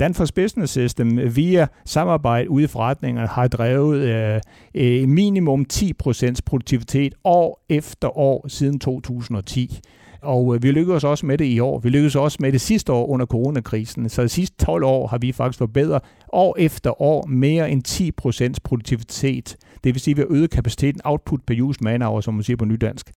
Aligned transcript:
Danfoss 0.00 0.32
Business 0.32 0.72
System 0.72 1.36
via 1.36 1.66
samarbejde 1.84 2.50
ude 2.50 2.64
i 2.64 2.66
forretningerne 2.66 3.28
har 3.28 3.48
drevet 3.48 4.00
øh, 4.00 4.40
øh, 4.74 5.08
minimum 5.08 5.66
10% 5.72 6.34
produktivitet 6.46 7.14
år 7.24 7.64
efter 7.68 8.18
år 8.18 8.48
siden 8.48 8.78
2010. 8.78 9.80
Og 10.22 10.54
øh, 10.54 10.62
vi 10.62 10.70
lykkedes 10.70 11.04
også 11.04 11.26
med 11.26 11.38
det 11.38 11.44
i 11.44 11.60
år. 11.60 11.78
Vi 11.78 11.88
lykkedes 11.88 12.16
også 12.16 12.38
med 12.40 12.52
det 12.52 12.60
sidste 12.60 12.92
år 12.92 13.06
under 13.06 13.26
coronakrisen. 13.26 14.08
Så 14.08 14.22
de 14.22 14.28
sidste 14.28 14.64
12 14.64 14.84
år 14.84 15.06
har 15.06 15.18
vi 15.18 15.32
faktisk 15.32 15.58
forbedret 15.58 16.02
år 16.32 16.56
efter 16.58 17.02
år 17.02 17.26
mere 17.26 17.70
end 17.70 18.52
10% 18.54 18.54
produktivitet. 18.64 19.56
Det 19.84 19.94
vil 19.94 20.00
sige, 20.00 20.12
at 20.12 20.16
vi 20.16 20.22
har 20.22 20.36
øget 20.36 20.50
kapaciteten 20.50 21.00
output 21.04 21.40
per 21.46 21.62
use 21.62 21.78
man 21.82 22.02
hour, 22.02 22.20
som 22.20 22.34
man 22.34 22.42
siger 22.42 22.56
på 22.56 22.64
nydansk. 22.64 23.12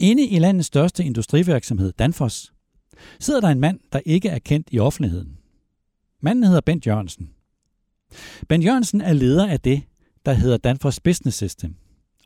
Inde 0.00 0.26
i 0.26 0.38
landets 0.38 0.66
største 0.66 1.04
industrivirksomhed, 1.04 1.92
Danfoss, 1.98 2.52
sidder 3.20 3.40
der 3.40 3.48
en 3.48 3.60
mand, 3.60 3.80
der 3.92 4.00
ikke 4.06 4.28
er 4.28 4.38
kendt 4.38 4.68
i 4.70 4.78
offentligheden. 4.78 5.38
Manden 6.24 6.44
hedder 6.44 6.60
Bent 6.60 6.86
Jørgensen. 6.86 7.30
Bent 8.48 8.64
Jørgensen 8.64 9.00
er 9.00 9.12
leder 9.12 9.46
af 9.46 9.60
det, 9.60 9.82
der 10.26 10.32
hedder 10.32 10.56
Danfoss 10.56 11.00
Business 11.00 11.36
System. 11.36 11.74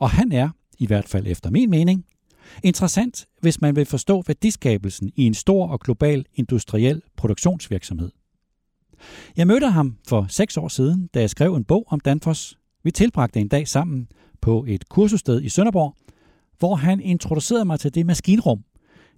Og 0.01 0.11
han 0.11 0.33
er, 0.33 0.51
i 0.79 0.87
hvert 0.87 1.09
fald 1.09 1.27
efter 1.27 1.51
min 1.51 1.71
mening, 1.71 2.05
interessant, 2.65 3.27
hvis 3.41 3.61
man 3.61 3.77
vil 3.77 3.87
forstå 3.87 4.23
værdiskabelsen 4.27 5.11
i 5.17 5.27
en 5.27 5.35
stor 5.35 5.69
og 5.69 5.81
global 5.81 6.27
industriel 6.35 7.03
produktionsvirksomhed. 7.17 8.11
Jeg 9.37 9.47
mødte 9.47 9.67
ham 9.67 9.97
for 10.09 10.27
seks 10.29 10.57
år 10.57 10.69
siden, 10.69 11.07
da 11.15 11.21
jeg 11.21 11.31
skrev 11.31 11.55
en 11.55 11.65
bog 11.65 11.85
om 11.89 12.01
Danfoss. 12.01 12.59
Vi 12.85 12.91
tilbragte 12.91 13.41
en 13.41 13.49
dag 13.49 13.69
sammen 13.69 14.09
på 14.41 14.65
et 14.69 14.89
kursussted 14.89 15.43
i 15.43 15.49
Sønderborg, 15.49 15.97
hvor 16.59 16.75
han 16.75 17.01
introducerede 17.01 17.65
mig 17.65 17.81
til 17.81 17.95
det 17.95 18.07
maskinrum, 18.07 18.65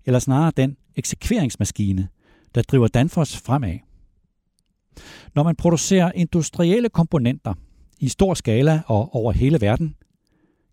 eller 0.05 0.19
snarere 0.19 0.53
den 0.57 0.77
eksekveringsmaskine, 0.97 2.09
der 2.55 2.63
driver 2.63 2.89
Danfoss 2.89 3.37
fremad. 3.37 3.90
Når 5.35 5.43
man 5.43 5.57
producerer 5.57 6.13
industrielle 6.15 6.89
komponenter 6.89 7.55
i 8.01 8.09
stor 8.09 8.35
skala 8.35 8.83
og 8.87 9.15
over 9.15 9.33
hele 9.33 9.61
verden, 9.61 9.95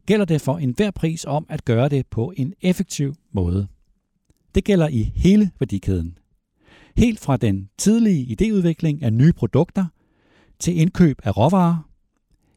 gælder 0.05 0.25
det 0.25 0.41
for 0.41 0.58
enhver 0.58 0.91
pris 0.91 1.25
om 1.25 1.45
at 1.50 1.66
gøre 1.66 1.89
det 1.89 2.08
på 2.08 2.33
en 2.38 2.53
effektiv 2.61 3.16
måde. 3.31 3.67
Det 4.56 4.64
gælder 4.64 4.88
i 4.88 5.03
hele 5.16 5.52
værdikæden. 5.59 6.17
Helt 6.97 7.19
fra 7.19 7.38
den 7.38 7.69
tidlige 7.78 8.36
idéudvikling 8.36 9.03
af 9.03 9.14
nye 9.14 9.33
produkter 9.33 9.86
til 10.59 10.80
indkøb 10.80 11.19
af 11.23 11.38
råvarer, 11.38 11.89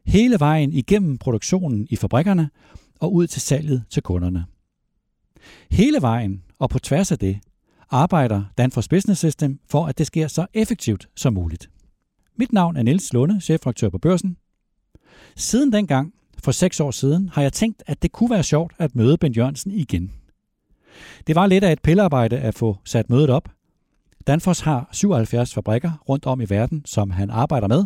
hele 0.05 0.39
vejen 0.39 0.73
igennem 0.73 1.17
produktionen 1.17 1.87
i 1.89 1.95
fabrikkerne 1.95 2.49
og 2.99 3.13
ud 3.13 3.27
til 3.27 3.41
salget 3.41 3.83
til 3.89 4.03
kunderne. 4.03 4.45
Hele 5.71 6.01
vejen 6.01 6.43
og 6.59 6.69
på 6.69 6.79
tværs 6.79 7.11
af 7.11 7.19
det 7.19 7.39
arbejder 7.91 8.43
Danfoss 8.57 8.87
Business 8.87 9.19
System 9.19 9.59
for, 9.69 9.85
at 9.85 9.97
det 9.97 10.07
sker 10.07 10.27
så 10.27 10.45
effektivt 10.53 11.09
som 11.15 11.33
muligt. 11.33 11.69
Mit 12.35 12.53
navn 12.53 12.77
er 12.77 12.83
Niels 12.83 13.13
Lunde, 13.13 13.41
chefredaktør 13.41 13.89
på 13.89 13.97
Børsen. 13.97 14.37
Siden 15.35 15.73
dengang, 15.73 16.13
for 16.43 16.51
seks 16.51 16.79
år 16.79 16.91
siden, 16.91 17.29
har 17.29 17.41
jeg 17.41 17.53
tænkt, 17.53 17.83
at 17.87 18.01
det 18.01 18.11
kunne 18.11 18.29
være 18.29 18.43
sjovt 18.43 18.73
at 18.77 18.95
møde 18.95 19.17
Ben 19.17 19.31
Jørgensen 19.31 19.71
igen. 19.71 20.13
Det 21.27 21.35
var 21.35 21.47
lidt 21.47 21.63
af 21.63 21.71
et 21.71 21.81
pillearbejde 21.81 22.39
at 22.39 22.55
få 22.55 22.77
sat 22.85 23.09
mødet 23.09 23.29
op. 23.29 23.49
Danfoss 24.27 24.59
har 24.59 24.89
77 24.91 25.53
fabrikker 25.53 25.91
rundt 26.09 26.25
om 26.25 26.41
i 26.41 26.45
verden, 26.49 26.85
som 26.85 27.11
han 27.11 27.29
arbejder 27.29 27.67
med, 27.67 27.85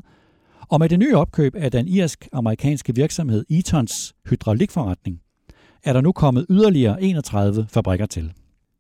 og 0.70 0.80
med 0.80 0.89
det 0.89 1.00
nye 1.00 1.16
opkøb 1.16 1.56
af 1.56 1.72
den 1.72 1.88
irsk-amerikanske 1.88 2.95
virksomhed 2.95 3.45
Eatons 3.50 4.16
hydraulikforretning, 4.30 5.22
er 5.83 5.94
der 5.94 6.02
nu 6.02 6.11
kommet 6.11 6.45
yderligere 6.50 7.03
31 7.03 7.67
fabrikker 7.70 8.06
til. 8.06 8.33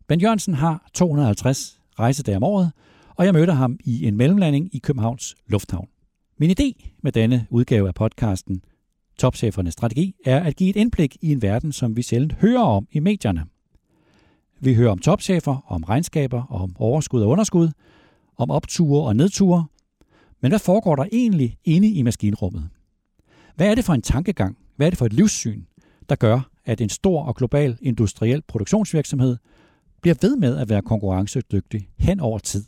Ben 0.07 0.21
Jørgensen 0.21 0.53
har 0.53 0.89
250 0.93 1.79
rejsedage 1.99 2.37
om 2.37 2.43
året, 2.43 2.71
og 3.15 3.25
jeg 3.25 3.33
mødte 3.33 3.53
ham 3.53 3.79
i 3.83 4.07
en 4.07 4.17
mellemlanding 4.17 4.75
i 4.75 4.77
Københavns 4.77 5.35
Lufthavn. 5.47 5.87
Min 6.37 6.55
idé 6.59 6.97
med 7.03 7.11
denne 7.11 7.47
udgave 7.49 7.87
af 7.87 7.95
podcasten 7.95 8.61
Topchefernes 9.19 9.73
Strategi 9.73 10.15
er 10.25 10.43
at 10.43 10.55
give 10.55 10.69
et 10.69 10.75
indblik 10.75 11.17
i 11.21 11.31
en 11.31 11.41
verden, 11.41 11.71
som 11.71 11.97
vi 11.97 12.01
sjældent 12.01 12.33
hører 12.33 12.63
om 12.63 12.87
i 12.91 12.99
medierne. 12.99 13.45
Vi 14.59 14.73
hører 14.73 14.91
om 14.91 14.99
topchefer, 14.99 15.65
om 15.67 15.83
regnskaber, 15.83 16.43
om 16.43 16.75
overskud 16.79 17.21
og 17.21 17.29
underskud, 17.29 17.69
om 18.37 18.51
opture 18.51 19.07
og 19.07 19.15
nedture. 19.15 19.65
Men 20.41 20.51
hvad 20.51 20.59
foregår 20.59 20.95
der 20.95 21.05
egentlig 21.11 21.57
inde 21.63 21.87
i 21.89 22.01
maskinrummet? 22.01 22.69
Hvad 23.55 23.67
er 23.67 23.75
det 23.75 23.85
for 23.85 23.93
en 23.93 24.01
tankegang? 24.01 24.57
Hvad 24.75 24.87
er 24.87 24.91
det 24.91 24.97
for 24.97 25.05
et 25.05 25.13
livssyn, 25.13 25.63
der 26.09 26.15
gør, 26.15 26.49
at 26.65 26.81
en 26.81 26.89
stor 26.89 27.23
og 27.23 27.35
global 27.35 27.77
industriel 27.81 28.41
produktionsvirksomhed 28.47 29.37
bliver 30.05 30.15
ved 30.21 30.35
med 30.35 30.57
at 30.57 30.69
være 30.69 30.81
konkurrencedygtig 30.81 31.89
hen 31.97 32.19
over 32.19 32.39
tid? 32.39 32.65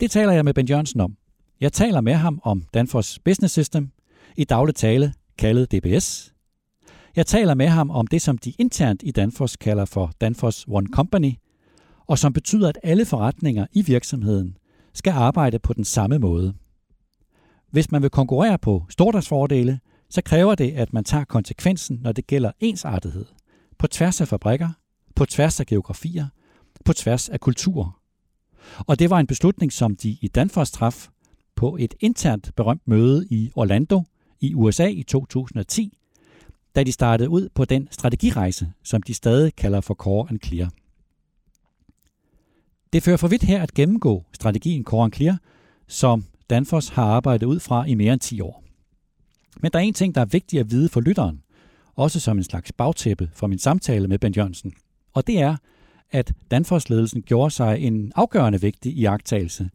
Det 0.00 0.10
taler 0.10 0.32
jeg 0.32 0.44
med 0.44 0.54
Ben 0.54 0.68
Jørgensen 0.68 1.00
om. 1.00 1.16
Jeg 1.60 1.72
taler 1.72 2.00
med 2.00 2.12
ham 2.12 2.40
om 2.42 2.62
Danfoss 2.74 3.18
Business 3.18 3.52
System, 3.52 3.90
i 4.36 4.44
daglig 4.44 4.74
tale 4.74 5.14
kaldet 5.38 5.72
DBS. 5.72 6.34
Jeg 7.16 7.26
taler 7.26 7.54
med 7.54 7.68
ham 7.68 7.90
om 7.90 8.06
det, 8.06 8.22
som 8.22 8.38
de 8.38 8.52
internt 8.58 9.02
i 9.04 9.10
Danfoss 9.10 9.56
kalder 9.56 9.84
for 9.84 10.12
Danfoss 10.20 10.64
One 10.68 10.86
Company, 10.92 11.32
og 12.06 12.18
som 12.18 12.32
betyder, 12.32 12.68
at 12.68 12.78
alle 12.82 13.04
forretninger 13.04 13.66
i 13.72 13.82
virksomheden 13.82 14.56
skal 14.94 15.10
arbejde 15.10 15.58
på 15.58 15.72
den 15.72 15.84
samme 15.84 16.18
måde. 16.18 16.54
Hvis 17.70 17.90
man 17.90 18.02
vil 18.02 18.10
konkurrere 18.10 18.58
på 18.58 18.84
stordriftsfordele, 18.88 19.80
så 20.10 20.22
kræver 20.22 20.54
det, 20.54 20.72
at 20.72 20.92
man 20.92 21.04
tager 21.04 21.24
konsekvensen, 21.24 21.98
når 22.02 22.12
det 22.12 22.26
gælder 22.26 22.52
ensartethed, 22.60 23.24
på 23.78 23.86
tværs 23.86 24.20
af 24.20 24.28
fabrikker, 24.28 24.68
på 25.16 25.24
tværs 25.24 25.60
af 25.60 25.66
geografier, 25.66 26.26
på 26.86 26.92
tværs 26.92 27.28
af 27.28 27.40
kulturer. 27.40 28.00
Og 28.78 28.98
det 28.98 29.10
var 29.10 29.20
en 29.20 29.26
beslutning, 29.26 29.72
som 29.72 29.96
de 29.96 30.18
i 30.20 30.28
Danfoss 30.28 30.70
traf 30.70 31.08
på 31.54 31.76
et 31.80 31.94
internt 32.00 32.50
berømt 32.56 32.88
møde 32.88 33.26
i 33.30 33.50
Orlando 33.54 34.02
i 34.40 34.54
USA 34.54 34.86
i 34.86 35.02
2010, 35.02 35.98
da 36.74 36.82
de 36.82 36.92
startede 36.92 37.28
ud 37.28 37.48
på 37.54 37.64
den 37.64 37.88
strategirejse, 37.90 38.72
som 38.82 39.02
de 39.02 39.14
stadig 39.14 39.54
kalder 39.56 39.80
for 39.80 39.94
Core 39.94 40.26
and 40.30 40.40
Clear. 40.44 40.70
Det 42.92 43.02
fører 43.02 43.16
for 43.16 43.28
vidt 43.28 43.42
her 43.42 43.62
at 43.62 43.74
gennemgå 43.74 44.24
strategien 44.32 44.84
Core 44.84 45.04
and 45.04 45.12
Clear, 45.12 45.38
som 45.86 46.24
Danfoss 46.50 46.88
har 46.88 47.04
arbejdet 47.04 47.46
ud 47.46 47.60
fra 47.60 47.84
i 47.84 47.94
mere 47.94 48.12
end 48.12 48.20
10 48.20 48.40
år. 48.40 48.64
Men 49.60 49.72
der 49.72 49.78
er 49.78 49.82
en 49.82 49.94
ting, 49.94 50.14
der 50.14 50.20
er 50.20 50.24
vigtig 50.24 50.60
at 50.60 50.70
vide 50.70 50.88
for 50.88 51.00
lytteren, 51.00 51.42
også 51.94 52.20
som 52.20 52.38
en 52.38 52.44
slags 52.44 52.72
bagtæppe 52.72 53.30
for 53.32 53.46
min 53.46 53.58
samtale 53.58 54.08
med 54.08 54.18
Ben 54.18 54.32
Jørgensen. 54.32 54.72
Og 55.14 55.26
det 55.26 55.40
er, 55.40 55.56
at 56.10 56.32
Danfoss-ledelsen 56.50 57.22
gjorde 57.22 57.50
sig 57.50 57.80
en 57.80 58.12
afgørende 58.14 58.60
vigtig 58.60 58.92
iagttagelse, 58.92 59.70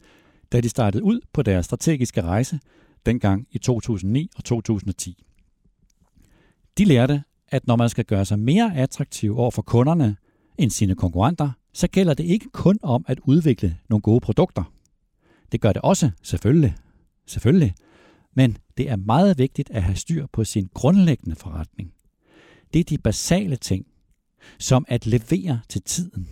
da 0.52 0.60
de 0.60 0.68
startede 0.68 1.02
ud 1.02 1.20
på 1.32 1.42
deres 1.42 1.64
strategiske 1.64 2.22
rejse 2.22 2.60
dengang 3.06 3.46
i 3.50 3.58
2009 3.58 4.30
og 4.36 4.44
2010. 4.44 5.24
De 6.78 6.84
lærte, 6.84 7.22
at 7.48 7.66
når 7.66 7.76
man 7.76 7.88
skal 7.88 8.04
gøre 8.04 8.24
sig 8.24 8.38
mere 8.38 8.76
attraktiv 8.76 9.38
over 9.38 9.50
for 9.50 9.62
kunderne 9.62 10.16
end 10.58 10.70
sine 10.70 10.94
konkurrenter, 10.94 11.50
så 11.72 11.88
gælder 11.88 12.14
det 12.14 12.24
ikke 12.24 12.50
kun 12.52 12.78
om 12.82 13.04
at 13.08 13.20
udvikle 13.24 13.78
nogle 13.88 14.02
gode 14.02 14.20
produkter. 14.20 14.72
Det 15.52 15.60
gør 15.60 15.72
det 15.72 15.82
også, 15.82 16.10
selvfølgelig. 16.22 16.74
Selvfølgelig. 17.26 17.74
Men 18.34 18.58
det 18.76 18.90
er 18.90 18.96
meget 18.96 19.38
vigtigt 19.38 19.70
at 19.70 19.82
have 19.82 19.96
styr 19.96 20.26
på 20.32 20.44
sin 20.44 20.68
grundlæggende 20.74 21.36
forretning. 21.36 21.92
Det 22.72 22.80
er 22.80 22.84
de 22.84 22.98
basale 22.98 23.56
ting, 23.56 23.86
som 24.58 24.84
at 24.88 25.06
levere 25.06 25.60
til 25.68 25.82
tiden, 25.82 26.28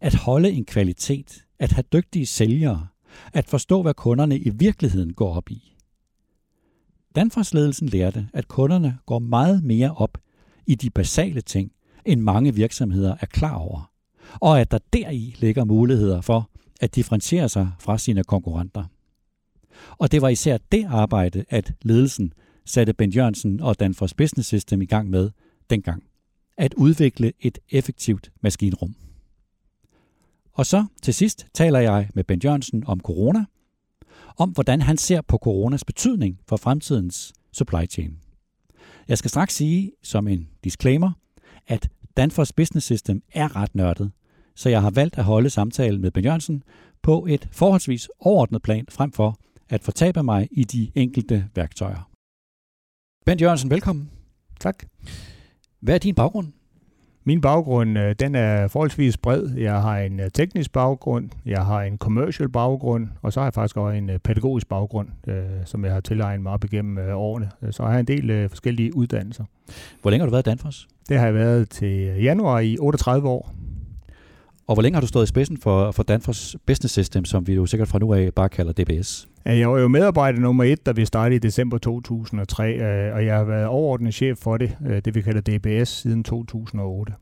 at 0.00 0.14
holde 0.14 0.50
en 0.50 0.64
kvalitet, 0.64 1.44
at 1.58 1.72
have 1.72 1.84
dygtige 1.92 2.26
sælgere, 2.26 2.86
at 3.32 3.46
forstå, 3.48 3.82
hvad 3.82 3.94
kunderne 3.94 4.38
i 4.38 4.50
virkeligheden 4.50 5.12
går 5.14 5.34
op 5.34 5.50
i. 5.50 5.76
Danfoss-ledelsen 7.14 7.88
lærte, 7.88 8.28
at 8.32 8.48
kunderne 8.48 8.98
går 9.06 9.18
meget 9.18 9.64
mere 9.64 9.94
op 9.94 10.18
i 10.66 10.74
de 10.74 10.90
basale 10.90 11.40
ting, 11.40 11.72
end 12.04 12.20
mange 12.20 12.54
virksomheder 12.54 13.16
er 13.20 13.26
klar 13.26 13.54
over, 13.54 13.90
og 14.40 14.60
at 14.60 14.70
der 14.70 14.78
deri 14.92 15.34
ligger 15.38 15.64
muligheder 15.64 16.20
for 16.20 16.50
at 16.80 16.94
differentiere 16.94 17.48
sig 17.48 17.70
fra 17.78 17.98
sine 17.98 18.24
konkurrenter. 18.24 18.84
Og 19.98 20.12
det 20.12 20.22
var 20.22 20.28
især 20.28 20.58
det 20.72 20.84
arbejde, 20.88 21.44
at 21.48 21.74
ledelsen 21.82 22.32
satte 22.64 22.92
Ben 22.92 23.10
Jørgensen 23.10 23.60
og 23.60 23.80
Danfoss 23.80 24.14
Business 24.14 24.46
System 24.46 24.82
i 24.82 24.86
gang 24.86 25.10
med 25.10 25.30
dengang. 25.70 26.11
At 26.56 26.74
udvikle 26.74 27.32
et 27.40 27.58
effektivt 27.70 28.32
maskinrum. 28.40 28.94
Og 30.52 30.66
så 30.66 30.86
til 31.02 31.14
sidst 31.14 31.46
taler 31.54 31.78
jeg 31.78 32.08
med 32.14 32.24
Ben 32.24 32.40
Jørgensen 32.44 32.86
om 32.86 33.00
corona, 33.00 33.44
om 34.36 34.50
hvordan 34.50 34.82
han 34.82 34.96
ser 34.96 35.20
på 35.20 35.38
coronas 35.38 35.84
betydning 35.84 36.40
for 36.48 36.56
fremtidens 36.56 37.32
supply 37.52 37.86
chain. 37.90 38.18
Jeg 39.08 39.18
skal 39.18 39.28
straks 39.28 39.54
sige 39.54 39.92
som 40.02 40.28
en 40.28 40.48
disclaimer, 40.64 41.12
at 41.66 41.88
Danfoss 42.16 42.52
Business 42.52 42.84
System 42.84 43.22
er 43.32 43.56
ret 43.56 43.74
nørdet, 43.74 44.12
så 44.54 44.68
jeg 44.68 44.82
har 44.82 44.90
valgt 44.90 45.18
at 45.18 45.24
holde 45.24 45.50
samtalen 45.50 46.00
med 46.00 46.10
Ben 46.10 46.24
Jørgensen 46.24 46.62
på 47.02 47.26
et 47.28 47.48
forholdsvis 47.52 48.08
overordnet 48.20 48.62
plan 48.62 48.86
frem 48.90 49.12
for 49.12 49.38
at 49.68 49.84
fortabe 49.84 50.22
mig 50.22 50.48
i 50.50 50.64
de 50.64 50.90
enkelte 50.94 51.48
værktøjer. 51.54 52.10
Ben 53.26 53.40
Jørgensen, 53.40 53.70
velkommen. 53.70 54.10
Tak. 54.60 54.84
Hvad 55.82 55.94
er 55.94 55.98
din 55.98 56.14
baggrund? 56.14 56.46
Min 57.24 57.40
baggrund, 57.40 57.98
øh, 57.98 58.14
den 58.20 58.34
er 58.34 58.68
forholdsvis 58.68 59.16
bred. 59.16 59.48
Jeg 59.56 59.82
har 59.82 59.98
en 59.98 60.20
øh, 60.20 60.30
teknisk 60.34 60.72
baggrund, 60.72 61.30
jeg 61.46 61.64
har 61.64 61.82
en 61.82 61.98
commercial 61.98 62.48
baggrund, 62.48 63.08
og 63.22 63.32
så 63.32 63.40
har 63.40 63.46
jeg 63.46 63.54
faktisk 63.54 63.76
også 63.76 63.96
en 63.96 64.10
øh, 64.10 64.18
pædagogisk 64.18 64.68
baggrund, 64.68 65.08
som 65.64 65.84
jeg 65.84 65.92
har 65.92 66.00
tilegnet 66.00 66.42
mig 66.42 66.52
op 66.52 66.64
igennem 66.64 66.98
årene. 67.14 67.50
Så 67.70 67.82
har 67.82 67.90
jeg 67.90 68.00
en 68.00 68.06
del 68.06 68.48
forskellige 68.48 68.96
uddannelser. 68.96 69.44
Hvor 70.02 70.10
længe 70.10 70.20
har 70.20 70.26
du 70.26 70.30
været 70.30 70.46
i 70.46 70.50
Danfoss? 70.50 70.88
Det 71.08 71.18
har 71.18 71.24
jeg 71.24 71.34
været 71.34 71.68
til 71.68 72.22
januar 72.22 72.60
i 72.60 72.76
38 72.80 73.28
år. 73.28 73.52
Og 74.72 74.76
hvor 74.76 74.82
længe 74.82 74.96
har 74.96 75.00
du 75.00 75.06
stået 75.06 75.24
i 75.24 75.26
spidsen 75.26 75.58
for, 75.58 75.90
for 75.90 76.02
Danfoss 76.02 76.56
Business 76.66 76.92
System, 76.92 77.24
som 77.24 77.46
vi 77.46 77.54
jo 77.54 77.66
sikkert 77.66 77.88
fra 77.88 77.98
nu 77.98 78.14
af 78.14 78.34
bare 78.34 78.48
kalder 78.48 78.72
DBS? 78.72 79.28
Jeg 79.44 79.70
var 79.70 79.78
jo 79.78 79.88
medarbejder 79.88 80.40
nummer 80.40 80.64
et, 80.64 80.86
da 80.86 80.92
vi 80.92 81.04
startede 81.04 81.36
i 81.36 81.38
december 81.38 81.78
2003, 81.78 82.72
øh, 82.72 83.14
og 83.14 83.26
jeg 83.26 83.36
har 83.36 83.44
været 83.44 83.66
overordnet 83.66 84.14
chef 84.14 84.38
for 84.38 84.56
det, 84.56 84.76
øh, 84.86 85.02
det 85.04 85.14
vi 85.14 85.20
kalder 85.20 85.40
DBS, 85.40 85.88
siden 85.88 86.24
2008. 86.24 87.12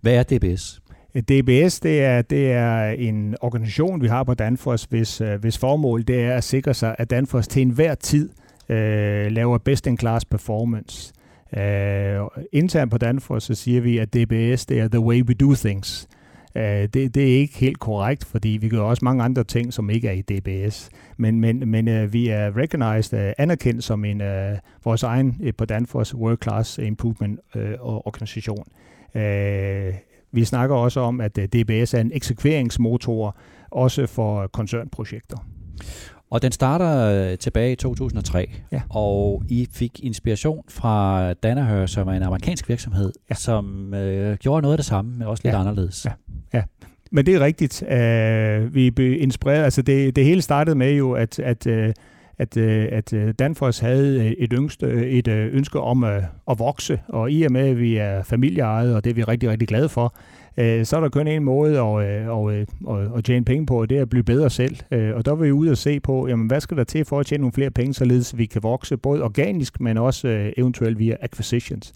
Hvad 0.00 0.14
er 0.14 0.22
DBS? 0.22 0.80
DBS 1.14 1.80
det 1.80 2.02
er, 2.02 2.22
det 2.22 2.52
er 2.52 2.84
en 2.90 3.36
organisation, 3.40 4.02
vi 4.02 4.08
har 4.08 4.24
på 4.24 4.34
Danfoss, 4.34 4.84
hvis, 4.84 5.20
øh, 5.20 5.40
hvis 5.40 5.58
formål 5.58 6.02
det 6.02 6.20
er 6.20 6.34
at 6.34 6.44
sikre 6.44 6.74
sig, 6.74 6.94
at 6.98 7.10
Danfoss 7.10 7.48
til 7.48 7.62
enhver 7.62 7.94
tid 7.94 8.30
øh, 8.68 9.32
laver 9.32 9.58
best-in-class 9.58 10.24
performance. 10.24 11.12
Øh, 11.56 12.20
internt 12.52 12.90
på 12.90 12.98
Danfoss 12.98 13.46
så 13.46 13.54
siger 13.54 13.80
vi, 13.80 13.98
at 13.98 14.14
DBS 14.14 14.66
det 14.66 14.80
er 14.80 14.88
the 14.88 15.00
way 15.00 15.22
we 15.22 15.34
do 15.34 15.54
things. 15.54 16.08
Øh, 16.56 16.88
det, 16.94 17.14
det 17.14 17.22
er 17.22 17.38
ikke 17.38 17.58
helt 17.58 17.78
korrekt, 17.78 18.24
fordi 18.24 18.48
vi 18.48 18.68
gør 18.68 18.80
også 18.80 19.04
mange 19.04 19.22
andre 19.22 19.44
ting, 19.44 19.72
som 19.72 19.90
ikke 19.90 20.08
er 20.08 20.12
i 20.12 20.22
DBS. 20.22 20.90
Men, 21.16 21.40
men, 21.40 21.70
men 21.70 21.88
øh, 21.88 22.12
vi 22.12 22.28
er 22.28 22.56
recognized, 22.56 23.18
øh, 23.18 23.32
anerkendt 23.38 23.84
som 23.84 24.04
en 24.04 24.22
vores 24.84 25.02
egen 25.02 25.40
på 25.58 25.64
Danfoss 25.64 26.14
World 26.14 26.38
Class 26.42 26.78
Improvement 26.78 27.40
organisation. 27.80 28.64
Vi 30.32 30.44
snakker 30.44 30.76
også 30.76 31.00
om, 31.00 31.20
at 31.20 31.36
DBS 31.36 31.94
er 31.94 32.00
en 32.00 32.10
eksekveringsmotor, 32.14 33.36
også 33.70 34.06
for 34.06 34.46
koncernprojekter. 34.46 35.36
Og 36.34 36.42
den 36.42 36.52
starter 36.52 37.36
tilbage 37.36 37.72
i 37.72 37.76
2003, 37.76 38.50
ja. 38.72 38.80
og 38.90 39.42
I 39.48 39.68
fik 39.72 40.00
inspiration 40.02 40.64
fra 40.68 41.32
Danaher, 41.32 41.86
som 41.86 42.08
er 42.08 42.12
en 42.12 42.22
amerikansk 42.22 42.68
virksomhed, 42.68 43.12
ja. 43.30 43.34
som 43.34 43.94
øh, 43.94 44.36
gjorde 44.36 44.62
noget 44.62 44.72
af 44.72 44.78
det 44.78 44.86
samme, 44.86 45.18
men 45.18 45.26
også 45.26 45.40
lidt 45.44 45.54
ja. 45.54 45.60
anderledes. 45.60 46.04
Ja. 46.04 46.10
Ja, 46.58 46.62
men 47.12 47.26
det 47.26 47.34
er 47.34 47.40
rigtigt. 47.40 47.82
Uh, 47.82 48.74
vi 48.74 48.90
blev 48.90 49.22
inspireret. 49.22 49.64
Altså 49.64 49.82
det, 49.82 50.16
det 50.16 50.24
hele 50.24 50.42
startede 50.42 50.76
med 50.76 50.92
jo, 50.92 51.12
at, 51.12 51.38
at, 51.38 51.66
uh, 51.66 51.88
at, 52.38 52.56
at 52.56 53.38
Danfoss 53.38 53.78
havde 53.78 54.36
et, 54.36 54.52
ønske, 54.52 54.86
et 55.06 55.28
ønske 55.28 55.80
om 55.80 56.02
uh, 56.02 56.10
at 56.50 56.58
vokse, 56.58 57.00
og 57.08 57.30
i 57.30 57.42
og 57.42 57.52
med, 57.52 57.68
at 57.68 57.78
vi 57.78 57.96
er 57.96 58.22
familieejet, 58.22 58.94
og 58.94 59.04
det 59.04 59.10
er 59.10 59.14
vi 59.14 59.22
rigtig, 59.22 59.48
rigtig 59.48 59.68
glade 59.68 59.88
for, 59.88 60.14
øh, 60.56 60.84
så 60.84 60.96
er 60.96 61.00
der 61.00 61.08
kun 61.08 61.26
en 61.26 61.44
måde 61.44 61.80
at, 61.80 62.08
øh, 62.08 62.22
øh, 62.22 62.28
og, 62.28 62.42
og, 62.42 62.66
og 62.84 63.18
at 63.18 63.24
tjene 63.24 63.44
penge 63.44 63.66
på, 63.66 63.80
og 63.80 63.90
det 63.90 63.98
er 63.98 64.02
at 64.02 64.10
blive 64.10 64.24
bedre 64.24 64.50
selv. 64.50 64.76
Øh, 64.90 65.16
og 65.16 65.26
der 65.26 65.34
vil 65.34 65.46
vi 65.46 65.52
ud 65.52 65.68
og 65.68 65.78
se 65.78 66.00
på, 66.00 66.28
jamen, 66.28 66.46
hvad 66.46 66.60
skal 66.60 66.76
der 66.76 66.84
til 66.84 67.04
for 67.04 67.20
at 67.20 67.26
tjene 67.26 67.40
nogle 67.40 67.52
flere 67.52 67.70
penge, 67.70 67.94
således 67.94 68.38
vi 68.38 68.46
kan 68.46 68.62
vokse, 68.62 68.96
både 68.96 69.22
organisk, 69.22 69.80
men 69.80 69.98
også 69.98 70.52
eventuelt 70.56 70.98
via 70.98 71.16
acquisitions. 71.20 71.94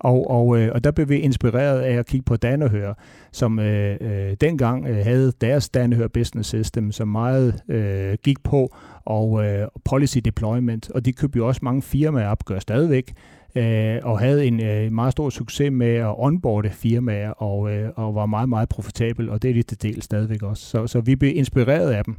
Og, 0.00 0.30
og, 0.30 0.58
øh, 0.58 0.70
og 0.74 0.84
der 0.84 0.90
blev 0.90 1.08
vi 1.08 1.16
inspireret 1.16 1.80
af 1.80 1.92
at 1.92 2.06
kigge 2.06 2.24
på 2.24 2.36
Danahør, 2.36 2.94
som 3.32 3.58
øh, 3.58 3.96
øh, 4.00 4.36
dengang 4.40 4.86
øh, 4.86 4.96
havde 4.96 5.32
deres 5.40 5.68
Danahør 5.68 6.08
Business 6.08 6.48
System, 6.48 6.92
som 6.92 7.08
meget 7.08 7.62
øh, 7.68 8.16
gik 8.22 8.42
på 8.44 8.74
og 9.04 9.44
øh, 9.44 9.68
policy 9.84 10.18
deployment, 10.18 10.90
og 10.90 11.04
de 11.04 11.12
købte 11.12 11.36
jo 11.36 11.46
også 11.46 11.60
mange 11.62 11.82
firmaer 11.82 12.28
op, 12.28 12.44
gør 12.44 12.58
stadigvæk, 12.58 13.12
øh, 13.58 14.00
og 14.02 14.18
havde 14.18 14.46
en 14.46 14.62
øh, 14.62 14.92
meget 14.92 15.12
stor 15.12 15.30
succes 15.30 15.72
med 15.72 15.94
at 15.94 16.14
onboarde 16.18 16.70
firmaer, 16.70 17.30
og, 17.30 17.72
øh, 17.72 17.90
og 17.96 18.14
var 18.14 18.26
meget, 18.26 18.48
meget 18.48 18.68
profitabel, 18.68 19.30
og 19.30 19.42
det 19.42 19.50
er 19.50 19.54
de 19.54 19.62
til 19.62 19.82
del 19.82 20.02
stadigvæk 20.02 20.42
også. 20.42 20.64
Så, 20.64 20.86
så 20.86 21.00
vi 21.00 21.16
blev 21.16 21.36
inspireret 21.36 21.90
af 21.90 22.04
dem. 22.04 22.16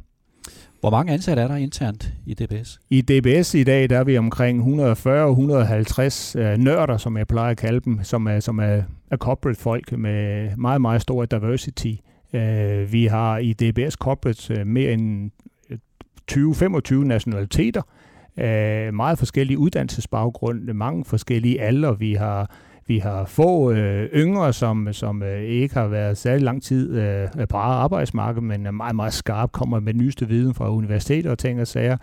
Hvor 0.80 0.90
mange 0.90 1.12
ansatte 1.12 1.42
er 1.42 1.48
der 1.48 1.56
internt 1.56 2.12
i 2.26 2.34
DBS? 2.34 2.80
I 2.90 3.00
DBS 3.00 3.54
i 3.54 3.64
dag 3.64 3.90
der 3.90 3.98
er 3.98 4.04
vi 4.04 4.18
omkring 4.18 4.82
140-150 4.82 6.38
øh, 6.38 6.58
nørder, 6.58 6.96
som 6.96 7.16
jeg 7.16 7.26
plejer 7.26 7.50
at 7.50 7.56
kalde 7.56 7.80
dem, 7.80 7.98
som 8.02 8.26
er, 8.26 8.40
som 8.40 8.58
er, 8.58 8.82
er 9.10 9.16
corporate 9.16 9.60
folk 9.60 9.92
med 9.92 10.50
meget, 10.56 10.80
meget 10.80 11.02
stor 11.02 11.24
diversity. 11.24 11.92
Vi 12.90 13.06
har 13.06 13.38
i 13.38 13.52
DBS 13.52 13.94
Corporate 13.94 14.64
mere 14.64 14.92
end 14.92 15.30
20-25 16.32 16.94
nationaliteter, 16.94 17.82
øh, 18.40 18.94
meget 18.94 19.18
forskellige 19.18 19.58
uddannelsesbaggrunde, 19.58 20.74
mange 20.74 21.04
forskellige 21.04 21.60
alder. 21.60 21.92
Vi 21.92 22.14
har 22.14 22.50
vi 22.86 22.98
har 22.98 23.24
få 23.24 23.72
øh, 23.72 24.08
yngre, 24.14 24.52
som, 24.52 24.92
som 24.92 25.22
øh, 25.22 25.42
ikke 25.42 25.74
har 25.74 25.86
været 25.86 26.18
særlig 26.18 26.42
lang 26.42 26.62
tid 26.62 27.00
øh, 27.00 27.28
på 27.48 27.56
arbejdsmarkedet, 27.56 28.44
men 28.44 28.66
er 28.66 28.70
meget, 28.70 28.96
meget 28.96 29.12
skarpe, 29.12 29.52
kommer 29.52 29.80
med 29.80 29.94
nyeste 29.94 30.28
viden 30.28 30.54
fra 30.54 30.70
universiteter 30.70 31.30
og 31.30 31.38
ting 31.38 31.60
og 31.60 31.66
sager. 31.66 31.96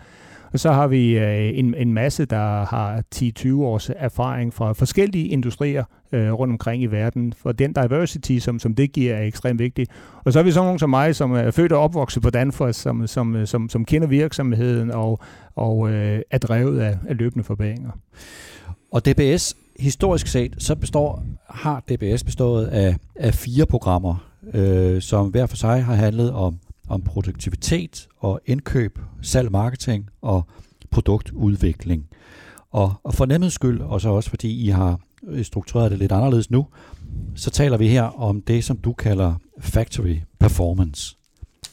Og 0.52 0.58
så 0.58 0.72
har 0.72 0.86
vi 0.86 1.18
øh, 1.18 1.58
en, 1.58 1.74
en 1.74 1.92
masse, 1.92 2.24
der 2.24 2.64
har 2.64 3.02
10-20 3.14 3.54
års 3.54 3.90
erfaring 3.96 4.54
fra 4.54 4.72
forskellige 4.72 5.28
industrier 5.28 5.84
øh, 6.12 6.32
rundt 6.32 6.52
omkring 6.52 6.82
i 6.82 6.86
verden. 6.86 7.32
For 7.32 7.52
den 7.52 7.72
diversity, 7.72 8.38
som, 8.38 8.58
som 8.58 8.74
det 8.74 8.92
giver, 8.92 9.14
er 9.14 9.22
ekstremt 9.22 9.58
vigtig. 9.58 9.86
Og 10.24 10.32
så 10.32 10.38
har 10.38 10.44
vi 10.44 10.52
sådan 10.52 10.66
nogen 10.66 10.78
som 10.78 10.90
mig, 10.90 11.16
som 11.16 11.32
er 11.32 11.50
født 11.50 11.72
og 11.72 11.80
opvokset 11.80 12.22
på 12.22 12.30
Danfoss, 12.30 12.78
som, 12.78 13.06
som, 13.06 13.36
øh, 13.36 13.46
som, 13.46 13.68
som 13.68 13.84
kender 13.84 14.08
virksomheden 14.08 14.90
og, 14.90 15.20
og 15.56 15.90
øh, 15.90 16.20
er 16.30 16.38
drevet 16.38 16.80
af, 16.80 16.98
af 17.08 17.16
løbende 17.16 17.44
forbedringer. 17.44 17.90
Og 18.92 19.06
DBS 19.06 19.56
historisk 19.78 20.26
set, 20.26 20.54
så 20.58 20.74
består, 20.74 21.22
har 21.50 21.80
DBS 21.80 22.24
bestået 22.24 22.66
af, 22.66 22.96
af 23.16 23.34
fire 23.34 23.66
programmer, 23.66 24.28
øh, 24.54 25.02
som 25.02 25.28
hver 25.28 25.46
for 25.46 25.56
sig 25.56 25.84
har 25.84 25.94
handlet 25.94 26.32
om, 26.32 26.58
om 26.88 27.02
produktivitet 27.02 28.08
og 28.18 28.40
indkøb, 28.46 28.98
salg, 29.22 29.50
marketing 29.52 30.10
og 30.22 30.42
produktudvikling. 30.90 32.06
Og, 32.70 32.94
og 33.02 33.14
for 33.14 33.26
nemheds 33.26 33.54
skyld, 33.54 33.80
og 33.80 34.00
så 34.00 34.08
også 34.08 34.30
fordi 34.30 34.64
I 34.64 34.68
har 34.68 35.00
øh, 35.26 35.44
struktureret 35.44 35.90
det 35.90 35.98
lidt 35.98 36.12
anderledes 36.12 36.50
nu, 36.50 36.66
så 37.34 37.50
taler 37.50 37.76
vi 37.76 37.88
her 37.88 38.02
om 38.02 38.42
det, 38.42 38.64
som 38.64 38.76
du 38.76 38.92
kalder 38.92 39.34
factory 39.60 40.16
performance. 40.38 41.16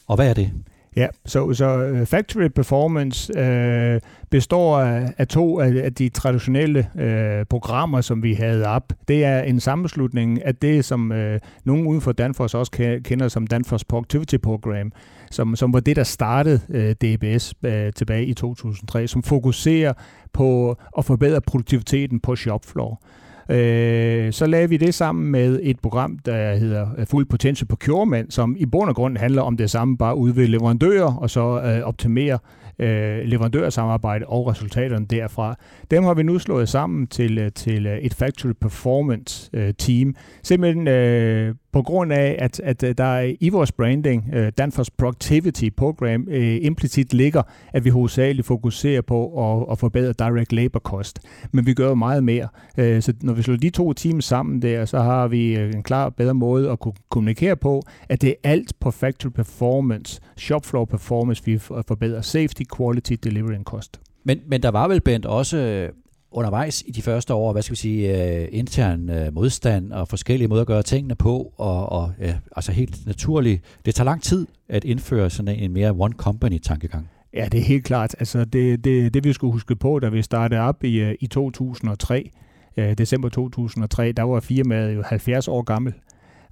Og 0.06 0.16
hvad 0.16 0.30
er 0.30 0.34
det? 0.34 0.52
Ja, 0.96 1.06
så, 1.26 1.54
så 1.54 1.78
øh, 1.78 2.06
Factory 2.06 2.48
Performance 2.48 3.38
øh, 3.38 4.00
består 4.30 4.78
af, 4.78 5.14
af 5.18 5.28
to 5.28 5.60
af, 5.60 5.84
af 5.84 5.94
de 5.94 6.08
traditionelle 6.08 6.90
øh, 6.98 7.44
programmer, 7.44 8.00
som 8.00 8.22
vi 8.22 8.34
havde 8.34 8.66
op. 8.66 8.92
Det 9.08 9.24
er 9.24 9.40
en 9.42 9.60
sammenslutning 9.60 10.44
af 10.44 10.54
det, 10.54 10.84
som 10.84 11.12
øh, 11.12 11.40
nogen 11.64 11.86
uden 11.86 12.00
for 12.00 12.12
Danfoss 12.12 12.54
også 12.54 13.00
kender 13.04 13.28
som 13.28 13.46
Danfoss 13.46 13.84
Productivity 13.84 14.36
Program, 14.36 14.92
som, 15.30 15.56
som 15.56 15.72
var 15.72 15.80
det, 15.80 15.96
der 15.96 16.04
startede 16.04 16.60
øh, 16.68 16.90
DBS 16.90 17.54
øh, 17.62 17.92
tilbage 17.92 18.26
i 18.26 18.34
2003, 18.34 19.06
som 19.06 19.22
fokuserer 19.22 19.92
på 20.32 20.76
at 20.98 21.04
forbedre 21.04 21.40
produktiviteten 21.40 22.20
på 22.20 22.36
shopfloor. 22.36 23.02
Øh, 23.48 24.32
så 24.32 24.46
lavede 24.46 24.68
vi 24.68 24.76
det 24.76 24.94
sammen 24.94 25.30
med 25.30 25.60
et 25.62 25.80
program, 25.80 26.18
der 26.18 26.54
hedder 26.54 26.82
øh, 26.82 26.96
Fuld 26.96 27.06
Full 27.06 27.26
Potential 27.26 27.68
Procurement, 27.68 28.34
som 28.34 28.56
i 28.58 28.66
bund 28.66 28.88
og 28.88 28.96
grund 28.96 29.16
handler 29.16 29.42
om 29.42 29.56
det 29.56 29.70
samme, 29.70 29.98
bare 29.98 30.16
udvide 30.16 30.46
leverandører 30.46 31.14
og 31.14 31.30
så 31.30 31.60
øh, 31.60 31.82
optimere 31.82 32.38
øh, 32.78 33.18
leverandørsamarbejde 33.24 34.26
og 34.26 34.46
resultaterne 34.46 35.06
derfra. 35.06 35.56
Dem 35.90 36.04
har 36.04 36.14
vi 36.14 36.22
nu 36.22 36.38
slået 36.38 36.68
sammen 36.68 37.06
til, 37.06 37.38
øh, 37.38 37.52
til 37.52 37.86
øh, 37.86 37.98
et 37.98 38.14
Factory 38.14 38.52
Performance 38.60 39.50
øh, 39.52 39.74
team. 39.78 40.14
Simpelthen 40.42 40.88
øh, 40.88 41.54
på 41.72 41.82
grund 41.82 42.12
af, 42.12 42.36
at, 42.38 42.60
at 42.60 42.82
øh, 42.82 42.94
der 42.98 43.34
i 43.40 43.48
vores 43.48 43.72
branding, 43.72 44.32
Danfoss 44.58 44.90
Productivity 44.90 45.68
Program, 45.76 46.28
implicit 46.30 47.14
ligger, 47.14 47.42
at 47.72 47.84
vi 47.84 47.90
hovedsageligt 47.90 48.46
fokuserer 48.46 49.02
på 49.02 49.52
at, 49.52 49.72
at 49.72 49.78
forbedre 49.78 50.12
direct 50.18 50.52
labor 50.52 50.78
cost. 50.78 51.18
Men 51.52 51.66
vi 51.66 51.74
gør 51.74 51.88
jo 51.88 51.94
meget 51.94 52.24
mere. 52.24 52.48
Uh, 52.78 53.00
så 53.00 53.12
når 53.22 53.32
vi 53.32 53.42
slår 53.42 53.56
de 53.56 53.70
to 53.70 53.92
teams 53.92 54.24
sammen 54.24 54.62
der, 54.62 54.84
så 54.84 54.98
har 54.98 55.28
vi 55.28 55.56
en 55.56 55.82
klar 55.82 56.08
bedre 56.08 56.34
måde 56.34 56.70
at 56.70 56.80
kunne 56.80 56.94
kommunikere 57.08 57.56
på, 57.56 57.82
at 58.08 58.22
det 58.22 58.30
er 58.30 58.50
alt 58.50 58.72
på 58.80 58.90
factory 58.90 59.30
performance, 59.30 60.20
shop 60.36 60.66
floor 60.66 60.84
performance, 60.84 61.44
vi 61.44 61.58
forbedrer 61.58 62.20
safety, 62.20 62.62
quality, 62.76 63.12
delivery 63.24 63.54
and 63.54 63.64
cost. 63.64 64.00
Men, 64.24 64.40
men 64.46 64.62
der 64.62 64.68
var 64.68 64.88
vel 64.88 65.00
bent 65.00 65.26
også 65.26 65.90
undervejs 66.30 66.84
i 66.86 66.90
de 66.90 67.02
første 67.02 67.34
år, 67.34 67.52
hvad 67.52 67.62
skal 67.62 67.72
vi 67.72 67.76
sige, 67.76 68.14
uh, 68.42 68.58
intern 68.58 69.10
uh, 69.10 69.34
modstand 69.34 69.92
og 69.92 70.08
forskellige 70.08 70.48
måder 70.48 70.60
at 70.60 70.66
gøre 70.66 70.82
tingene 70.82 71.14
på, 71.14 71.52
og, 71.56 71.88
og 71.92 72.12
uh, 72.18 72.30
altså 72.56 72.72
helt 72.72 73.06
naturligt, 73.06 73.62
det 73.84 73.94
tager 73.94 74.04
lang 74.04 74.22
tid 74.22 74.46
at 74.68 74.84
indføre 74.84 75.30
sådan 75.30 75.58
en 75.58 75.72
mere 75.72 75.90
one-company-tankegang. 75.90 77.08
Ja, 77.34 77.48
det 77.52 77.60
er 77.60 77.64
helt 77.64 77.84
klart. 77.84 78.16
Altså 78.18 78.44
det, 78.44 78.84
det, 78.84 79.14
det 79.14 79.24
vi 79.24 79.32
skulle 79.32 79.52
huske 79.52 79.76
på, 79.76 79.98
da 79.98 80.08
vi 80.08 80.22
startede 80.22 80.60
op 80.60 80.84
i, 80.84 81.14
i 81.14 81.26
2003, 81.26 82.30
uh, 82.76 82.84
december 82.84 83.28
2003, 83.28 84.12
der 84.12 84.22
var 84.22 84.40
firmaet 84.40 84.94
jo 84.94 85.02
70 85.06 85.48
år 85.48 85.62
gammel. 85.62 85.94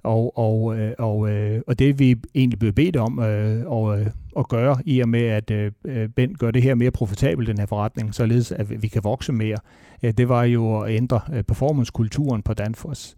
Og, 0.05 0.37
og, 0.37 0.77
øh, 0.77 0.93
og, 0.97 1.29
øh, 1.29 1.61
og 1.67 1.79
det 1.79 1.99
vi 1.99 2.15
egentlig 2.35 2.59
blev 2.59 2.73
bedt 2.73 2.95
om 2.95 3.19
øh, 3.19 3.65
og, 3.65 3.99
øh, 3.99 4.07
at 4.37 4.47
gøre, 4.47 4.77
i 4.85 4.99
og 4.99 5.09
med 5.09 5.23
at 5.23 5.51
øh, 5.51 5.71
øh 5.85 6.09
gør 6.39 6.51
det 6.51 6.61
her 6.61 6.75
mere 6.75 6.91
profitabelt, 6.91 7.47
den 7.47 7.57
her 7.57 7.65
forretning, 7.65 8.15
således 8.15 8.51
at 8.51 8.81
vi 8.81 8.87
kan 8.87 9.03
vokse 9.03 9.33
mere, 9.33 9.57
øh, 10.03 10.13
det 10.17 10.29
var 10.29 10.43
jo 10.43 10.79
at 10.79 10.95
ændre 10.95 11.19
øh, 11.33 11.43
performancekulturen 11.43 12.41
på 12.41 12.53
Danfoss. 12.53 13.15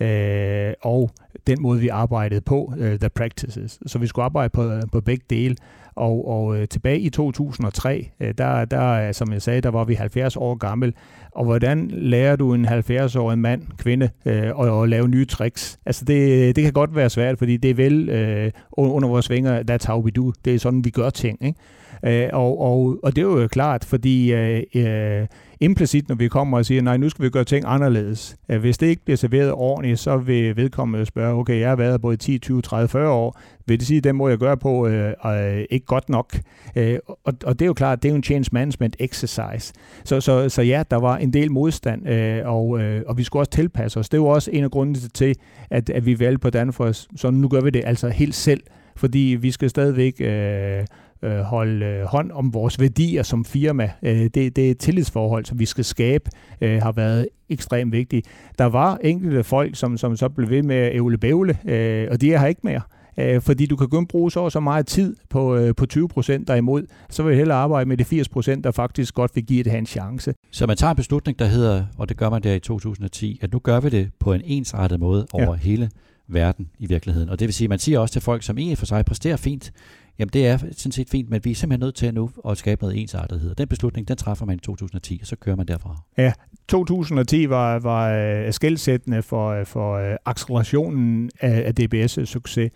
øh, 0.00 0.72
og 0.82 1.10
den 1.46 1.62
måde, 1.62 1.80
vi 1.80 1.88
arbejdede 1.88 2.40
på, 2.40 2.74
øh, 2.78 2.98
the 2.98 3.08
practices. 3.08 3.78
Så 3.86 3.98
vi 3.98 4.06
skulle 4.06 4.24
arbejde 4.24 4.50
på, 4.50 4.70
øh, 4.70 4.82
på 4.92 5.00
begge 5.00 5.24
dele. 5.30 5.56
Og, 5.98 6.28
og 6.28 6.58
øh, 6.58 6.68
tilbage 6.68 7.00
i 7.00 7.10
2003, 7.10 8.10
øh, 8.20 8.34
der, 8.38 8.64
der, 8.64 9.08
øh, 9.08 9.14
som 9.14 9.32
jeg 9.32 9.42
sagde, 9.42 9.60
der 9.60 9.68
var 9.70 9.84
vi 9.84 9.94
70 9.94 10.36
år 10.36 10.54
gammel. 10.54 10.94
Og 11.32 11.44
hvordan 11.44 11.88
lærer 11.92 12.36
du 12.36 12.54
en 12.54 12.66
70-årig 12.66 13.38
mand, 13.38 13.62
kvinde, 13.78 14.10
øh, 14.26 14.52
at, 14.60 14.82
at 14.82 14.88
lave 14.88 15.08
nye 15.08 15.24
tricks? 15.24 15.78
Altså 15.86 16.04
det, 16.04 16.56
det 16.56 16.64
kan 16.64 16.72
godt 16.72 16.96
være 16.96 17.10
svært, 17.10 17.38
fordi 17.38 17.56
det 17.56 17.70
er 17.70 17.74
vel 17.74 18.08
øh, 18.08 18.50
under 18.72 19.08
vores 19.08 19.30
vinger, 19.30 19.62
that's 19.70 19.86
how 19.86 20.02
we 20.02 20.10
do. 20.10 20.32
Det 20.44 20.54
er 20.54 20.58
sådan, 20.58 20.84
vi 20.84 20.90
gør 20.90 21.10
ting. 21.10 21.38
Ikke? 21.46 21.58
Øh, 22.04 22.28
og, 22.32 22.60
og, 22.60 22.98
og 23.02 23.16
det 23.16 23.22
er 23.22 23.26
jo 23.26 23.48
klart, 23.48 23.84
fordi 23.84 24.32
øh, 24.32 24.62
øh, 24.74 25.26
implicit, 25.60 26.08
når 26.08 26.16
vi 26.16 26.28
kommer 26.28 26.58
og 26.58 26.66
siger, 26.66 26.82
nej, 26.82 26.96
nu 26.96 27.08
skal 27.08 27.24
vi 27.24 27.30
gøre 27.30 27.44
ting 27.44 27.64
anderledes. 27.66 28.36
Øh, 28.48 28.60
hvis 28.60 28.78
det 28.78 28.86
ikke 28.86 29.04
bliver 29.04 29.16
serveret 29.16 29.52
ordentligt, 29.52 29.98
så 29.98 30.16
vil 30.16 30.56
vedkommende 30.56 31.06
spørge, 31.06 31.40
okay, 31.40 31.60
jeg 31.60 31.68
har 31.68 31.76
været 31.76 32.00
både 32.00 32.16
10, 32.16 32.38
20, 32.38 32.62
30, 32.62 32.88
40 32.88 33.10
år. 33.10 33.40
Vil 33.66 33.78
det 33.78 33.86
sige, 33.86 33.98
at 33.98 34.04
den 34.04 34.16
må 34.16 34.28
jeg 34.28 34.38
gøre 34.38 34.56
på 34.56 34.86
øh, 34.86 35.12
øh, 35.26 35.64
ikke 35.70 35.86
godt 35.86 36.08
nok? 36.08 36.38
Øh, 36.76 36.98
og, 37.06 37.34
og 37.44 37.58
det 37.58 37.62
er 37.62 37.66
jo 37.66 37.74
klart, 37.74 38.02
det 38.02 38.08
er 38.08 38.12
jo 38.12 38.16
en 38.16 38.22
change 38.22 38.48
management 38.52 38.96
exercise. 38.98 39.72
Så, 40.04 40.20
så, 40.20 40.48
så 40.48 40.62
ja, 40.62 40.82
der 40.90 40.96
var 40.96 41.16
en 41.16 41.32
del 41.32 41.52
modstand, 41.52 42.08
øh, 42.08 42.42
og, 42.44 42.80
øh, 42.80 43.02
og 43.06 43.18
vi 43.18 43.24
skulle 43.24 43.40
også 43.40 43.50
tilpasse 43.50 44.00
os. 44.00 44.08
Det 44.08 44.20
var 44.20 44.26
også 44.26 44.50
en 44.50 44.64
af 44.64 44.70
grundene 44.70 44.98
til, 45.14 45.36
at, 45.70 45.90
at 45.90 46.06
vi 46.06 46.20
valgte 46.20 46.38
på 46.38 46.50
Danfoss, 46.50 47.08
så 47.16 47.30
nu 47.30 47.48
gør 47.48 47.60
vi 47.60 47.70
det 47.70 47.82
altså 47.84 48.08
helt 48.08 48.34
selv, 48.34 48.60
fordi 48.96 49.36
vi 49.40 49.50
skal 49.50 49.70
stadigvæk... 49.70 50.20
Øh, 50.20 50.84
øh, 51.22 51.38
holde 51.38 51.86
øh, 51.86 52.04
hånd 52.04 52.32
om 52.32 52.54
vores 52.54 52.80
værdier 52.80 53.22
som 53.22 53.44
firma. 53.44 53.90
Øh, 54.02 54.16
det, 54.16 54.34
det 54.34 54.58
er 54.58 54.70
et 54.70 54.78
tillidsforhold, 54.78 55.44
som 55.44 55.58
vi 55.58 55.66
skal 55.66 55.84
skabe, 55.84 56.30
øh, 56.60 56.82
har 56.82 56.92
været 56.92 57.28
ekstremt 57.48 57.92
vigtigt. 57.92 58.26
Der 58.58 58.64
var 58.64 58.98
enkelte 59.04 59.44
folk, 59.44 59.76
som, 59.76 59.96
som 59.96 60.16
så 60.16 60.28
blev 60.28 60.50
ved 60.50 60.62
med 60.62 60.76
at 60.76 60.94
ævle 60.94 61.18
bævle, 61.18 61.58
øh, 61.64 62.08
og 62.10 62.20
de 62.20 62.32
er 62.32 62.38
her 62.38 62.46
ikke 62.46 62.60
mere 62.64 62.80
øh, 63.18 63.40
fordi 63.42 63.66
du 63.66 63.76
kan 63.76 63.88
kun 63.88 64.06
bruge 64.06 64.30
så 64.30 64.50
så 64.50 64.60
meget 64.60 64.86
tid 64.86 65.16
på, 65.30 65.56
øh, 65.56 65.74
på 65.74 65.86
20 65.86 66.08
procent 66.08 66.48
derimod, 66.48 66.82
så 67.10 67.22
vil 67.22 67.30
jeg 67.30 67.38
hellere 67.38 67.58
arbejde 67.58 67.88
med 67.88 67.96
de 67.96 68.04
80 68.04 68.28
procent, 68.28 68.64
der 68.64 68.70
faktisk 68.70 69.14
godt 69.14 69.36
vil 69.36 69.46
give 69.46 69.62
det 69.62 69.72
her 69.72 69.78
en 69.78 69.86
chance. 69.86 70.34
Så 70.50 70.66
man 70.66 70.76
tager 70.76 70.90
en 70.90 70.96
beslutning, 70.96 71.38
der 71.38 71.44
hedder, 71.44 71.84
og 71.98 72.08
det 72.08 72.16
gør 72.16 72.30
man 72.30 72.42
der 72.42 72.54
i 72.54 72.60
2010, 72.60 73.38
at 73.42 73.52
nu 73.52 73.58
gør 73.58 73.80
vi 73.80 73.88
det 73.88 74.10
på 74.20 74.32
en 74.32 74.40
ensartet 74.44 75.00
måde 75.00 75.26
over 75.32 75.44
ja. 75.44 75.54
hele 75.54 75.90
verden 76.28 76.68
i 76.78 76.86
virkeligheden. 76.86 77.28
Og 77.28 77.40
det 77.40 77.46
vil 77.46 77.54
sige, 77.54 77.68
man 77.68 77.78
siger 77.78 77.98
også 77.98 78.12
til 78.12 78.22
folk, 78.22 78.42
som 78.42 78.58
egentlig 78.58 78.78
for 78.78 78.86
sig 78.86 79.04
præsterer 79.04 79.36
fint, 79.36 79.72
Jamen 80.18 80.30
det 80.32 80.46
er 80.46 80.58
sådan 80.58 80.92
set 80.92 81.08
fint, 81.10 81.30
men 81.30 81.40
vi 81.44 81.50
er 81.50 81.54
simpelthen 81.54 81.86
nødt 81.86 81.94
til 81.94 82.14
nu 82.14 82.30
at 82.48 82.58
skabe 82.58 82.82
noget 82.82 83.00
ensartethed. 83.00 83.54
Den 83.54 83.68
beslutning, 83.68 84.08
den 84.08 84.16
træffer 84.16 84.46
man 84.46 84.56
i 84.56 84.58
2010, 84.58 85.18
og 85.20 85.26
så 85.26 85.36
kører 85.36 85.56
man 85.56 85.66
derfra. 85.66 85.96
Ja, 86.16 86.32
2010 86.68 87.48
var, 87.48 87.78
var 87.78 88.10
øh, 88.10 88.52
skældsættende 88.52 89.22
for, 89.22 89.50
øh, 89.50 89.66
for 89.66 89.94
øh, 89.94 90.16
accelerationen 90.26 91.30
af, 91.40 91.62
af 91.66 91.72
DBS' 91.80 92.24
succes. 92.24 92.70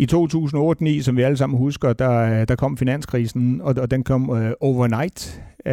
I 0.00 0.06
2008-2009, 0.12 1.02
som 1.02 1.16
vi 1.16 1.22
alle 1.22 1.36
sammen 1.36 1.58
husker, 1.58 1.92
der, 1.92 2.44
der 2.44 2.56
kom 2.56 2.76
finanskrisen, 2.76 3.60
og, 3.60 3.74
og 3.78 3.90
den 3.90 4.04
kom 4.04 4.30
uh, 4.30 4.50
overnight. 4.60 5.42
Uh, 5.66 5.72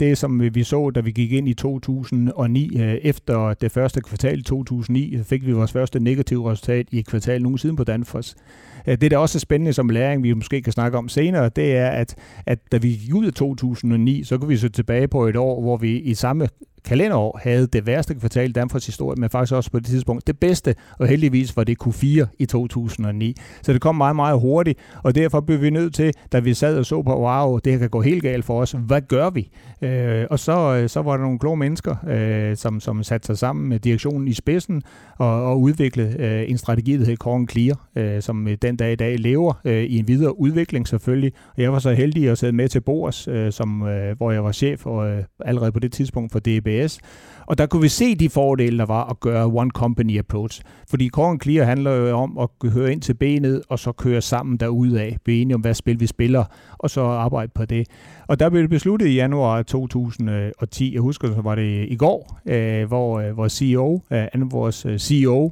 det, 0.00 0.18
som 0.18 0.54
vi 0.54 0.62
så, 0.62 0.90
da 0.90 1.00
vi 1.00 1.10
gik 1.10 1.32
ind 1.32 1.48
i 1.48 1.54
2009, 1.54 2.70
uh, 2.74 2.80
efter 2.82 3.54
det 3.54 3.72
første 3.72 4.00
kvartal 4.00 4.38
i 4.38 4.42
2009, 4.42 5.22
fik 5.22 5.46
vi 5.46 5.52
vores 5.52 5.72
første 5.72 6.00
negative 6.00 6.50
resultat 6.50 6.86
i 6.90 6.98
et 6.98 7.06
kvartal 7.06 7.42
nogensinde 7.42 7.76
på 7.76 7.84
Danfoss. 7.84 8.36
Øh, 8.36 8.69
Øh, 8.86 9.00
det, 9.00 9.10
der 9.10 9.18
også 9.18 9.38
er 9.38 9.40
spændende 9.40 9.72
som 9.72 9.88
læring, 9.88 10.22
vi 10.22 10.32
måske 10.32 10.62
kan 10.62 10.72
snakke 10.72 10.98
om 10.98 11.08
senere, 11.08 11.48
det 11.48 11.76
er, 11.76 11.88
at, 11.88 12.14
at 12.46 12.58
da 12.72 12.76
vi 12.76 12.88
gik 12.88 13.14
ud 13.14 13.26
af 13.26 13.32
2009, 13.32 14.24
så 14.24 14.38
kunne 14.38 14.48
vi 14.48 14.56
så 14.56 14.68
tilbage 14.68 15.08
på 15.08 15.26
et 15.26 15.36
år, 15.36 15.60
hvor 15.60 15.76
vi 15.76 15.98
i 15.98 16.14
samme 16.14 16.48
kalenderår 16.84 17.40
havde 17.42 17.66
det 17.66 17.86
værste 17.86 18.14
kvartal 18.14 18.50
i 18.50 18.52
Danfoss 18.52 18.86
historie, 18.86 19.20
men 19.20 19.30
faktisk 19.30 19.54
også 19.54 19.70
på 19.70 19.78
det 19.78 19.86
tidspunkt 19.86 20.26
det 20.26 20.38
bedste, 20.38 20.74
og 20.98 21.06
heldigvis 21.06 21.56
var 21.56 21.64
det 21.64 21.76
Q4 21.84 22.26
i 22.38 22.46
2009. 22.46 23.36
Så 23.62 23.72
det 23.72 23.80
kom 23.80 23.94
meget, 23.94 24.16
meget 24.16 24.40
hurtigt, 24.40 24.78
og 25.02 25.14
derfor 25.14 25.40
blev 25.40 25.60
vi 25.60 25.70
nødt 25.70 25.94
til, 25.94 26.12
da 26.32 26.38
vi 26.38 26.54
sad 26.54 26.78
og 26.78 26.86
så 26.86 27.02
på, 27.02 27.20
wow, 27.20 27.58
det 27.58 27.72
her 27.72 27.78
kan 27.78 27.90
gå 27.90 28.00
helt 28.00 28.22
galt 28.22 28.44
for 28.44 28.60
os, 28.60 28.72
hvad 28.72 29.00
gør 29.08 29.30
vi? 29.30 29.50
Øh, 29.82 30.26
og 30.30 30.38
så, 30.38 30.76
øh, 30.76 30.88
så 30.88 31.02
var 31.02 31.16
der 31.16 31.22
nogle 31.22 31.38
kloge 31.38 31.56
mennesker, 31.56 31.96
øh, 32.08 32.56
som, 32.56 32.80
som 32.80 33.02
satte 33.02 33.26
sig 33.26 33.38
sammen 33.38 33.68
med 33.68 33.78
direktionen 33.78 34.28
i 34.28 34.32
spidsen 34.32 34.82
og, 35.18 35.44
og 35.44 35.60
udviklede 35.60 36.16
øh, 36.18 36.50
en 36.50 36.58
strategi, 36.58 36.96
der 36.96 37.04
hed 37.04 37.16
Core 37.16 37.46
Clear, 37.50 37.88
øh, 37.96 38.22
som 38.22 38.48
den 38.62 38.69
dag 38.76 38.92
i 38.92 38.96
dag 38.96 39.18
lever 39.18 39.60
øh, 39.64 39.84
i 39.84 39.98
en 39.98 40.08
videre 40.08 40.40
udvikling 40.40 40.88
selvfølgelig. 40.88 41.32
Og 41.56 41.62
jeg 41.62 41.72
var 41.72 41.78
så 41.78 41.92
heldig 41.92 42.28
at 42.28 42.38
sidde 42.38 42.52
med 42.52 42.68
til 42.68 42.80
bords, 42.80 43.28
øh, 43.28 43.52
som, 43.52 43.88
øh, 43.88 44.16
hvor 44.16 44.30
jeg 44.30 44.44
var 44.44 44.52
chef 44.52 44.86
og, 44.86 45.10
øh, 45.10 45.24
allerede 45.44 45.72
på 45.72 45.78
det 45.78 45.92
tidspunkt 45.92 46.32
for 46.32 46.38
DBS. 46.38 47.00
Og 47.46 47.58
der 47.58 47.66
kunne 47.66 47.82
vi 47.82 47.88
se 47.88 48.14
de 48.14 48.28
fordele, 48.28 48.78
der 48.78 48.86
var 48.86 49.04
at 49.10 49.20
gøre 49.20 49.44
one 49.44 49.70
company 49.70 50.18
approach. 50.18 50.62
Fordi 50.90 51.08
Core 51.08 51.38
Clear 51.42 51.64
handler 51.64 51.92
jo 51.92 52.18
om 52.18 52.38
at 52.38 52.70
høre 52.70 52.92
ind 52.92 53.02
til 53.02 53.14
benet, 53.14 53.62
og 53.68 53.78
så 53.78 53.92
køre 53.92 54.20
sammen 54.20 54.56
derudad. 54.56 55.12
Blive 55.24 55.40
enige 55.40 55.54
om, 55.54 55.60
hvad 55.60 55.74
spil 55.74 56.00
vi 56.00 56.06
spiller, 56.06 56.44
og 56.78 56.90
så 56.90 57.00
arbejde 57.00 57.52
på 57.54 57.64
det. 57.64 57.86
Og 58.28 58.40
der 58.40 58.50
blev 58.50 58.62
det 58.62 58.70
besluttet 58.70 59.06
i 59.06 59.14
januar 59.14 59.62
2010, 59.62 60.94
jeg 60.94 61.00
husker, 61.00 61.34
så 61.34 61.40
var 61.40 61.54
det 61.54 61.86
i 61.88 61.96
går, 61.96 62.40
øh, 62.46 62.88
hvor 62.88 63.20
øh, 63.20 63.36
vores 63.36 63.52
CEO, 63.52 64.00
øh, 64.12 64.52
vores 64.52 64.86
øh, 64.86 64.98
CEO, 64.98 65.50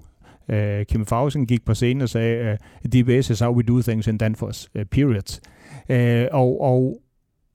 øh, 0.49 0.87
Kim 0.87 1.07
Fausen, 1.07 1.47
gik 1.47 1.65
på 1.65 1.75
scenen 1.75 2.03
og 2.03 2.09
sagde, 2.09 2.59
uh, 2.85 2.91
DBS 2.91 3.31
is 3.31 3.41
how 3.41 3.53
we 3.55 3.63
do 3.63 3.83
things 3.83 4.07
in 4.07 4.19
Danfoss, 4.19 4.69
uh, 4.75 4.83
period. 4.83 5.41
Øh, 5.89 6.27
og, 6.33 6.61
og 6.61 7.01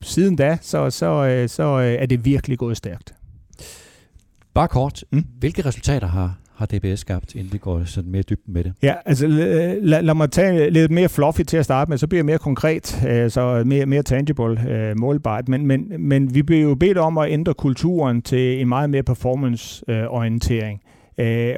siden 0.01 0.35
da, 0.35 0.57
så, 0.62 0.89
så, 0.89 1.25
øh, 1.25 1.50
så 1.50 1.63
er 2.00 2.05
det 2.05 2.25
virkelig 2.25 2.57
gået 2.57 2.77
stærkt. 2.77 3.13
Bare 4.53 4.67
kort, 4.67 5.03
mm. 5.12 5.25
hvilke 5.39 5.65
resultater 5.65 6.07
har, 6.07 6.38
har 6.55 6.65
DBS 6.65 7.00
skabt, 7.00 7.35
inden 7.35 7.53
vi 7.53 7.57
går 7.57 7.83
sådan 7.83 8.12
mere 8.12 8.21
dybt 8.21 8.47
med 8.47 8.63
det? 8.63 8.73
Ja, 8.83 8.93
altså 9.05 9.27
lad, 9.27 10.01
lad 10.01 10.13
mig 10.13 10.31
tage 10.31 10.69
lidt 10.69 10.91
mere 10.91 11.09
fluffy 11.09 11.41
til 11.41 11.57
at 11.57 11.65
starte 11.65 11.89
med, 11.89 11.97
så 11.97 12.07
bliver 12.07 12.19
det 12.19 12.25
mere 12.25 12.38
konkret, 12.38 13.05
øh, 13.07 13.31
så 13.31 13.63
mere, 13.65 13.85
mere 13.85 14.03
tangible, 14.03 14.69
øh, 14.69 15.00
målbart. 15.00 15.50
Men, 15.50 15.67
men, 15.67 15.91
men 16.00 16.35
vi 16.35 16.43
bliver 16.43 16.62
jo 16.62 16.75
bedt 16.75 16.97
om 16.97 17.17
at 17.17 17.31
ændre 17.31 17.53
kulturen 17.53 18.21
til 18.21 18.62
en 18.62 18.67
meget 18.67 18.89
mere 18.89 19.03
performance-orientering. 19.03 20.81
Øh, 20.83 20.89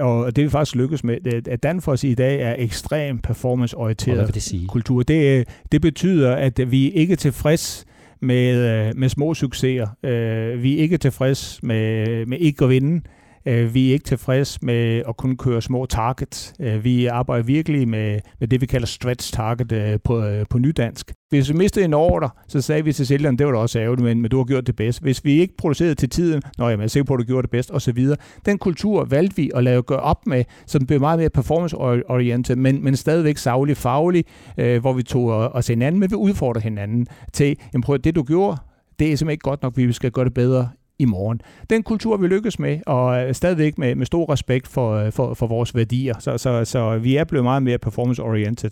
og 0.01 0.35
det 0.35 0.43
vi 0.43 0.49
faktisk 0.49 0.75
lykkes 0.75 1.03
med. 1.03 1.47
At 1.47 1.63
Danfoss 1.63 2.03
i 2.03 2.13
dag 2.13 2.41
er 2.41 2.55
ekstremt 2.57 3.23
performance-orienteret 3.23 4.35
det 4.35 4.65
kultur. 4.67 5.03
Det, 5.03 5.47
det 5.71 5.81
betyder, 5.81 6.35
at 6.35 6.71
vi 6.71 6.91
ikke 6.91 7.11
er 7.11 7.17
tilfreds 7.17 7.85
med, 8.21 8.87
øh, 8.87 8.97
med 8.97 9.09
små 9.09 9.33
succeser. 9.33 9.87
Øh, 10.03 10.63
vi 10.63 10.77
er 10.77 10.81
ikke 10.81 10.97
tilfreds 10.97 11.59
med, 11.63 12.25
med 12.25 12.37
ikke 12.39 12.63
at 12.63 12.69
vinde. 12.69 13.01
Øh, 13.47 13.73
vi 13.73 13.89
er 13.89 13.93
ikke 13.93 14.05
tilfreds 14.05 14.61
med 14.61 15.03
at 15.07 15.17
kun 15.17 15.37
køre 15.37 15.61
små 15.61 15.85
targets. 15.85 16.53
Øh, 16.59 16.83
vi 16.83 17.05
arbejder 17.05 17.43
virkelig 17.43 17.87
med, 17.87 18.19
med 18.39 18.47
det, 18.47 18.61
vi 18.61 18.65
kalder 18.65 18.87
stretch 18.87 19.33
target 19.33 19.71
øh, 19.71 19.99
på, 20.03 20.23
på 20.49 20.57
nydansk. 20.57 21.13
Hvis 21.29 21.49
vi 21.49 21.57
mistede 21.57 21.85
en 21.85 21.93
ordre, 21.93 22.29
så 22.47 22.61
sagde 22.61 22.83
vi 22.83 22.93
til 22.93 23.07
sælgeren, 23.07 23.37
det 23.37 23.45
var 23.45 23.51
da 23.51 23.57
også 23.57 23.79
ærgerligt, 23.79 24.03
men, 24.03 24.21
men 24.21 24.31
du 24.31 24.37
har 24.37 24.43
gjort 24.43 24.67
det 24.67 24.75
bedst. 24.75 25.01
Hvis 25.01 25.25
vi 25.25 25.39
ikke 25.39 25.57
producerede 25.57 25.95
til 25.95 26.09
tiden, 26.09 26.41
nå 26.57 26.65
jamen, 26.69 26.79
jeg 26.79 26.85
er 26.85 26.89
sikker 26.89 27.05
på, 27.05 27.13
at 27.13 27.19
du 27.19 27.23
gjorde 27.23 27.41
det 27.41 27.49
bedst, 27.51 27.71
osv. 27.71 28.07
Den 28.45 28.57
kultur 28.57 29.05
valgte 29.05 29.35
vi 29.35 29.51
at 29.55 29.63
lave 29.63 29.81
gøre 29.81 29.99
op 29.99 30.27
med, 30.27 30.43
så 30.65 30.79
den 30.79 30.87
blev 30.87 30.99
meget 30.99 31.19
mere 31.19 31.29
performance-orientet, 31.29 32.57
men, 32.57 32.83
men 32.83 32.95
stadigvæk 32.95 33.37
savlig 33.37 33.77
faglig, 33.77 34.25
øh, 34.57 34.81
hvor 34.81 34.93
vi 34.93 35.03
tog 35.03 35.27
os 35.29 35.67
hinanden, 35.67 35.99
men 35.99 36.11
vi 36.11 36.15
udfordrer 36.15 36.61
hinanden 36.61 37.07
til, 37.33 37.57
jamen 37.73 37.83
prøv, 37.83 37.97
det 37.97 38.15
du 38.15 38.23
gjorde, 38.23 38.57
det 38.99 39.11
er 39.11 39.15
simpelthen 39.17 39.29
ikke 39.29 39.43
godt 39.43 39.61
nok, 39.63 39.77
vi 39.77 39.93
skal 39.93 40.11
gøre 40.11 40.25
det 40.25 40.33
bedre 40.33 40.69
i 40.99 41.05
morgen. 41.05 41.41
Den 41.69 41.83
kultur 41.83 42.17
vi 42.17 42.27
lykkes 42.27 42.59
med, 42.59 42.79
og 42.85 43.23
øh, 43.23 43.33
stadigvæk 43.33 43.77
med, 43.77 43.95
med 43.95 44.05
stor 44.05 44.31
respekt 44.31 44.67
for, 44.67 44.93
øh, 44.93 45.11
for, 45.11 45.33
for 45.33 45.47
vores 45.47 45.75
værdier. 45.75 46.13
Så, 46.19 46.37
så, 46.37 46.65
så 46.65 46.97
vi 46.97 47.15
er 47.15 47.23
blevet 47.23 47.43
meget 47.43 47.63
mere 47.63 47.77
performance-oriented. 47.77 48.69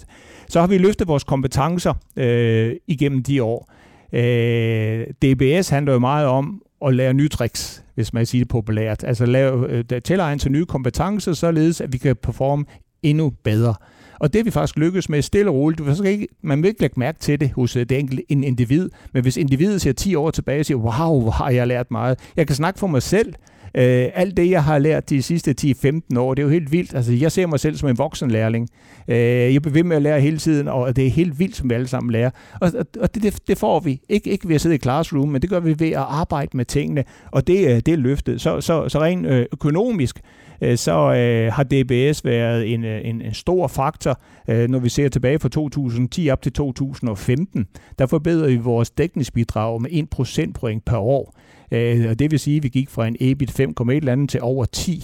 Så 0.49 0.59
har 0.59 0.67
vi 0.67 0.77
løftet 0.77 1.07
vores 1.07 1.23
kompetencer 1.23 1.93
øh, 2.15 2.75
igennem 2.87 3.23
de 3.23 3.43
år. 3.43 3.71
Øh, 4.13 5.07
DBS 5.21 5.69
handler 5.69 5.93
jo 5.93 5.99
meget 5.99 6.27
om 6.27 6.61
at 6.85 6.95
lære 6.95 7.13
nye 7.13 7.29
tricks, 7.29 7.83
hvis 7.95 8.13
man 8.13 8.25
siger 8.25 8.43
det 8.43 8.49
populært. 8.49 9.03
Altså 9.03 9.25
lave, 9.25 9.69
øh, 9.69 10.01
tilegne 10.01 10.39
til 10.39 10.51
nye 10.51 10.65
kompetencer, 10.65 11.33
således 11.33 11.81
at 11.81 11.93
vi 11.93 11.97
kan 11.97 12.15
performe 12.15 12.65
endnu 13.03 13.33
bedre. 13.43 13.75
Og 14.23 14.33
det 14.33 14.39
er 14.39 14.43
vi 14.43 14.51
faktisk 14.51 14.77
lykkes 14.77 15.09
med 15.09 15.21
stille 15.21 15.51
og 15.51 15.55
roligt. 15.55 15.79
Du 15.79 15.95
skal 15.95 16.11
ikke, 16.11 16.27
man 16.41 16.63
vil 16.63 16.67
ikke 16.67 16.81
lægge 16.81 16.99
mærke 16.99 17.19
til 17.19 17.39
det 17.39 17.51
hos 17.51 17.75
øh, 17.75 17.85
det 17.89 17.99
enkelte 17.99 18.31
individ, 18.31 18.89
men 19.13 19.23
hvis 19.23 19.37
individet 19.37 19.81
ser 19.81 19.91
10 19.91 20.15
år 20.15 20.31
tilbage 20.31 20.59
og 20.59 20.65
siger, 20.65 20.77
wow, 20.77 21.21
hvor 21.21 21.31
har 21.31 21.49
jeg 21.49 21.67
lært 21.67 21.91
meget. 21.91 22.19
Jeg 22.35 22.47
kan 22.47 22.55
snakke 22.55 22.79
for 22.79 22.87
mig 22.87 23.01
selv. 23.01 23.33
Øh, 23.77 24.09
alt 24.13 24.37
det, 24.37 24.49
jeg 24.49 24.63
har 24.63 24.79
lært 24.79 25.09
de 25.09 25.21
sidste 25.21 25.55
10-15 25.61 26.19
år, 26.19 26.33
det 26.33 26.41
er 26.41 26.45
jo 26.45 26.49
helt 26.49 26.71
vildt. 26.71 26.95
Altså, 26.95 27.13
jeg 27.13 27.31
ser 27.31 27.47
mig 27.47 27.59
selv 27.59 27.75
som 27.75 27.89
en 27.89 27.97
voksenlærling. 27.97 28.69
Øh, 29.07 29.17
jeg 29.53 29.61
bliver 29.61 29.73
ved 29.73 29.83
med 29.83 29.95
at 29.95 30.01
lære 30.01 30.21
hele 30.21 30.37
tiden, 30.37 30.67
og 30.67 30.95
det 30.95 31.05
er 31.05 31.09
helt 31.09 31.39
vildt, 31.39 31.55
som 31.55 31.69
vi 31.69 31.75
alle 31.75 31.87
sammen 31.87 32.11
lærer. 32.11 32.29
Og, 32.61 32.71
og 33.01 33.15
det, 33.15 33.23
det, 33.23 33.47
det 33.47 33.57
får 33.57 33.79
vi. 33.79 34.01
Ikke, 34.09 34.29
ikke 34.29 34.47
ved 34.47 34.55
at 34.55 34.61
sidde 34.61 34.75
i 34.75 34.79
classroom, 34.79 35.29
men 35.29 35.41
det 35.41 35.49
gør 35.49 35.59
vi 35.59 35.79
ved 35.79 35.91
at 35.91 36.05
arbejde 36.09 36.57
med 36.57 36.65
tingene, 36.65 37.03
og 37.31 37.47
det, 37.47 37.67
øh, 37.67 37.75
det 37.75 37.87
er 37.87 37.95
løftet. 37.95 38.41
Så, 38.41 38.61
så, 38.61 38.89
så 38.89 39.01
rent 39.01 39.25
øh, 39.25 39.45
økonomisk, 39.53 40.19
Øh, 40.61 40.77
så 40.77 41.13
øh, 41.13 41.53
har 41.53 41.63
DBS 41.63 42.25
været 42.25 42.73
en, 42.73 42.85
øh, 42.85 43.01
en, 43.03 43.21
en 43.21 43.33
stor 43.33 43.67
faktor, 43.67 44.21
øh, 44.47 44.69
når 44.69 44.79
vi 44.79 44.89
ser 44.89 45.09
tilbage 45.09 45.39
fra 45.39 45.49
2010 45.49 46.29
op 46.29 46.41
til 46.41 46.53
2015. 46.53 47.67
Der 47.99 48.05
forbedrer 48.05 48.47
vi 48.47 48.55
vores 48.55 48.89
dækningsbidrag 48.89 49.81
med 49.81 49.89
1 49.93 50.09
procentpoint 50.09 50.85
per 50.85 50.97
år. 50.97 51.35
Øh, 51.71 52.09
og 52.09 52.19
det 52.19 52.31
vil 52.31 52.39
sige, 52.39 52.57
at 52.57 52.63
vi 52.63 52.69
gik 52.69 52.89
fra 52.89 53.07
en 53.07 53.15
EBIT 53.19 53.59
5,1 53.59 53.91
eller 53.91 54.11
andet 54.11 54.29
til 54.29 54.41
over 54.41 54.65
10 54.65 55.03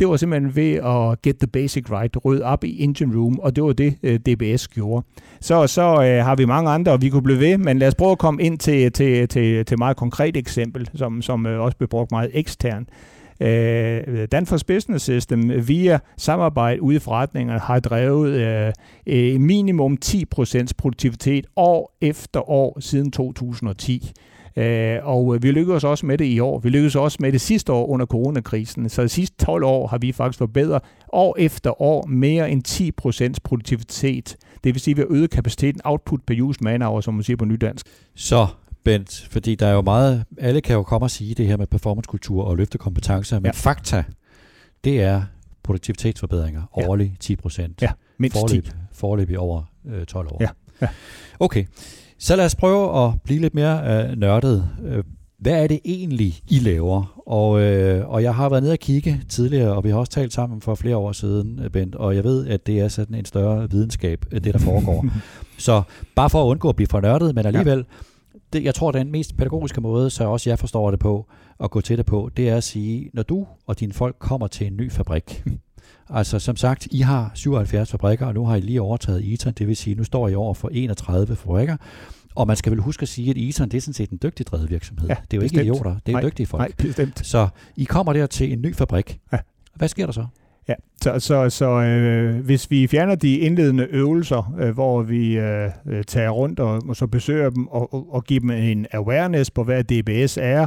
det 0.00 0.08
var 0.08 0.16
simpelthen 0.16 0.56
ved 0.56 0.72
at 0.72 1.22
get 1.22 1.36
the 1.38 1.46
basic 1.46 1.90
right, 1.90 2.16
rydde 2.24 2.44
op 2.44 2.64
i 2.64 2.82
engine 2.84 3.16
room, 3.16 3.38
og 3.38 3.56
det 3.56 3.64
var 3.64 3.72
det, 3.72 3.96
øh, 4.02 4.18
DBS 4.18 4.68
gjorde. 4.68 5.06
Så, 5.40 5.66
så 5.66 5.82
øh, 5.82 6.24
har 6.24 6.36
vi 6.36 6.44
mange 6.44 6.70
andre, 6.70 6.92
og 6.92 7.02
vi 7.02 7.08
kunne 7.08 7.22
blive 7.22 7.40
ved, 7.40 7.58
men 7.58 7.78
lad 7.78 7.88
os 7.88 7.94
prøve 7.94 8.12
at 8.12 8.18
komme 8.18 8.42
ind 8.42 8.58
til, 8.58 8.92
til, 8.92 9.28
til, 9.28 9.64
til 9.64 9.74
et 9.74 9.78
meget 9.78 9.96
konkret 9.96 10.36
eksempel, 10.36 10.88
som, 10.94 11.22
som 11.22 11.44
også 11.44 11.76
blev 11.76 11.88
brugt 11.88 12.10
meget 12.10 12.30
ekstern. 12.34 12.86
Øh, 13.40 14.28
Danfoss 14.32 14.64
Business 14.64 15.04
System 15.04 15.68
via 15.68 15.98
samarbejde 16.16 16.82
ude 16.82 16.96
i 16.96 16.98
forretningerne 16.98 17.60
har 17.60 17.80
drevet 17.80 18.30
øh, 18.32 18.72
øh 19.06 19.40
minimum 19.40 19.98
10% 20.04 20.66
produktivitet 20.78 21.46
år 21.56 21.96
efter 22.00 22.50
år 22.50 22.80
siden 22.80 23.10
2010. 23.10 24.12
Øh, 24.56 24.98
og 25.02 25.34
øh, 25.34 25.42
vi 25.42 25.50
lykkedes 25.50 25.84
også 25.84 26.06
med 26.06 26.18
det 26.18 26.24
i 26.24 26.40
år. 26.40 26.58
Vi 26.58 26.68
lykkedes 26.68 26.96
også 26.96 27.18
med 27.20 27.32
det 27.32 27.40
sidste 27.40 27.72
år 27.72 27.86
under 27.86 28.06
coronakrisen. 28.06 28.88
Så 28.88 29.02
de 29.02 29.08
sidste 29.08 29.44
12 29.44 29.64
år 29.64 29.86
har 29.86 29.98
vi 29.98 30.12
faktisk 30.12 30.38
forbedret 30.38 30.82
år 31.12 31.36
efter 31.38 31.82
år 31.82 32.06
mere 32.06 32.50
end 32.50 33.32
10% 33.34 33.34
produktivitet. 33.44 34.36
Det 34.64 34.74
vil 34.74 34.80
sige, 34.80 34.92
at 34.92 34.96
vi 34.96 35.00
har 35.02 35.16
øget 35.16 35.30
kapaciteten 35.30 35.80
output 35.84 36.20
per 36.26 36.34
use 36.42 36.64
man 36.64 36.82
hour, 36.82 37.00
som 37.00 37.14
man 37.14 37.22
siger 37.22 37.36
på 37.36 37.44
nydansk. 37.44 37.86
Så 38.14 38.46
Bent, 38.84 39.28
fordi 39.30 39.54
der 39.54 39.66
er 39.66 39.72
jo 39.72 39.82
meget, 39.82 40.24
alle 40.38 40.60
kan 40.60 40.76
jo 40.76 40.82
komme 40.82 41.04
og 41.04 41.10
sige 41.10 41.34
det 41.34 41.46
her 41.46 41.56
med 41.56 41.66
performancekultur 41.66 42.44
og 42.44 42.56
løfte 42.56 42.78
kompetencer, 42.78 43.36
men 43.36 43.46
ja. 43.46 43.50
fakta, 43.50 44.04
det 44.84 45.02
er 45.02 45.22
produktivitetsforbedringer, 45.62 46.62
årligt 46.72 47.20
10 47.20 47.36
procent. 47.36 47.82
Ja, 47.82 47.90
mindst 48.18 48.38
forløb, 48.38 48.64
10. 48.64 48.70
Forløb 48.92 49.30
i 49.30 49.36
over 49.36 49.62
øh, 49.86 50.04
12 50.06 50.28
år. 50.32 50.38
Ja. 50.40 50.48
ja. 50.82 50.88
Okay, 51.40 51.64
så 52.18 52.36
lad 52.36 52.44
os 52.44 52.54
prøve 52.54 53.04
at 53.04 53.22
blive 53.24 53.40
lidt 53.40 53.54
mere 53.54 54.08
øh, 54.10 54.16
nørdet. 54.16 54.68
Øh, 54.84 55.04
hvad 55.38 55.62
er 55.62 55.66
det 55.66 55.80
egentlig, 55.84 56.40
I 56.48 56.58
laver? 56.58 57.22
Og, 57.26 57.60
øh, 57.60 58.08
og 58.08 58.22
jeg 58.22 58.34
har 58.34 58.48
været 58.48 58.62
nede 58.62 58.72
og 58.72 58.78
kigge 58.78 59.22
tidligere, 59.28 59.72
og 59.72 59.84
vi 59.84 59.90
har 59.90 59.96
også 59.96 60.12
talt 60.12 60.32
sammen 60.32 60.60
for 60.60 60.74
flere 60.74 60.96
år 60.96 61.12
siden, 61.12 61.60
øh, 61.64 61.70
Bent, 61.70 61.94
og 61.94 62.16
jeg 62.16 62.24
ved, 62.24 62.46
at 62.46 62.66
det 62.66 62.80
er 62.80 62.88
sådan 62.88 63.14
en 63.14 63.24
større 63.24 63.70
videnskab, 63.70 64.24
det 64.30 64.44
der 64.44 64.58
foregår. 64.58 65.06
så 65.58 65.82
bare 66.14 66.30
for 66.30 66.42
at 66.42 66.46
undgå 66.46 66.68
at 66.68 66.76
blive 66.76 66.86
for 66.86 67.00
nørdet, 67.00 67.34
men 67.34 67.46
alligevel, 67.46 67.78
ja. 67.78 67.84
Det, 68.52 68.64
jeg 68.64 68.74
tror, 68.74 68.92
den 68.92 69.12
mest 69.12 69.36
pædagogiske 69.36 69.80
måde, 69.80 70.10
så 70.10 70.24
også 70.24 70.50
jeg 70.50 70.58
forstår 70.58 70.90
det 70.90 71.00
på, 71.00 71.26
at 71.60 71.70
gå 71.70 71.80
til 71.80 71.98
det 71.98 72.06
på, 72.06 72.30
det 72.36 72.48
er 72.48 72.56
at 72.56 72.64
sige, 72.64 73.10
når 73.14 73.22
du 73.22 73.46
og 73.66 73.80
dine 73.80 73.92
folk 73.92 74.16
kommer 74.18 74.46
til 74.46 74.66
en 74.66 74.76
ny 74.76 74.92
fabrik, 74.92 75.44
Altså 76.12 76.38
som 76.38 76.56
sagt, 76.56 76.88
I 76.90 77.00
har 77.00 77.30
77 77.34 77.90
fabrikker, 77.90 78.26
og 78.26 78.34
nu 78.34 78.46
har 78.46 78.56
I 78.56 78.60
lige 78.60 78.80
overtaget 78.82 79.32
Eton, 79.32 79.52
det 79.52 79.66
vil 79.66 79.76
sige, 79.76 79.96
nu 79.96 80.04
står 80.04 80.28
I 80.28 80.34
over 80.34 80.54
for 80.54 80.68
31 80.72 81.36
fabrikker. 81.36 81.76
Og 82.34 82.46
man 82.46 82.56
skal 82.56 82.72
vel 82.72 82.80
huske 82.80 83.02
at 83.02 83.08
sige, 83.08 83.30
at 83.30 83.36
Eton 83.36 83.68
det 83.68 83.76
er 83.76 83.80
sådan 83.80 83.94
set 83.94 84.10
en 84.10 84.18
dygtig 84.22 84.46
drevet 84.46 84.70
virksomhed. 84.70 85.08
Ja, 85.08 85.14
det 85.30 85.36
er 85.36 85.36
jo 85.36 85.40
bestemt. 85.40 85.60
ikke 85.60 85.72
idioter, 85.72 85.96
det 86.06 86.12
er 86.12 86.16
nej, 86.16 86.22
dygtige 86.22 86.46
folk. 86.46 86.60
Nej, 86.60 86.72
bestemt. 86.86 87.26
Så 87.26 87.48
I 87.76 87.84
kommer 87.84 88.12
der 88.12 88.26
til 88.26 88.52
en 88.52 88.62
ny 88.62 88.74
fabrik. 88.74 89.20
Ja. 89.32 89.38
Hvad 89.74 89.88
sker 89.88 90.06
der 90.06 90.12
så? 90.12 90.26
Ja, 90.70 90.74
så, 91.02 91.18
så, 91.18 91.50
så 91.50 91.70
øh, 91.70 92.44
hvis 92.44 92.70
vi 92.70 92.86
fjerner 92.86 93.14
de 93.14 93.38
indledende 93.38 93.86
øvelser, 93.90 94.54
øh, 94.60 94.70
hvor 94.70 95.02
vi 95.02 95.38
øh, 95.38 95.70
øh, 95.86 96.04
tager 96.04 96.30
rundt 96.30 96.60
og, 96.60 96.82
og 96.88 96.96
så 96.96 97.06
besøger 97.06 97.50
dem 97.50 97.66
og, 97.66 97.94
og, 97.94 98.14
og 98.14 98.24
giver 98.24 98.40
dem 98.40 98.50
en 98.50 98.86
awareness 98.92 99.50
på, 99.50 99.64
hvad 99.64 99.84
DBS 99.84 100.38
er, 100.42 100.66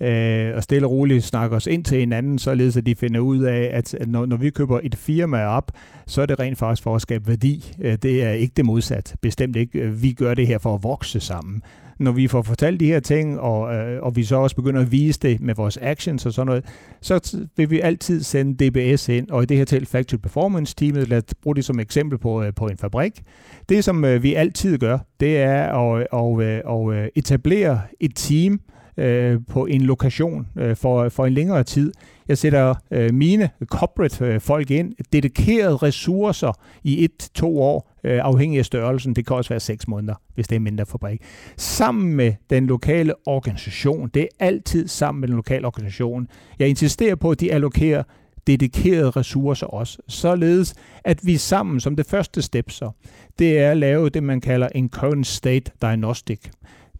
øh, 0.00 0.56
og 0.56 0.62
stille 0.62 0.86
og 0.86 0.90
roligt 0.90 1.24
snakke 1.24 1.56
os 1.56 1.66
ind 1.66 1.84
til 1.84 1.98
hinanden, 1.98 2.38
således 2.38 2.76
at 2.76 2.86
de 2.86 2.94
finder 2.94 3.20
ud 3.20 3.42
af, 3.42 3.70
at 3.72 3.94
når, 4.06 4.26
når 4.26 4.36
vi 4.36 4.50
køber 4.50 4.80
et 4.82 4.94
firma 4.94 5.44
op, 5.44 5.72
så 6.06 6.22
er 6.22 6.26
det 6.26 6.40
rent 6.40 6.58
faktisk 6.58 6.82
for 6.82 6.94
at 6.94 7.02
skabe 7.02 7.28
værdi. 7.28 7.72
Øh, 7.80 7.98
det 8.02 8.24
er 8.24 8.30
ikke 8.30 8.52
det 8.56 8.64
modsat. 8.64 9.14
Bestemt 9.22 9.56
ikke. 9.56 9.78
Øh, 9.78 10.02
vi 10.02 10.12
gør 10.12 10.34
det 10.34 10.46
her 10.46 10.58
for 10.58 10.74
at 10.74 10.82
vokse 10.82 11.20
sammen 11.20 11.62
når 11.98 12.12
vi 12.12 12.28
får 12.28 12.42
fortalt 12.42 12.80
de 12.80 12.86
her 12.86 13.00
ting, 13.00 13.40
og, 13.40 13.74
øh, 13.74 14.02
og 14.02 14.16
vi 14.16 14.24
så 14.24 14.36
også 14.36 14.56
begynder 14.56 14.80
at 14.80 14.92
vise 14.92 15.20
det 15.20 15.40
med 15.40 15.54
vores 15.54 15.78
actions 15.82 16.26
og 16.26 16.32
sådan 16.32 16.46
noget, 16.46 16.64
så 17.00 17.46
vil 17.56 17.70
vi 17.70 17.80
altid 17.80 18.22
sende 18.22 18.70
DBS 18.70 19.08
ind, 19.08 19.30
og 19.30 19.42
i 19.42 19.46
det 19.46 19.56
her 19.56 19.64
tilfælde 19.64 19.86
Factory 19.86 20.18
Performance 20.18 20.74
Teamet, 20.76 21.08
lad 21.08 21.18
os 21.18 21.34
bruge 21.42 21.56
det 21.56 21.64
som 21.64 21.80
eksempel 21.80 22.18
på, 22.18 22.42
øh, 22.42 22.54
på 22.54 22.66
en 22.66 22.76
fabrik. 22.76 23.22
Det, 23.68 23.84
som 23.84 24.04
øh, 24.04 24.22
vi 24.22 24.34
altid 24.34 24.78
gør, 24.78 24.98
det 25.20 25.38
er 25.38 25.72
at, 25.72 26.00
øh, 26.00 26.06
og, 26.12 26.42
øh, 26.42 26.60
og, 26.64 26.96
at 26.96 27.10
etablere 27.16 27.80
et 28.00 28.12
team, 28.14 28.60
øh, 28.98 29.40
på 29.48 29.66
en 29.66 29.82
lokation 29.82 30.46
øh, 30.56 30.76
for, 30.76 31.08
for 31.08 31.26
en 31.26 31.34
længere 31.34 31.64
tid. 31.64 31.92
Jeg 32.28 32.38
sætter 32.38 32.74
øh, 32.90 33.14
mine 33.14 33.50
corporate 33.64 34.24
øh, 34.24 34.40
folk 34.40 34.70
ind, 34.70 34.92
dedikerede 35.12 35.76
ressourcer 35.76 36.52
i 36.84 37.04
et-to 37.04 37.60
år, 37.60 37.94
øh, 38.04 38.20
afhængig 38.22 38.58
af 38.58 38.64
størrelsen. 38.64 39.14
Det 39.14 39.26
kan 39.26 39.36
også 39.36 39.48
være 39.48 39.60
seks 39.60 39.88
måneder, 39.88 40.14
hvis 40.34 40.48
det 40.48 40.56
er 40.56 40.60
mindre 40.60 40.86
fabrik. 40.86 41.20
Sammen 41.56 42.14
med 42.14 42.32
den 42.50 42.66
lokale 42.66 43.14
organisation. 43.26 44.08
Det 44.14 44.22
er 44.22 44.46
altid 44.46 44.88
sammen 44.88 45.20
med 45.20 45.28
den 45.28 45.36
lokale 45.36 45.66
organisation. 45.66 46.28
Jeg 46.58 46.68
insisterer 46.68 47.14
på, 47.14 47.30
at 47.30 47.40
de 47.40 47.52
allokerer 47.52 48.02
dedikerede 48.46 49.10
ressourcer 49.10 49.66
også, 49.66 49.98
således 50.08 50.74
at 51.04 51.20
vi 51.26 51.36
sammen, 51.36 51.80
som 51.80 51.96
det 51.96 52.06
første 52.06 52.42
step 52.42 52.70
så, 52.70 52.90
det 53.38 53.58
er 53.58 53.70
at 53.70 53.76
lave 53.76 54.08
det, 54.08 54.22
man 54.22 54.40
kalder 54.40 54.68
en 54.74 54.88
current 54.88 55.26
state 55.26 55.70
diagnostic. 55.82 56.50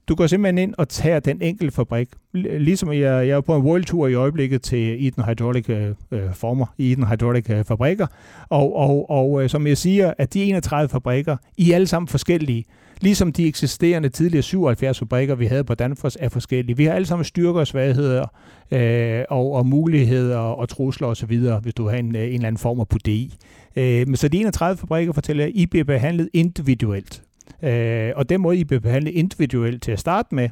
Du 0.09 0.15
går 0.15 0.27
simpelthen 0.27 0.59
ind 0.59 0.75
og 0.79 0.89
tager 0.89 1.21
den 1.21 1.43
enkelte 1.43 1.75
fabrik. 1.75 2.09
Ligesom 2.33 2.93
jeg, 2.93 3.01
jeg 3.01 3.29
er 3.29 3.41
på 3.41 3.57
en 3.57 3.63
world 3.63 3.85
tour 3.85 4.09
i 4.09 4.15
øjeblikket 4.15 4.63
til 4.63 5.07
Eden 5.07 5.25
Hydraulic 5.25 5.69
øh, 5.69 5.95
øh 6.11 6.35
former, 6.35 6.67
Eden 6.79 7.07
Hydraulic 7.07 7.51
øh, 7.51 7.65
fabrikker. 7.65 8.07
Og, 8.49 8.77
og, 8.77 9.11
og 9.11 9.43
øh, 9.43 9.51
som 9.51 9.67
jeg 9.67 9.79
siger, 9.79 10.15
at 10.19 10.35
de 10.35 10.45
31 10.45 10.89
fabrikker, 10.89 11.37
I 11.57 11.71
er 11.71 11.75
alle 11.75 11.87
sammen 11.87 12.09
forskellige. 12.09 12.65
Ligesom 13.01 13.33
de 13.33 13.47
eksisterende 13.47 14.09
tidligere 14.09 14.43
77 14.43 14.99
fabrikker, 14.99 15.35
vi 15.35 15.47
havde 15.47 15.65
på 15.65 15.75
Danfoss, 15.75 16.17
er 16.21 16.29
forskellige. 16.29 16.77
Vi 16.77 16.85
har 16.85 16.93
alle 16.93 17.07
sammen 17.07 17.25
styrker 17.25 17.61
og 17.61 17.67
svagheder 17.67 18.27
øh, 18.71 19.25
og, 19.29 19.53
og 19.53 19.67
muligheder 19.67 20.39
og 20.39 20.69
trusler 20.69 21.09
osv., 21.09 21.39
hvis 21.63 21.75
du 21.75 21.89
har 21.89 21.97
en, 21.97 22.17
øh, 22.17 22.23
en 22.23 22.29
eller 22.29 22.47
anden 22.47 22.59
form 22.59 22.81
af 22.81 22.89
PUDI. 22.89 23.35
Øh, 23.77 24.07
så 24.15 24.29
de 24.29 24.41
31 24.41 24.77
fabrikker 24.77 25.13
fortæller, 25.13 25.45
at 25.45 25.51
I 25.55 25.67
bliver 25.67 25.85
behandlet 25.85 26.29
individuelt. 26.33 27.23
Øh, 27.63 28.13
og 28.17 28.29
den 28.29 28.41
måde, 28.41 28.57
I 28.57 28.65
bliver 28.65 28.81
behandlet 28.81 29.13
individuelt 29.13 29.83
til 29.83 29.93
at 29.93 29.99
starte 29.99 30.35
med, 30.35 30.49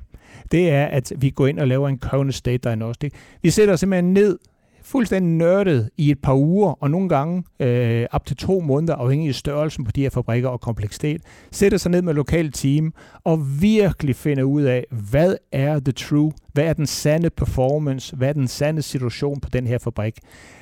det 0.53 0.71
er, 0.71 0.87
at 0.87 1.13
vi 1.19 1.31
går 1.31 1.47
ind 1.47 1.59
og 1.59 1.69
laver 1.69 1.89
en 1.89 1.99
current 1.99 2.35
state 2.35 2.59
diagnostic. 2.59 3.13
Vi 3.43 3.51
sætter 3.51 3.77
simpelthen 3.77 4.13
ned 4.13 4.39
fuldstændig 4.83 5.33
nørdet 5.33 5.91
i 5.97 6.11
et 6.11 6.19
par 6.23 6.35
uger, 6.35 6.83
og 6.83 6.91
nogle 6.91 7.09
gange 7.09 7.45
øh, 7.61 8.07
op 8.11 8.27
til 8.27 8.37
to 8.37 8.61
måneder, 8.61 8.95
afhængig 8.95 9.29
af 9.29 9.35
størrelsen 9.35 9.85
på 9.85 9.93
de 9.93 10.03
her 10.03 10.11
fabrikker 10.11 10.49
og 10.49 10.61
kompleksitet, 10.61 11.21
sætter 11.51 11.79
sig 11.79 11.91
ned 11.91 12.03
med 12.03 12.15
lokale 12.15 12.51
team 12.51 12.95
og 13.25 13.63
virkelig 13.63 14.17
finder 14.17 14.43
ud 14.43 14.63
af, 14.63 14.85
hvad 15.11 15.37
er 15.53 15.81
the 15.81 15.93
true, 15.93 16.33
hvad 16.57 16.65
er 16.65 16.73
den 16.73 16.87
sande 16.87 17.31
performance, 17.31 18.17
hvad 18.17 18.29
er 18.29 18.33
den 18.33 18.49
sande 18.49 18.83
situation 18.83 19.41
på 19.41 19.49
den 19.53 19.67
her 19.67 19.79
fabrik. 19.79 20.19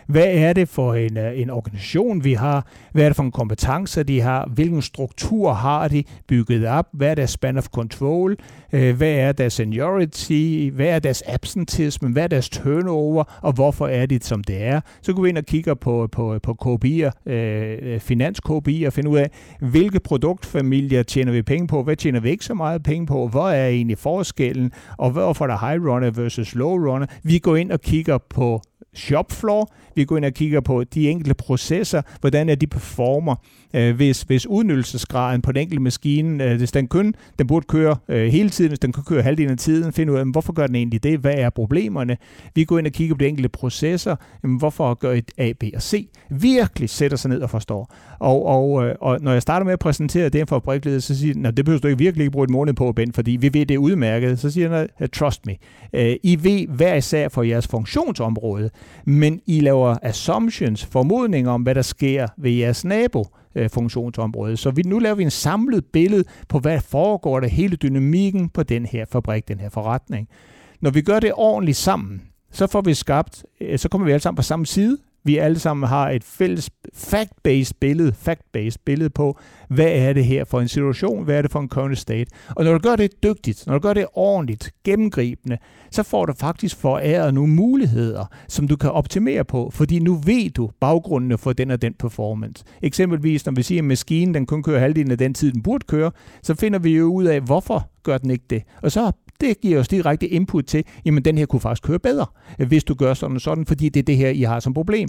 Hvad 0.07 0.27
er 0.27 0.53
det 0.53 0.69
for 0.69 0.95
en, 0.95 1.17
øh, 1.19 1.41
en 1.41 1.51
organisation, 1.51 2.25
vi 2.25 2.33
har? 2.33 2.67
Hvad 2.93 3.05
er 3.05 3.09
det 3.09 3.17
for 3.17 3.23
en 3.23 3.31
kompetencer, 3.31 4.03
de 4.03 4.21
har? 4.21 4.51
Hvilken 4.55 4.83
struktur 4.83 5.53
har 5.53 5.89
de 5.89 6.05
bygget 6.29 6.67
op? 6.67 6.87
Hvad 6.93 7.11
er 7.11 7.15
deres 7.15 7.31
span 7.31 7.59
of 7.59 7.67
control? 7.67 8.37
Øh, 8.73 8.97
hvad 8.97 9.11
er 9.11 9.33
deres 9.33 9.53
seniority? 9.53 10.71
Hvad 10.73 10.87
er 10.87 10.99
deres 10.99 11.23
absentisme? 11.27 12.09
Hvad 12.09 12.23
er 12.23 12.29
deres 12.29 12.49
turnover? 12.49 13.25
Og 13.43 13.53
hvorfor 13.53 13.87
er 13.87 14.07
det, 14.07 14.25
som 14.25 14.45
det 14.45 14.63
er? 14.63 14.81
Så 15.03 15.13
går 15.13 15.23
vi 15.23 15.29
ind 15.29 15.39
og 15.39 15.45
kigger 15.45 15.75
på, 15.75 16.09
på, 16.13 16.39
på 16.43 16.57
KPI'er, 16.65 17.33
øh, 17.33 18.01
finans 18.01 18.41
KPI'er, 18.49 18.87
og 18.87 18.93
finder 18.93 19.11
ud 19.11 19.19
af, 19.19 19.31
hvilke 19.61 20.01
produktfamilier 20.01 21.03
tjener 21.03 21.33
vi 21.33 21.43
penge 21.43 21.67
på? 21.67 21.83
Hvad 21.83 21.97
tjener 21.97 22.21
vi 22.21 22.31
ikke 22.31 22.45
så 22.45 22.55
meget 22.55 22.83
penge 22.83 23.07
på? 23.07 23.29
Hvor 23.29 23.49
er 23.49 23.69
egentlig 23.69 23.99
forskellen? 23.99 24.73
Og 24.97 25.11
hvorfor 25.11 25.45
er 25.45 25.49
der 25.49 25.69
high 25.69 25.84
runner 25.93 26.11
versus 26.11 26.55
low 26.55 26.77
runner? 26.77 27.07
Vi 27.23 27.39
går 27.39 27.57
ind 27.57 27.73
og 27.73 27.81
kigger 27.81 28.19
på 28.19 28.63
shopfloor. 28.95 29.73
Vi 29.95 30.05
går 30.05 30.17
ind 30.17 30.25
og 30.25 30.33
kigger 30.33 30.61
på 30.61 30.85
de 30.85 31.11
enkelte 31.11 31.35
processer, 31.35 32.03
hvordan 32.21 32.49
er 32.49 32.55
de 32.55 32.67
performer. 32.67 33.37
Øh, 33.75 33.97
hvis, 33.97 34.23
hvis 34.23 34.47
udnyttelsesgraden 34.47 35.43
på 35.43 35.53
den 35.53 35.61
enkelte 35.61 35.83
maskine, 35.83 36.45
øh, 36.45 36.57
hvis 36.57 36.73
den 36.73 36.87
kun 36.87 37.15
den 37.39 37.47
burde 37.47 37.67
køre 37.67 37.97
øh, 38.09 38.27
hele 38.27 38.51
tiden, 38.51 38.71
hvis 38.71 38.79
den 38.79 38.93
kan 38.93 39.03
køre 39.05 39.23
halvdelen 39.23 39.51
af 39.51 39.59
tiden, 39.59 39.93
finde 39.93 40.13
ud 40.13 40.19
af, 40.19 40.27
hvorfor 40.27 40.53
gør 40.53 40.67
den 40.67 40.77
egentlig 40.77 41.03
det? 41.03 41.19
Hvad 41.19 41.35
er 41.35 41.51
problemerne? 41.51 42.17
Vi 42.55 42.65
går 42.65 42.79
ind 42.79 42.87
og 42.87 42.93
kigger 42.93 43.15
på 43.15 43.19
de 43.19 43.27
enkelte 43.27 43.49
processer. 43.49 44.17
Hvorfor 44.59 44.95
gør 44.95 45.13
et 45.13 45.31
A, 45.39 45.53
B 45.61 45.65
og 45.75 45.83
C? 45.83 46.09
Virkelig 46.31 46.91
sætter 46.91 47.17
sig 47.17 47.29
ned 47.29 47.41
og 47.41 47.51
forstår. 47.51 47.95
Og, 48.25 48.47
og, 48.47 48.87
øh, 48.87 48.95
og 49.01 49.19
når 49.21 49.33
jeg 49.33 49.43
starter 49.43 49.65
med 49.65 49.73
at 49.73 49.79
præsentere 49.79 50.29
det 50.29 50.49
for 50.49 50.57
fabrikleder, 50.57 50.99
så 50.99 51.19
siger 51.19 51.35
jeg, 51.43 51.57
det 51.57 51.65
behøver 51.65 51.81
du 51.81 51.89
ikke 51.89 51.99
virkelig 51.99 52.25
ikke 52.25 52.33
bruge 52.33 52.45
et 52.45 52.51
måned 52.51 52.75
på, 52.75 52.93
Ben, 52.93 53.13
fordi 53.13 53.31
vi 53.31 53.55
ved 53.55 53.67
det 53.67 53.77
udmærket. 53.77 54.39
Så 54.39 54.51
siger 54.51 54.87
jeg, 55.01 55.13
trust 55.13 55.47
me. 55.47 55.57
Øh, 55.93 56.17
I 56.23 56.45
ved 56.45 56.67
hver 56.69 56.95
især 56.95 57.29
for 57.29 57.43
jeres 57.43 57.67
funktionsområde, 57.67 58.71
men 59.05 59.41
I 59.47 59.61
laver 59.61 59.97
assumptions, 60.03 60.85
formodninger 60.85 61.51
om, 61.51 61.63
hvad 61.63 61.75
der 61.75 61.83
sker 61.83 62.27
ved 62.39 62.51
jeres 62.51 62.85
nabo 62.85 63.27
øh, 63.55 63.71
funktionsområde. 63.71 64.57
Så 64.57 64.71
vi, 64.71 64.83
nu 64.83 64.99
laver 64.99 65.15
vi 65.15 65.23
en 65.23 65.31
samlet 65.31 65.85
billede 65.93 66.25
på, 66.49 66.59
hvad 66.59 66.81
foregår 66.81 67.41
der 67.41 67.49
hele 67.49 67.77
dynamikken 67.77 68.49
på 68.49 68.63
den 68.63 68.87
her 68.87 69.05
fabrik, 69.13 69.49
den 69.49 69.61
her 69.61 69.69
forretning. 69.69 70.29
Når 70.81 70.91
vi 70.91 71.03
gør 71.03 71.21
det 71.21 71.33
ordentligt 71.35 71.77
sammen, 71.77 72.23
så 72.53 72.67
får 72.67 72.81
vi 72.81 72.95
skabt, 72.95 73.45
så 73.77 73.89
kommer 73.89 74.07
vi 74.07 74.13
alle 74.13 74.23
sammen 74.23 74.37
på 74.37 74.43
samme 74.43 74.67
side 74.67 74.99
vi 75.25 75.39
alle 75.39 75.59
sammen 75.59 75.89
har 75.89 76.11
et 76.11 76.25
fælles 76.25 76.71
fact-based 76.95 77.73
billede, 77.81 78.13
fact-based 78.13 78.77
billede 78.85 79.11
på, 79.11 79.39
hvad 79.69 79.93
er 79.93 80.13
det 80.13 80.25
her 80.25 80.45
for 80.45 80.61
en 80.61 80.69
situation, 80.69 81.25
hvad 81.25 81.39
er 81.39 81.43
det 81.43 81.51
for 81.51 81.61
en 81.61 81.69
current 81.69 81.99
state. 81.99 82.31
Og 82.57 82.65
når 82.65 82.73
du 82.73 82.79
gør 82.79 82.97
det 82.97 83.23
dygtigt, 83.23 83.67
når 83.67 83.75
du 83.75 83.81
gør 83.81 83.93
det 83.93 84.07
ordentligt, 84.15 84.73
gennemgribende, 84.85 85.59
så 85.91 86.03
får 86.03 86.27
du 86.27 86.33
faktisk 86.33 86.77
foræret 86.77 87.35
nogle 87.35 87.53
muligheder, 87.53 88.25
som 88.49 88.69
du 88.69 88.77
kan 88.77 88.91
optimere 88.91 89.45
på, 89.45 89.71
fordi 89.73 89.99
nu 89.99 90.15
ved 90.15 90.51
du 90.51 90.71
baggrundene 90.81 91.39
for 91.39 91.53
den 91.53 91.71
og 91.71 91.83
den 91.83 91.95
performance. 91.95 92.65
Eksempelvis, 92.83 93.47
når 93.47 93.53
vi 93.53 93.63
siger, 93.63 93.81
at 93.81 93.85
maskinen 93.85 94.35
den 94.35 94.47
kun 94.47 94.63
kører 94.63 94.81
halvdelen 94.81 95.11
af 95.11 95.19
den 95.19 95.35
tid, 95.35 95.53
den 95.53 95.63
burde 95.63 95.85
køre, 95.89 96.11
så 96.43 96.55
finder 96.55 96.79
vi 96.79 96.97
jo 96.97 97.05
ud 97.05 97.25
af, 97.25 97.41
hvorfor 97.41 97.91
gør 98.03 98.19
den 98.19 98.31
ikke 98.31 98.45
det. 98.51 98.63
Og 98.83 98.93
så 98.93 99.13
det 99.45 99.61
giver 99.61 99.81
os 99.81 99.89
direkte 99.89 100.29
input 100.29 100.65
til, 100.65 100.85
jamen 101.05 101.25
den 101.25 101.39
her 101.39 101.47
kunne 101.47 101.61
faktisk 101.61 101.83
køre 101.83 101.99
bedre, 101.99 102.27
øh, 102.59 102.69
hvis 102.69 102.85
du 102.85 102.95
gør 102.95 103.15
sådan 103.15 103.37
og 103.37 103.41
sådan, 103.41 103.67
fordi 103.67 103.89
det 103.89 104.01
er 104.01 104.05
det 104.05 104.17
her, 104.17 104.29
I 104.29 104.43
har 104.43 104.61
som 104.61 104.75
problem. 104.75 105.09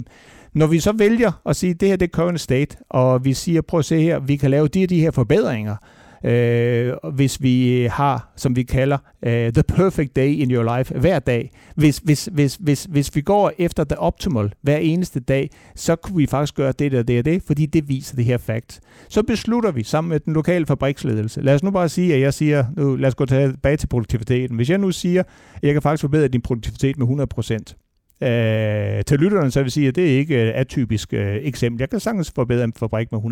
Når 0.52 0.66
vi 0.66 0.80
så 0.80 0.92
vælger 0.92 1.32
at 1.46 1.56
sige, 1.56 1.74
det 1.74 1.88
her 1.88 1.96
det 1.96 2.06
er 2.06 2.10
current 2.10 2.40
state, 2.40 2.76
og 2.90 3.24
vi 3.24 3.34
siger, 3.34 3.60
prøv 3.60 3.78
at 3.78 3.84
se 3.84 4.00
her, 4.00 4.18
vi 4.18 4.36
kan 4.36 4.50
lave 4.50 4.68
de 4.68 4.86
de 4.86 5.00
her 5.00 5.10
forbedringer, 5.10 5.76
øh, 6.24 6.92
hvis 7.12 7.42
vi 7.42 7.84
har, 7.92 8.32
som 8.36 8.56
vi 8.56 8.62
kalder, 8.62 8.98
øh, 9.22 9.52
the 9.52 9.62
perfect 9.62 10.16
day 10.16 10.28
in 10.28 10.50
your 10.50 10.76
life 10.78 10.94
hver 10.98 11.18
dag. 11.18 11.50
Hvis, 11.74 11.98
hvis, 11.98 12.28
hvis, 12.32 12.56
hvis, 12.60 12.84
hvis 12.84 13.16
vi 13.16 13.20
går 13.20 13.52
efter 13.58 13.84
the 13.84 13.98
optimal 13.98 14.52
hver 14.62 14.76
eneste 14.76 15.20
dag, 15.20 15.50
så 15.74 15.96
kunne 15.96 16.16
vi 16.16 16.26
faktisk 16.26 16.54
gøre 16.54 16.72
det 16.72 16.94
og 16.94 17.08
det 17.08 17.18
og 17.18 17.24
det, 17.24 17.42
fordi 17.46 17.66
det 17.66 17.88
viser 17.88 18.16
det 18.16 18.24
her 18.24 18.38
fakt. 18.38 18.80
Så 19.08 19.22
beslutter 19.22 19.70
vi 19.70 19.82
sammen 19.82 20.08
med 20.08 20.20
den 20.20 20.32
lokale 20.32 20.66
fabriksledelse. 20.66 21.40
Lad 21.40 21.54
os 21.54 21.62
nu 21.62 21.70
bare 21.70 21.88
sige, 21.88 22.14
at 22.14 22.20
jeg 22.20 22.34
siger, 22.34 22.64
nu 22.76 22.96
lad 22.96 23.08
os 23.08 23.14
gå 23.14 23.24
tilbage 23.24 23.76
til 23.76 23.86
produktiviteten. 23.86 24.56
Hvis 24.56 24.70
jeg 24.70 24.78
nu 24.78 24.90
siger, 24.90 25.22
at 25.54 25.62
jeg 25.62 25.72
kan 25.72 25.82
faktisk 25.82 26.00
forbedre 26.00 26.28
din 26.28 26.42
produktivitet 26.42 26.98
med 26.98 27.26
100%, 27.70 27.85
Øh, 28.20 29.04
til 29.04 29.18
lytterne 29.18 29.50
så 29.50 29.60
vil 29.60 29.64
jeg 29.64 29.72
sige, 29.72 29.88
at 29.88 29.96
det 29.96 30.14
er 30.14 30.18
ikke 30.18 30.42
et 30.42 30.50
atypisk 30.50 31.12
øh, 31.12 31.36
eksempel. 31.42 31.80
Jeg 31.80 31.90
kan 31.90 32.00
sagtens 32.00 32.32
forbedre 32.34 32.64
en 32.64 32.72
fabrik 32.72 33.12
med 33.12 33.20
100%. 33.20 33.24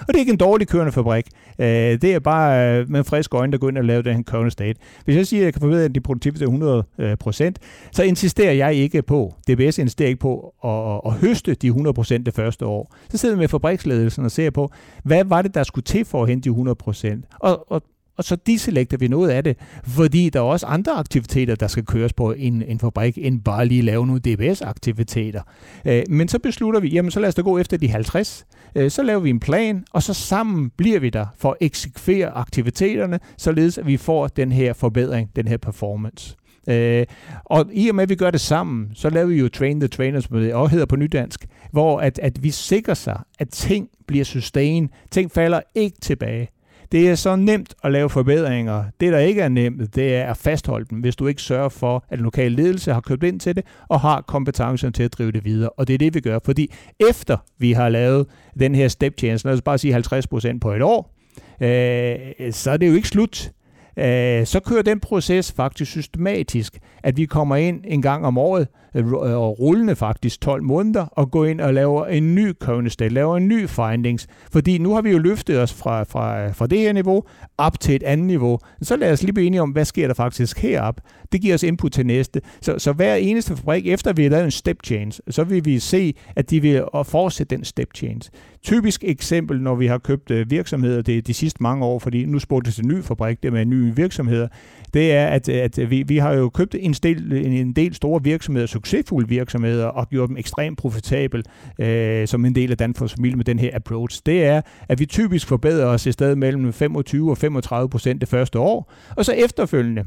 Og 0.00 0.06
det 0.08 0.14
er 0.14 0.18
ikke 0.18 0.32
en 0.32 0.38
dårlig 0.38 0.68
kørende 0.68 0.92
fabrik. 0.92 1.26
Øh, 1.58 1.66
det 1.66 2.04
er 2.04 2.18
bare 2.18 2.78
øh, 2.80 2.90
med 2.90 3.04
frisk 3.04 3.34
øjne, 3.34 3.52
der 3.52 3.58
går 3.58 3.68
ind 3.68 3.78
og 3.78 3.84
laver 3.84 4.02
den 4.02 4.16
her 4.16 4.22
kørende 4.22 4.50
state. 4.50 4.80
Hvis 5.04 5.16
jeg 5.16 5.26
siger, 5.26 5.40
at 5.40 5.44
jeg 5.44 5.52
kan 5.52 5.60
forbedre 5.60 5.88
din 5.88 6.02
produktivitet 6.02 6.46
100%, 6.46 7.90
så 7.92 8.02
insisterer 8.02 8.52
jeg 8.52 8.74
ikke 8.74 9.02
på, 9.02 9.34
DBS 9.48 9.78
insisterer 9.78 10.08
ikke 10.08 10.20
på 10.20 10.54
at, 10.64 11.12
at 11.12 11.18
høste 11.18 11.54
de 11.54 11.68
100% 11.68 12.22
det 12.22 12.34
første 12.34 12.66
år. 12.66 12.94
Så 13.10 13.18
sidder 13.18 13.34
vi 13.34 13.38
med 13.38 13.48
fabriksledelsen 13.48 14.24
og 14.24 14.30
ser 14.30 14.50
på, 14.50 14.70
hvad 15.04 15.24
var 15.24 15.42
det, 15.42 15.54
der 15.54 15.62
skulle 15.62 15.84
til 15.84 16.04
for 16.04 16.22
at 16.22 16.28
hente 16.28 16.50
de 16.50 16.54
100%. 16.54 17.38
Og, 17.40 17.72
og 17.72 17.82
og 18.16 18.24
så 18.24 18.36
deselekter 18.36 18.96
vi 18.96 19.08
noget 19.08 19.30
af 19.30 19.44
det, 19.44 19.56
fordi 19.84 20.30
der 20.30 20.40
er 20.40 20.44
også 20.44 20.66
andre 20.66 20.92
aktiviteter, 20.92 21.54
der 21.54 21.66
skal 21.66 21.84
køres 21.84 22.12
på 22.12 22.32
en, 22.32 22.62
en 22.62 22.78
fabrik, 22.78 23.18
end 23.18 23.40
bare 23.40 23.66
lige 23.66 23.82
lave 23.82 24.06
nogle 24.06 24.20
DBS-aktiviteter. 24.20 25.42
Øh, 25.84 26.02
men 26.08 26.28
så 26.28 26.38
beslutter 26.38 26.80
vi, 26.80 26.88
jamen 26.88 27.10
så 27.10 27.20
lad 27.20 27.28
os 27.28 27.34
da 27.34 27.42
gå 27.42 27.58
efter 27.58 27.76
de 27.76 27.88
50. 27.88 28.46
Øh, 28.74 28.90
så 28.90 29.02
laver 29.02 29.20
vi 29.20 29.30
en 29.30 29.40
plan, 29.40 29.84
og 29.92 30.02
så 30.02 30.14
sammen 30.14 30.70
bliver 30.76 31.00
vi 31.00 31.10
der 31.10 31.26
for 31.38 31.50
at 31.50 31.56
eksekvere 31.60 32.28
aktiviteterne, 32.28 33.20
således 33.38 33.78
at 33.78 33.86
vi 33.86 33.96
får 33.96 34.26
den 34.26 34.52
her 34.52 34.72
forbedring, 34.72 35.30
den 35.36 35.48
her 35.48 35.56
performance. 35.56 36.36
Øh, 36.68 37.06
og 37.44 37.66
i 37.72 37.88
og 37.88 37.94
med, 37.94 38.02
at 38.02 38.08
vi 38.08 38.14
gør 38.14 38.30
det 38.30 38.40
sammen, 38.40 38.90
så 38.94 39.10
laver 39.10 39.26
vi 39.26 39.38
jo 39.38 39.48
Train 39.48 39.80
the 39.80 39.88
Trainers, 39.88 40.24
som 40.24 40.40
det 40.40 40.54
også 40.54 40.70
hedder 40.70 40.86
på 40.86 40.96
nydansk, 40.96 41.46
hvor 41.72 42.00
at, 42.00 42.18
at 42.18 42.42
vi 42.42 42.50
sikrer 42.50 42.94
sig, 42.94 43.20
at 43.38 43.48
ting 43.48 43.88
bliver 44.06 44.24
sustain, 44.24 44.90
ting 45.10 45.32
falder 45.32 45.60
ikke 45.74 45.96
tilbage. 46.00 46.48
Det 46.92 47.10
er 47.10 47.14
så 47.14 47.36
nemt 47.36 47.74
at 47.84 47.92
lave 47.92 48.10
forbedringer. 48.10 48.84
Det, 49.00 49.12
der 49.12 49.18
ikke 49.18 49.40
er 49.40 49.48
nemt, 49.48 49.94
det 49.94 50.14
er 50.14 50.30
at 50.30 50.36
fastholde 50.36 50.86
dem, 50.90 50.98
hvis 50.98 51.16
du 51.16 51.26
ikke 51.26 51.42
sørger 51.42 51.68
for, 51.68 52.04
at 52.10 52.18
den 52.18 52.24
lokale 52.24 52.56
ledelse 52.56 52.92
har 52.92 53.00
købt 53.00 53.22
ind 53.22 53.40
til 53.40 53.56
det, 53.56 53.64
og 53.88 54.00
har 54.00 54.20
kompetencen 54.20 54.92
til 54.92 55.02
at 55.02 55.12
drive 55.12 55.32
det 55.32 55.44
videre. 55.44 55.70
Og 55.70 55.88
det 55.88 55.94
er 55.94 55.98
det, 55.98 56.14
vi 56.14 56.20
gør. 56.20 56.38
Fordi 56.44 56.72
efter 57.10 57.36
vi 57.58 57.72
har 57.72 57.88
lavet 57.88 58.26
den 58.60 58.74
her 58.74 58.88
step 58.88 59.18
change, 59.18 59.40
lad 59.44 59.54
os 59.54 59.62
bare 59.62 59.78
sige 59.78 59.96
50% 59.96 60.58
på 60.58 60.72
et 60.72 60.82
år, 60.82 61.14
øh, 61.60 62.52
så 62.52 62.70
er 62.70 62.76
det 62.76 62.88
jo 62.88 62.94
ikke 62.94 63.08
slut. 63.08 63.52
Øh, 63.98 64.46
så 64.46 64.60
kører 64.60 64.82
den 64.82 65.00
proces 65.00 65.52
faktisk 65.52 65.90
systematisk, 65.90 66.78
at 67.02 67.16
vi 67.16 67.24
kommer 67.24 67.56
ind 67.56 67.80
en 67.84 68.02
gang 68.02 68.26
om 68.26 68.38
året, 68.38 68.68
Øh, 68.96 69.06
øh, 69.06 69.12
og 69.12 69.60
rullende 69.60 69.96
faktisk 69.96 70.40
12 70.40 70.62
måneder, 70.62 71.06
og 71.06 71.30
går 71.30 71.44
ind 71.44 71.60
og 71.60 71.74
laver 71.74 72.06
en 72.06 72.34
ny 72.34 72.52
køvnestat, 72.60 73.12
laver 73.12 73.36
en 73.36 73.48
ny 73.48 73.68
findings. 73.68 74.26
Fordi 74.52 74.78
nu 74.78 74.94
har 74.94 75.02
vi 75.02 75.10
jo 75.10 75.18
løftet 75.18 75.60
os 75.60 75.72
fra, 75.72 76.02
fra, 76.02 76.48
fra 76.48 76.66
det 76.66 76.78
her 76.78 76.92
niveau 76.92 77.22
op 77.58 77.80
til 77.80 77.94
et 77.94 78.02
andet 78.02 78.26
niveau. 78.26 78.58
Så 78.82 78.96
lad 78.96 79.12
os 79.12 79.22
lige 79.22 79.32
blive 79.32 79.46
enige 79.46 79.62
om, 79.62 79.70
hvad 79.70 79.84
sker 79.84 80.06
der 80.06 80.14
faktisk 80.14 80.58
herop. 80.58 81.00
Det 81.32 81.40
giver 81.40 81.54
os 81.54 81.62
input 81.62 81.92
til 81.92 82.06
næste. 82.06 82.40
Så, 82.60 82.78
så 82.78 82.92
hver 82.92 83.14
eneste 83.14 83.56
fabrik, 83.56 83.86
efter 83.86 84.12
vi 84.12 84.22
har 84.22 84.30
lavet 84.30 84.44
en 84.44 84.50
step 84.50 84.76
change, 84.84 85.20
så 85.28 85.44
vil 85.44 85.64
vi 85.64 85.78
se, 85.78 86.14
at 86.36 86.50
de 86.50 86.60
vil 86.60 86.84
fortsætte 87.04 87.56
den 87.56 87.64
step 87.64 87.88
change. 87.94 88.30
Typisk 88.62 89.04
eksempel, 89.06 89.60
når 89.60 89.74
vi 89.74 89.86
har 89.86 89.98
købt 89.98 90.30
øh, 90.30 90.50
virksomheder 90.50 91.02
det 91.02 91.26
de 91.26 91.34
sidste 91.34 91.62
mange 91.62 91.84
år, 91.84 91.98
fordi 91.98 92.24
nu 92.24 92.38
spurgte 92.38 92.66
det 92.66 92.74
til 92.74 92.84
en 92.84 92.88
ny 92.88 93.02
fabrik, 93.02 93.42
det 93.42 93.52
med 93.52 93.64
nye 93.64 93.96
virksomheder, 93.96 94.48
det 94.94 95.12
er, 95.12 95.26
at, 95.26 95.48
at 95.48 95.90
vi, 95.90 96.02
vi 96.02 96.16
har 96.16 96.32
jo 96.32 96.48
købt 96.48 96.74
en 96.78 96.92
del, 96.92 97.32
en 97.32 97.72
del 97.72 97.94
store 97.94 98.22
virksomheder, 98.22 98.66
succesfulde 98.86 99.28
virksomheder, 99.28 99.86
og 99.86 100.08
gjort 100.08 100.28
dem 100.28 100.36
ekstremt 100.36 100.78
profitabel 100.78 101.44
øh, 101.80 102.28
som 102.28 102.44
en 102.44 102.54
del 102.54 102.70
af 102.70 102.76
Danfoss 102.76 103.14
familie 103.14 103.36
med 103.36 103.44
den 103.44 103.58
her 103.58 103.70
approach. 103.76 104.22
Det 104.26 104.44
er, 104.44 104.60
at 104.88 105.00
vi 105.00 105.06
typisk 105.06 105.48
forbedrer 105.48 105.86
os 105.86 106.06
i 106.06 106.12
stedet 106.12 106.38
mellem 106.38 106.72
25 106.72 107.30
og 107.30 107.38
35 107.38 107.88
procent 107.88 108.20
det 108.20 108.28
første 108.28 108.58
år, 108.58 108.92
og 109.16 109.24
så 109.24 109.32
efterfølgende, 109.32 110.04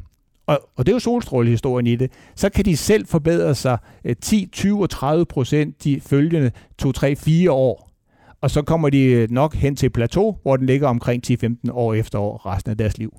og, 0.48 0.60
og 0.76 0.86
det 0.86 0.92
er 0.92 0.96
jo 0.96 1.00
solstrålehistorien 1.00 1.88
i 1.88 1.96
det, 1.96 2.12
så 2.36 2.50
kan 2.50 2.66
de 2.66 2.78
selv 2.78 3.08
forbedre 3.08 3.56
sig 3.56 3.78
10, 4.22 4.50
20 4.52 4.82
og 4.82 4.90
30 4.90 5.26
procent 5.26 5.84
de 5.84 6.02
følgende 6.02 6.52
2, 6.78 6.92
3, 6.92 7.16
4 7.16 7.52
år. 7.52 7.90
Og 8.42 8.52
så 8.52 8.62
kommer 8.62 8.90
de 8.90 9.28
nok 9.30 9.56
hen 9.56 9.76
til 9.76 9.90
plateau, 9.90 10.38
hvor 10.42 10.58
den 10.58 10.66
ligger 10.66 10.88
omkring 10.88 11.24
10-15 11.32 11.72
år 11.72 11.94
efter 11.94 12.20
år 12.20 12.46
resten 12.46 12.72
af 12.72 12.78
deres 12.78 12.98
liv. 12.98 13.14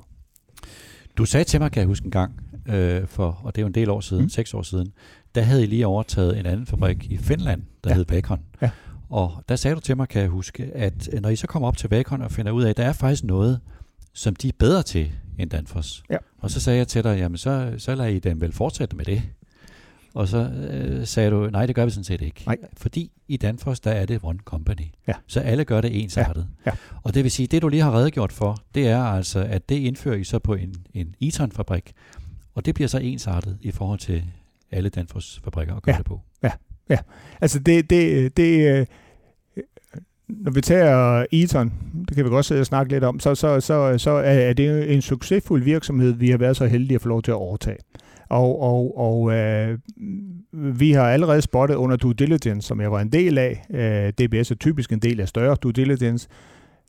Du 1.16 1.24
sagde 1.24 1.44
til 1.44 1.60
mig, 1.60 1.72
kan 1.72 1.80
jeg 1.80 1.86
huske 1.86 2.04
en 2.04 2.10
gang, 2.10 2.32
øh, 2.68 3.06
for, 3.06 3.40
og 3.44 3.56
det 3.56 3.60
er 3.60 3.62
jo 3.62 3.66
en 3.66 3.74
del 3.74 3.90
år 3.90 4.00
siden, 4.00 4.22
mm. 4.22 4.28
seks 4.28 4.54
år 4.54 4.62
siden, 4.62 4.92
der 5.34 5.42
havde 5.42 5.62
I 5.62 5.66
lige 5.66 5.86
overtaget 5.86 6.38
en 6.38 6.46
anden 6.46 6.66
fabrik 6.66 7.10
i 7.10 7.16
Finland, 7.16 7.62
der 7.84 7.90
ja. 7.90 7.96
hed 7.96 8.04
Bacon. 8.04 8.40
Ja. 8.62 8.70
Og 9.08 9.44
der 9.48 9.56
sagde 9.56 9.74
du 9.74 9.80
til 9.80 9.96
mig, 9.96 10.08
kan 10.08 10.22
jeg 10.22 10.30
huske, 10.30 10.70
at 10.74 11.08
når 11.20 11.28
I 11.28 11.36
så 11.36 11.46
kommer 11.46 11.68
op 11.68 11.76
til 11.76 11.88
Bacon 11.88 12.22
og 12.22 12.32
finder 12.32 12.52
ud 12.52 12.62
af, 12.62 12.70
at 12.70 12.76
der 12.76 12.84
er 12.84 12.92
faktisk 12.92 13.24
noget, 13.24 13.60
som 14.12 14.36
de 14.36 14.48
er 14.48 14.52
bedre 14.58 14.82
til 14.82 15.12
end 15.38 15.50
Danfoss. 15.50 16.02
Ja. 16.10 16.16
Og 16.38 16.50
så 16.50 16.60
sagde 16.60 16.78
jeg 16.78 16.88
til 16.88 17.04
dig, 17.04 17.18
jamen 17.18 17.38
så, 17.38 17.74
så 17.78 17.94
lader 17.94 18.08
I 18.08 18.18
dem 18.18 18.40
vel 18.40 18.52
fortsætte 18.52 18.96
med 18.96 19.04
det. 19.04 19.22
Og 20.14 20.28
så 20.28 20.38
øh, 20.38 21.06
sagde 21.06 21.30
du, 21.30 21.50
nej, 21.50 21.66
det 21.66 21.74
gør 21.74 21.84
vi 21.84 21.90
sådan 21.90 22.04
set 22.04 22.22
ikke. 22.22 22.42
Nej. 22.46 22.56
Fordi 22.76 23.10
i 23.28 23.36
Danfoss, 23.36 23.80
der 23.80 23.90
er 23.90 24.06
det 24.06 24.20
one 24.22 24.38
company. 24.44 24.86
Ja. 25.08 25.12
Så 25.26 25.40
alle 25.40 25.64
gør 25.64 25.80
det 25.80 26.02
ensartet. 26.02 26.46
Ja. 26.66 26.70
Ja. 26.70 26.76
Og 27.02 27.14
det 27.14 27.22
vil 27.24 27.30
sige, 27.30 27.46
det 27.46 27.62
du 27.62 27.68
lige 27.68 27.82
har 27.82 27.94
redegjort 27.94 28.32
for, 28.32 28.56
det 28.74 28.88
er 28.88 29.02
altså, 29.02 29.40
at 29.40 29.68
det 29.68 29.74
indfører 29.76 30.16
I 30.16 30.24
så 30.24 30.38
på 30.38 30.54
en, 30.54 30.74
en 30.94 31.14
Eton-fabrik. 31.20 31.92
Og 32.54 32.66
det 32.66 32.74
bliver 32.74 32.88
så 32.88 32.98
ensartet 32.98 33.58
i 33.60 33.70
forhold 33.70 33.98
til 33.98 34.24
alle 34.72 34.88
Danfoss 34.88 35.40
fabrikker 35.44 35.74
at 35.74 35.82
gøre 35.82 35.94
ja. 35.94 35.98
det 35.98 36.06
på. 36.06 36.20
Ja, 36.42 36.50
ja. 36.90 36.98
Altså 37.40 37.58
det, 37.58 37.90
det, 37.90 38.36
det 38.36 38.78
øh, 38.78 38.86
når 40.28 40.52
vi 40.52 40.60
tager 40.60 41.26
Eton, 41.32 41.72
det 42.08 42.16
kan 42.16 42.24
vi 42.24 42.30
godt 42.30 42.46
sidde 42.46 42.60
og 42.60 42.66
snakke 42.66 42.92
lidt 42.92 43.04
om, 43.04 43.20
så, 43.20 43.34
så, 43.34 43.60
så, 43.60 43.98
så 43.98 44.10
er 44.10 44.52
det 44.52 44.94
en 44.94 45.02
succesfuld 45.02 45.64
virksomhed, 45.64 46.12
vi 46.12 46.30
har 46.30 46.38
været 46.38 46.56
så 46.56 46.66
heldige 46.66 46.94
at 46.94 47.02
få 47.02 47.08
lov 47.08 47.22
til 47.22 47.30
at 47.30 47.36
overtage. 47.36 47.78
Og, 48.28 48.62
og, 48.62 48.98
og 48.98 49.32
øh, 49.32 49.78
vi 50.52 50.92
har 50.92 51.10
allerede 51.10 51.42
spottet 51.42 51.74
under 51.74 51.96
due 51.96 52.14
diligence, 52.14 52.68
som 52.68 52.80
jeg 52.80 52.92
var 52.92 53.00
en 53.00 53.12
del 53.12 53.38
af, 53.38 53.64
øh, 53.70 54.26
DBS 54.26 54.50
er 54.50 54.54
typisk 54.54 54.92
en 54.92 54.98
del 54.98 55.20
af 55.20 55.28
større 55.28 55.56
due 55.62 55.72
diligence, 55.72 56.28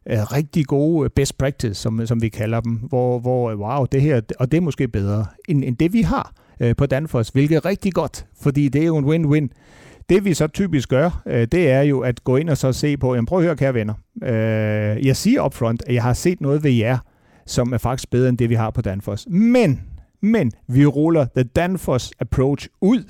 er 0.06 0.36
rigtig 0.36 0.66
gode 0.66 1.10
best 1.10 1.38
practice, 1.38 1.74
som, 1.74 2.06
som 2.06 2.22
vi 2.22 2.30
kalder 2.30 2.62
dem, 2.62 2.74
hvor, 2.74 3.20
hvor 3.20 3.56
wow, 3.56 3.86
det 3.86 4.02
her, 4.02 4.22
og 4.40 4.52
det 4.52 4.58
er 4.58 4.62
måske 4.62 4.88
bedre 4.88 5.26
end, 5.50 5.64
end 5.64 5.78
det 5.78 5.94
vi 5.94 6.02
har 6.02 6.34
øh, 6.62 6.76
på 6.76 6.86
Danfoss, 6.86 7.30
hvilket 7.30 7.56
er 7.56 7.66
rigtig 7.66 7.94
godt, 7.94 8.26
fordi 8.42 8.70
det 8.70 8.82
er 8.82 8.86
jo 8.86 8.98
en 8.98 9.06
win-win. 9.06 9.48
Det 10.10 10.26
vi 10.26 10.34
så 10.34 10.48
typisk 10.48 10.90
gør, 10.90 11.22
øh, 11.28 11.48
det 11.52 11.70
er 11.70 11.82
jo 11.82 12.00
at 12.00 12.24
gå 12.24 12.38
ind 12.38 12.50
og 12.50 12.58
så 12.58 12.74
se 12.74 12.98
på, 12.98 13.16
jamen 13.16 13.26
prøv 13.26 13.40
at 13.40 13.46
høre, 13.46 13.56
kære 13.56 13.74
venner. 13.74 13.94
Øh, 14.24 15.06
jeg 15.06 15.16
siger 15.16 15.46
upfront, 15.46 15.84
at 15.88 15.94
jeg 15.94 16.04
har 16.04 16.14
set 16.14 16.42
noget 16.42 16.64
ved 16.64 16.72
jer, 16.72 16.98
som 17.46 17.74
er 17.74 17.78
faktisk 17.78 18.10
bedre 18.10 18.30
end 18.30 18.38
det, 18.38 18.50
vi 18.50 18.56
har 18.56 18.70
på 18.70 18.82
Danfoss. 18.82 19.28
Men, 19.30 19.82
men 20.22 20.52
vi 20.68 20.86
ruller 20.86 21.26
The 21.36 21.44
Danfoss 21.44 22.12
Approach 22.20 22.68
ud, 22.82 23.04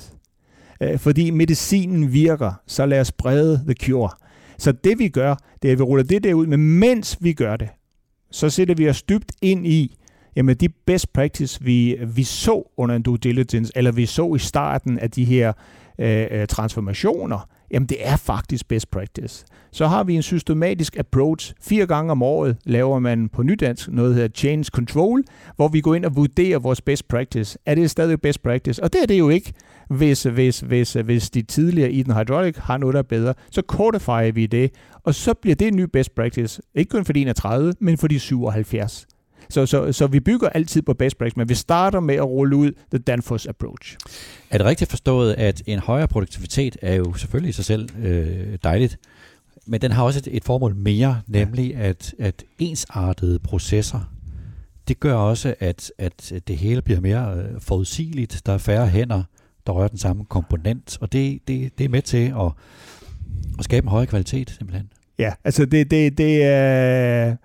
øh, 0.81 0.99
fordi 0.99 1.31
medicinen 1.31 2.13
virker, 2.13 2.53
så 2.67 2.85
lad 2.85 3.01
os 3.01 3.11
brede 3.11 3.61
the 3.65 3.73
cure. 3.73 4.09
Så 4.57 4.71
det 4.71 4.99
vi 4.99 5.07
gør, 5.07 5.35
det 5.61 5.67
er, 5.67 5.71
at 5.71 5.79
vi 5.79 5.83
ruller 5.83 6.03
det 6.03 6.23
der 6.23 6.33
ud, 6.33 6.47
men 6.47 6.79
mens 6.79 7.17
vi 7.21 7.33
gør 7.33 7.55
det, 7.55 7.69
så 8.31 8.49
sætter 8.49 8.75
vi 8.75 8.89
os 8.89 9.03
dybt 9.03 9.31
ind 9.41 9.67
i, 9.67 9.95
jamen 10.35 10.55
de 10.55 10.69
best 10.69 11.13
practice, 11.13 11.63
vi, 11.63 11.97
vi 12.07 12.23
så 12.23 12.71
under 12.77 12.95
en 12.95 13.01
due 13.01 13.17
diligence, 13.17 13.73
eller 13.75 13.91
vi 13.91 14.05
så 14.05 14.35
i 14.35 14.39
starten 14.39 14.99
af 14.99 15.11
de 15.11 15.25
her 15.25 15.53
øh, 15.99 16.27
øh, 16.31 16.47
transformationer, 16.47 17.49
jamen 17.71 17.89
det 17.89 17.97
er 17.99 18.15
faktisk 18.15 18.67
best 18.67 18.91
practice. 18.91 19.45
Så 19.71 19.87
har 19.87 20.03
vi 20.03 20.15
en 20.15 20.21
systematisk 20.21 20.97
approach. 20.97 21.53
Fire 21.61 21.85
gange 21.85 22.11
om 22.11 22.23
året 22.23 22.57
laver 22.63 22.99
man 22.99 23.29
på 23.29 23.43
nydansk 23.43 23.89
noget, 23.91 24.09
der 24.09 24.15
hedder 24.15 24.35
change 24.35 24.63
control, 24.63 25.23
hvor 25.55 25.67
vi 25.67 25.81
går 25.81 25.95
ind 25.95 26.05
og 26.05 26.15
vurderer 26.15 26.59
vores 26.59 26.81
best 26.81 27.07
practice. 27.07 27.57
Er 27.65 27.75
det 27.75 27.91
stadig 27.91 28.21
best 28.21 28.43
practice? 28.43 28.83
Og 28.83 28.93
det 28.93 29.01
er 29.01 29.05
det 29.05 29.19
jo 29.19 29.29
ikke, 29.29 29.53
hvis, 29.89 30.23
hvis, 30.23 30.59
hvis, 30.59 30.93
hvis 30.93 31.29
de 31.29 31.41
tidligere 31.41 31.91
i 31.91 32.03
den 32.03 32.13
hydraulic 32.13 32.57
har 32.57 32.77
noget, 32.77 32.93
der 32.93 32.99
er 32.99 33.03
bedre. 33.03 33.33
Så 33.51 33.61
codifierer 33.67 34.31
vi 34.31 34.45
det, 34.45 34.71
og 35.03 35.15
så 35.15 35.33
bliver 35.33 35.55
det 35.55 35.67
en 35.67 35.75
ny 35.75 35.83
best 35.93 36.15
practice. 36.15 36.61
Ikke 36.75 36.89
kun 36.89 37.05
for 37.05 37.13
de 37.13 37.21
31, 37.21 37.73
men 37.79 37.97
for 37.97 38.07
de 38.07 38.19
77. 38.19 39.07
Så, 39.51 39.65
så, 39.65 39.91
så 39.91 40.07
vi 40.07 40.19
bygger 40.19 40.49
altid 40.49 40.81
på 40.81 40.93
best 40.93 41.17
practice, 41.17 41.37
men 41.37 41.49
vi 41.49 41.55
starter 41.55 41.99
med 41.99 42.15
at 42.15 42.25
rulle 42.25 42.55
ud 42.55 42.71
the 42.91 42.99
Danfoss 42.99 43.45
approach. 43.45 43.97
Er 44.49 44.57
det 44.57 44.67
rigtigt 44.67 44.89
forstået, 44.89 45.33
at 45.33 45.61
en 45.65 45.79
højere 45.79 46.07
produktivitet 46.07 46.77
er 46.81 46.95
jo 46.95 47.13
selvfølgelig 47.13 47.49
i 47.49 47.53
sig 47.53 47.65
selv 47.65 47.89
øh, 48.03 48.57
dejligt, 48.63 48.99
men 49.65 49.81
den 49.81 49.91
har 49.91 50.03
også 50.03 50.19
et, 50.19 50.27
et 50.31 50.43
formål 50.43 50.75
mere, 50.75 51.21
nemlig 51.27 51.75
at, 51.75 52.15
at 52.19 52.43
ensartede 52.59 53.39
processer, 53.39 53.99
det 54.87 54.99
gør 54.99 55.13
også, 55.13 55.55
at, 55.59 55.91
at 55.97 56.33
det 56.47 56.57
hele 56.57 56.81
bliver 56.81 56.99
mere 56.99 57.35
øh, 57.37 57.61
forudsigeligt. 57.61 58.41
Der 58.45 58.53
er 58.53 58.57
færre 58.57 58.87
hænder, 58.87 59.23
der 59.67 59.73
rører 59.73 59.87
den 59.87 59.97
samme 59.97 60.25
komponent, 60.25 60.97
og 61.01 61.11
det, 61.11 61.39
det, 61.47 61.77
det 61.77 61.85
er 61.85 61.89
med 61.89 62.01
til 62.01 62.33
at, 62.39 62.51
at 63.59 63.63
skabe 63.63 63.85
en 63.85 63.89
højere 63.89 64.07
kvalitet, 64.07 64.49
simpelthen. 64.49 64.89
Ja, 65.19 65.33
altså 65.43 65.65
det, 65.65 65.91
det, 65.91 66.17
det 66.17 66.43
er... 66.43 67.35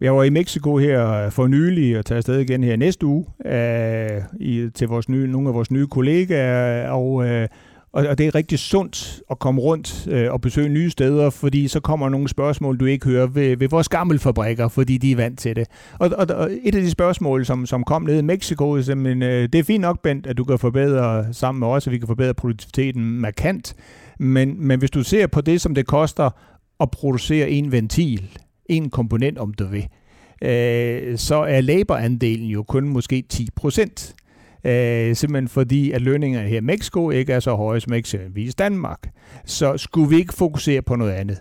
Jeg 0.00 0.14
var 0.14 0.22
i 0.22 0.30
Mexico 0.30 0.76
her 0.76 1.30
for 1.30 1.46
nylig 1.46 1.98
og 1.98 2.06
tager 2.06 2.16
afsted 2.16 2.38
igen 2.38 2.64
her 2.64 2.76
næste 2.76 3.06
uge 3.06 3.26
øh, 3.46 4.22
i, 4.40 4.68
til 4.74 4.88
vores 4.88 5.08
nye, 5.08 5.26
nogle 5.26 5.48
af 5.48 5.54
vores 5.54 5.70
nye 5.70 5.86
kollegaer, 5.86 6.90
og, 6.90 7.26
øh, 7.26 7.48
og, 7.92 8.06
og 8.06 8.18
det 8.18 8.26
er 8.26 8.34
rigtig 8.34 8.58
sundt 8.58 9.20
at 9.30 9.38
komme 9.38 9.60
rundt 9.60 10.08
øh, 10.10 10.32
og 10.32 10.40
besøge 10.40 10.68
nye 10.68 10.90
steder, 10.90 11.30
fordi 11.30 11.68
så 11.68 11.80
kommer 11.80 12.08
nogle 12.08 12.28
spørgsmål, 12.28 12.76
du 12.80 12.84
ikke 12.84 13.06
hører 13.06 13.26
ved, 13.26 13.56
ved 13.56 13.68
vores 13.68 13.88
gamle 13.88 14.18
fabrikker, 14.18 14.68
fordi 14.68 14.98
de 14.98 15.12
er 15.12 15.16
vant 15.16 15.38
til 15.38 15.56
det. 15.56 15.66
Og, 15.98 16.10
og, 16.18 16.26
og 16.36 16.50
et 16.64 16.74
af 16.74 16.82
de 16.82 16.90
spørgsmål, 16.90 17.44
som, 17.44 17.66
som 17.66 17.84
kom 17.84 18.02
ned 18.02 18.18
i 18.18 18.22
Mexico, 18.22 18.72
er 18.72 18.82
simpelthen, 18.82 19.22
øh, 19.22 19.48
det 19.52 19.54
er 19.54 19.64
fint 19.64 19.80
nok, 19.80 20.02
Bent, 20.02 20.26
at 20.26 20.38
du 20.38 20.44
kan 20.44 20.58
forbedre 20.58 21.26
sammen 21.32 21.60
med 21.60 21.68
os, 21.68 21.86
at 21.86 21.92
vi 21.92 21.98
kan 21.98 22.06
forbedre 22.06 22.34
produktiviteten 22.34 23.20
markant, 23.20 23.74
men, 24.18 24.66
men 24.66 24.78
hvis 24.78 24.90
du 24.90 25.02
ser 25.02 25.26
på 25.26 25.40
det, 25.40 25.60
som 25.60 25.74
det 25.74 25.86
koster 25.86 26.30
at 26.80 26.90
producere 26.90 27.50
en 27.50 27.72
ventil, 27.72 28.38
en 28.68 28.90
komponent, 28.90 29.38
om 29.38 29.54
du 29.54 29.66
vil, 29.66 29.88
øh, 30.42 31.18
så 31.18 31.36
er 31.36 31.60
laborandelen 31.60 32.46
jo 32.46 32.62
kun 32.62 32.88
måske 32.88 33.24
10 33.28 33.48
procent. 33.56 34.14
Øh, 34.64 35.16
simpelthen 35.16 35.48
fordi, 35.48 35.90
at 35.90 36.02
lønningerne 36.02 36.48
her 36.48 36.58
i 36.58 36.60
Mexico 36.60 37.10
ikke 37.10 37.32
er 37.32 37.40
så 37.40 37.54
høje 37.54 37.80
som 37.80 37.92
eksempelvis 37.92 38.54
Danmark. 38.54 39.10
Så 39.44 39.76
skulle 39.76 40.10
vi 40.10 40.16
ikke 40.16 40.34
fokusere 40.34 40.82
på 40.82 40.96
noget 40.96 41.12
andet? 41.12 41.38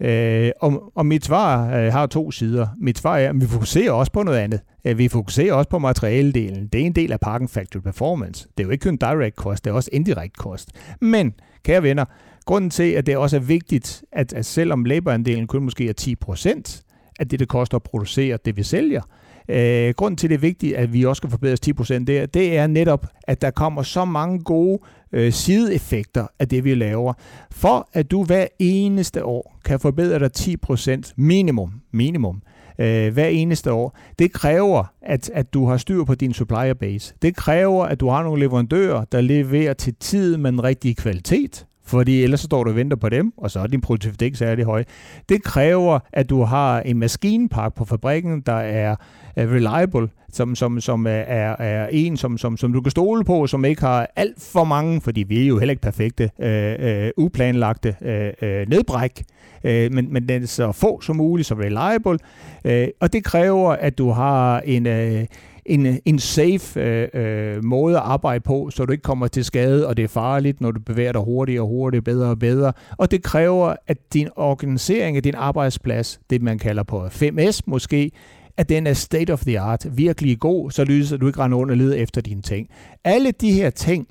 Øh, 0.00 0.50
og, 0.60 0.92
og 0.94 1.06
mit 1.06 1.24
svar 1.24 1.76
øh, 1.76 1.92
har 1.92 2.06
to 2.06 2.30
sider. 2.30 2.66
Mit 2.78 2.98
svar 2.98 3.18
er, 3.18 3.28
at 3.28 3.40
vi 3.40 3.46
fokuserer 3.46 3.92
også 3.92 4.12
på 4.12 4.22
noget 4.22 4.38
andet. 4.38 4.60
Øh, 4.84 4.98
vi 4.98 5.08
fokuserer 5.08 5.52
også 5.52 5.70
på 5.70 5.78
materialedelen. 5.78 6.66
Det 6.66 6.80
er 6.80 6.86
en 6.86 6.92
del 6.92 7.12
af 7.12 7.20
pakken 7.20 7.48
Factory 7.48 7.80
Performance. 7.80 8.48
Det 8.58 8.64
er 8.64 8.66
jo 8.66 8.70
ikke 8.70 8.82
kun 8.82 8.96
direct 8.96 9.36
cost, 9.36 9.64
det 9.64 9.70
er 9.70 9.74
også 9.74 9.90
indirect 9.92 10.34
cost. 10.34 10.68
Men, 11.00 11.34
kære 11.64 11.82
venner, 11.82 12.04
grunden 12.44 12.70
til, 12.70 12.92
at 12.92 13.06
det 13.06 13.16
også 13.16 13.36
er 13.36 13.40
vigtigt, 13.40 14.04
at, 14.12 14.32
at 14.32 14.46
selvom 14.46 14.84
laborandelen 14.84 15.46
kun 15.46 15.64
måske 15.64 15.88
er 15.88 15.92
10 15.92 16.14
procent, 16.14 16.82
at 17.18 17.30
det, 17.30 17.40
det 17.40 17.48
koster 17.48 17.76
at 17.76 17.82
producere 17.82 18.38
det, 18.44 18.56
vi 18.56 18.62
sælger, 18.62 19.02
Øh, 19.50 19.94
grunden 19.96 20.16
til, 20.16 20.30
det 20.30 20.34
er 20.34 20.40
vigtigt, 20.40 20.76
at 20.76 20.92
vi 20.92 21.04
også 21.04 21.20
skal 21.20 21.30
forbedres 21.30 21.60
10% 21.66 22.04
der, 22.04 22.26
det 22.26 22.58
er 22.58 22.66
netop, 22.66 23.06
at 23.22 23.42
der 23.42 23.50
kommer 23.50 23.82
så 23.82 24.04
mange 24.04 24.40
gode 24.40 24.78
øh, 25.12 25.32
sideeffekter 25.32 26.26
af 26.38 26.48
det, 26.48 26.64
vi 26.64 26.74
laver. 26.74 27.12
For 27.50 27.88
at 27.92 28.10
du 28.10 28.24
hver 28.24 28.46
eneste 28.58 29.24
år 29.24 29.58
kan 29.64 29.80
forbedre 29.80 30.18
dig 30.18 30.30
10% 30.38 31.12
minimum, 31.16 31.72
minimum, 31.92 32.42
øh, 32.78 33.12
hver 33.12 33.26
eneste 33.26 33.72
år. 33.72 33.98
Det 34.18 34.32
kræver, 34.32 34.84
at, 35.02 35.30
at 35.34 35.54
du 35.54 35.66
har 35.66 35.76
styr 35.76 36.04
på 36.04 36.14
din 36.14 36.34
supplier 36.34 36.74
base. 36.74 37.14
Det 37.22 37.36
kræver, 37.36 37.84
at 37.84 38.00
du 38.00 38.08
har 38.08 38.22
nogle 38.22 38.40
leverandører, 38.40 39.04
der 39.04 39.20
leverer 39.20 39.72
til 39.72 39.94
tid 39.94 40.36
med 40.36 40.52
den 40.52 40.64
rigtige 40.64 40.94
kvalitet 40.94 41.66
fordi 41.90 42.22
ellers 42.22 42.40
så 42.40 42.46
står 42.46 42.64
du 42.64 42.70
og 42.70 42.76
venter 42.76 42.96
på 42.96 43.08
dem, 43.08 43.32
og 43.36 43.50
så 43.50 43.60
er 43.60 43.66
din 43.66 43.80
produktivitet 43.80 44.22
ikke 44.22 44.38
særlig 44.38 44.64
høj. 44.64 44.84
Det 45.28 45.42
kræver, 45.42 45.98
at 46.12 46.30
du 46.30 46.42
har 46.42 46.80
en 46.80 46.98
maskinpark 46.98 47.74
på 47.74 47.84
fabrikken, 47.84 48.40
der 48.40 48.52
er 48.52 48.96
reliable, 49.36 50.08
som, 50.32 50.54
som, 50.54 50.80
som 50.80 51.06
er, 51.06 51.10
er 51.10 51.88
en, 51.92 52.16
som, 52.16 52.38
som, 52.38 52.56
som 52.56 52.72
du 52.72 52.80
kan 52.80 52.90
stole 52.90 53.24
på, 53.24 53.46
som 53.46 53.64
ikke 53.64 53.82
har 53.82 54.06
alt 54.16 54.42
for 54.52 54.64
mange, 54.64 55.00
fordi 55.00 55.22
vi 55.22 55.42
er 55.42 55.46
jo 55.46 55.58
heller 55.58 55.70
ikke 55.70 55.82
perfekte, 55.82 56.30
øh, 56.38 56.74
øh, 56.78 57.10
uplanlagte 57.16 57.96
øh, 58.02 58.32
øh, 58.42 58.68
nedbræk, 58.68 59.22
øh, 59.64 59.92
men, 59.92 60.12
men 60.12 60.28
den 60.28 60.42
er 60.42 60.46
så 60.46 60.72
få 60.72 61.00
som 61.00 61.16
muligt, 61.16 61.48
så 61.48 61.54
reliable, 61.54 62.18
øh, 62.64 62.88
og 63.00 63.12
det 63.12 63.24
kræver, 63.24 63.70
at 63.72 63.98
du 63.98 64.10
har 64.10 64.60
en... 64.60 64.86
Øh, 64.86 65.26
en, 65.70 65.86
øh, 65.86 65.96
en 66.04 66.18
safe 66.18 66.80
øh, 66.80 67.08
øh, 67.14 67.64
måde 67.64 67.96
at 67.96 68.02
arbejde 68.02 68.40
på, 68.40 68.70
så 68.70 68.84
du 68.84 68.92
ikke 68.92 69.02
kommer 69.02 69.26
til 69.26 69.44
skade, 69.44 69.86
og 69.86 69.96
det 69.96 70.02
er 70.02 70.08
farligt, 70.08 70.60
når 70.60 70.70
du 70.70 70.80
bevæger 70.80 71.12
dig 71.12 71.20
hurtigere 71.20 71.62
og 71.62 71.68
hurtigere, 71.68 72.02
bedre 72.02 72.28
og 72.28 72.38
bedre. 72.38 72.72
Og 72.98 73.10
det 73.10 73.22
kræver, 73.22 73.74
at 73.86 73.96
din 74.12 74.28
organisering 74.36 75.16
af 75.16 75.22
din 75.22 75.34
arbejdsplads, 75.34 76.20
det 76.30 76.42
man 76.42 76.58
kalder 76.58 76.82
på 76.82 77.06
5S 77.06 77.60
måske, 77.66 78.10
at 78.56 78.68
den 78.68 78.86
er 78.86 78.92
state 78.92 79.32
of 79.32 79.40
the 79.40 79.60
art, 79.60 79.86
virkelig 79.92 80.38
god, 80.38 80.70
så 80.70 80.84
lyser 80.84 81.16
du 81.16 81.26
ikke 81.26 81.38
render 81.38 81.58
under 81.58 81.72
og 81.72 81.78
leder 81.78 81.94
efter 81.94 82.20
dine 82.20 82.42
ting. 82.42 82.68
Alle 83.04 83.30
de 83.30 83.52
her 83.52 83.70
ting 83.70 84.06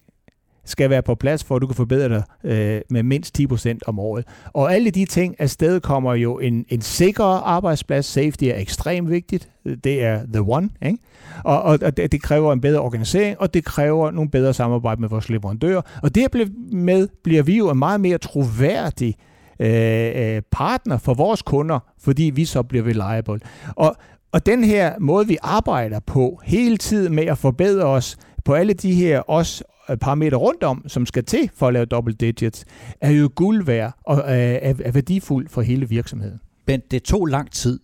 skal 0.70 0.90
være 0.90 1.02
på 1.02 1.16
plads, 1.16 1.44
for 1.44 1.56
at 1.56 1.62
du 1.62 1.68
kan 1.68 1.76
forbedre 1.76 2.10
dig 2.10 2.24
øh, 2.44 2.82
med 2.90 3.04
mindst 3.04 3.40
10% 3.40 3.78
om 3.88 4.00
året. 4.00 4.26
Og 4.54 4.74
alle 4.74 4.92
de 4.92 5.06
ting 5.06 5.36
afsted 5.40 5.80
kommer 5.80 6.14
jo 6.14 6.40
en, 6.40 6.66
en 6.70 6.82
sikker 6.82 7.24
arbejdsplads. 7.24 8.06
Safety 8.06 8.44
er 8.44 8.56
ekstremt 8.56 9.10
vigtigt. 9.10 9.50
Det 9.84 10.04
er 10.04 10.22
the 10.34 10.42
one. 10.42 10.70
Ikke? 10.86 10.98
Og, 11.44 11.62
og, 11.62 11.80
og 11.82 11.98
det, 11.98 12.12
det 12.12 12.22
kræver 12.22 12.54
en 12.54 12.62
bedre 12.62 12.80
organisering, 12.80 13.40
og 13.40 13.54
det 13.54 13.66
kræver 13.66 14.12
nogle 14.12 14.30
bedre 14.30 14.54
samarbejde 14.54 15.02
med 15.02 15.10
vores 15.10 15.30
leverandører. 15.30 15.82
Og 16.04 16.16
dermed 16.16 17.08
bliver 17.24 17.44
vi 17.44 17.58
jo 17.58 17.70
en 17.70 17.80
meget 17.80 18.02
mere 18.02 18.18
troværdig 18.18 19.16
øh, 19.60 20.36
øh, 20.36 20.42
partner 20.52 20.98
for 20.98 21.14
vores 21.14 21.42
kunder, 21.42 21.80
fordi 22.02 22.24
vi 22.24 22.46
så 22.46 22.64
bliver 22.64 22.86
reliable. 22.86 23.40
Og, 23.76 23.96
og 24.32 24.46
den 24.46 24.64
her 24.64 24.94
måde, 25.00 25.28
vi 25.28 25.38
arbejder 25.42 26.00
på 26.00 26.42
hele 26.44 26.78
tiden 26.78 27.16
med 27.16 27.26
at 27.26 27.38
forbedre 27.38 27.86
os 27.86 28.18
på 28.46 28.54
alle 28.54 28.74
de 28.74 28.94
her 28.94 29.20
også 29.20 29.64
parametre 29.96 30.38
rundt 30.38 30.64
om, 30.64 30.84
som 30.88 31.06
skal 31.06 31.26
til 31.26 31.50
for 31.54 31.68
at 31.68 31.74
lave 31.74 31.86
double 31.86 32.14
digits, 32.14 32.66
er 33.02 33.12
jo 33.12 33.30
guld 33.36 33.64
værd 33.64 33.94
og 34.06 34.18
er, 34.18 34.74
er 34.80 34.92
værdifuld 34.92 35.50
for 35.50 35.62
hele 35.62 35.90
virksomheden. 35.90 36.40
Men 36.68 36.82
det 36.92 37.04
tog 37.04 37.26
lang 37.26 37.52
tid 37.52 37.80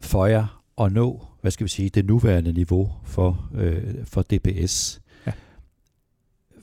for 0.00 0.26
jer 0.26 0.62
at 0.80 0.92
nå, 0.92 1.26
hvad 1.40 1.50
skal 1.50 1.64
vi 1.64 1.68
sige, 1.68 1.88
det 1.88 2.06
nuværende 2.06 2.52
niveau 2.52 2.92
for, 3.04 3.50
øh, 3.54 3.82
for 4.04 4.22
DPS. 4.22 5.00
Ja. 5.26 5.32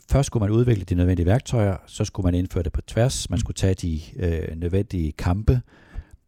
Først 0.09 0.27
skulle 0.27 0.41
man 0.41 0.51
udvikle 0.51 0.83
de 0.83 0.95
nødvendige 0.95 1.25
værktøjer, 1.25 1.77
så 1.87 2.05
skulle 2.05 2.25
man 2.25 2.35
indføre 2.35 2.63
det 2.63 2.71
på 2.71 2.81
tværs, 2.81 3.29
man 3.29 3.39
skulle 3.39 3.55
tage 3.55 3.73
de 3.73 4.01
øh, 4.15 4.57
nødvendige 4.57 5.11
kampe. 5.11 5.61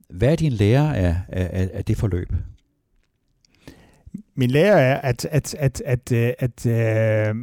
Hvad 0.09 0.31
er 0.31 0.35
din 0.35 0.51
lære 0.51 0.97
af, 0.97 1.17
af, 1.27 1.69
af 1.73 1.85
det 1.85 1.97
forløb? 1.97 2.33
Min 4.37 4.49
lære 4.49 4.81
er, 4.81 4.95
at, 4.95 5.27
at, 5.31 5.55
at, 5.59 5.81
at, 5.85 6.11
at, 6.11 6.65
at 6.65 6.65
øh, 6.65 7.35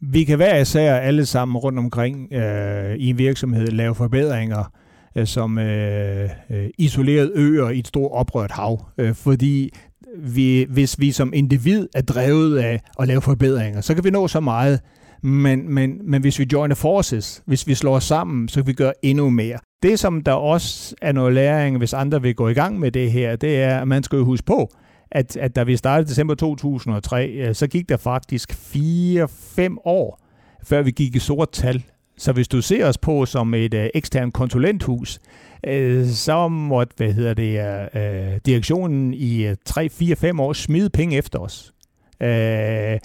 vi 0.00 0.24
kan 0.24 0.38
være 0.38 0.60
især 0.60 0.96
alle 0.96 1.26
sammen 1.26 1.56
rundt 1.56 1.78
omkring 1.78 2.32
øh, 2.32 2.96
i 2.96 3.10
en 3.10 3.18
virksomhed 3.18 3.66
lave 3.66 3.94
forbedringer 3.94 4.72
øh, 5.16 5.26
som 5.26 5.58
øh, 5.58 6.30
øh, 6.50 6.68
isolerede 6.78 7.32
øer 7.34 7.68
i 7.68 7.78
et 7.78 7.86
stort 7.86 8.12
oprørt 8.12 8.50
hav. 8.50 8.86
Øh, 8.98 9.14
fordi 9.14 9.70
vi, 10.18 10.66
hvis 10.70 11.00
vi 11.00 11.12
som 11.12 11.32
individ 11.34 11.88
er 11.94 12.02
drevet 12.02 12.58
af 12.58 12.80
at 12.98 13.08
lave 13.08 13.20
forbedringer, 13.20 13.80
så 13.80 13.94
kan 13.94 14.04
vi 14.04 14.10
nå 14.10 14.28
så 14.28 14.40
meget. 14.40 14.80
Men, 15.22 15.74
men, 15.74 16.10
men 16.10 16.20
hvis 16.20 16.38
vi 16.38 16.46
joiner 16.52 16.74
forces, 16.74 17.42
hvis 17.46 17.66
vi 17.66 17.74
slår 17.74 17.96
os 17.96 18.04
sammen, 18.04 18.48
så 18.48 18.60
kan 18.60 18.66
vi 18.66 18.72
gøre 18.72 18.92
endnu 19.02 19.30
mere. 19.30 19.58
Det, 19.82 19.98
som 19.98 20.22
der 20.22 20.32
også 20.32 20.94
er 21.02 21.12
noget 21.12 21.34
læring, 21.34 21.78
hvis 21.78 21.92
andre 21.92 22.22
vil 22.22 22.34
gå 22.34 22.48
i 22.48 22.54
gang 22.54 22.80
med 22.80 22.90
det 22.90 23.12
her, 23.12 23.36
det 23.36 23.62
er, 23.62 23.78
at 23.80 23.88
man 23.88 24.02
skal 24.02 24.16
jo 24.16 24.24
huske 24.24 24.46
på, 24.46 24.70
at, 25.14 25.36
at 25.36 25.56
da 25.56 25.62
vi 25.62 25.76
startede 25.76 26.08
december 26.08 26.34
2003, 26.34 27.28
øh, 27.28 27.54
så 27.54 27.66
gik 27.66 27.88
der 27.88 27.96
faktisk 27.96 28.52
4-5 28.52 29.76
år, 29.84 30.20
før 30.62 30.82
vi 30.82 30.90
gik 30.90 31.16
i 31.16 31.18
sort 31.18 31.50
tal. 31.50 31.82
Så 32.16 32.32
hvis 32.32 32.48
du 32.48 32.62
ser 32.62 32.86
os 32.86 32.98
på 32.98 33.26
som 33.26 33.54
et 33.54 33.74
øh, 33.74 33.88
ekstern 33.94 34.32
konsulenthus, 34.32 35.20
øh, 35.66 36.06
så 36.06 36.48
måtte 36.48 36.94
hvad 36.96 37.12
hedder 37.12 37.34
det, 37.34 37.60
øh, 37.94 38.32
øh 38.32 38.40
direktionen 38.46 39.14
i 39.14 39.46
øh, 39.46 39.56
3-4-5 39.70 40.40
år 40.40 40.52
smide 40.52 40.90
penge 40.90 41.16
efter 41.16 41.38
os. 41.38 41.74
Øh, 42.20 42.98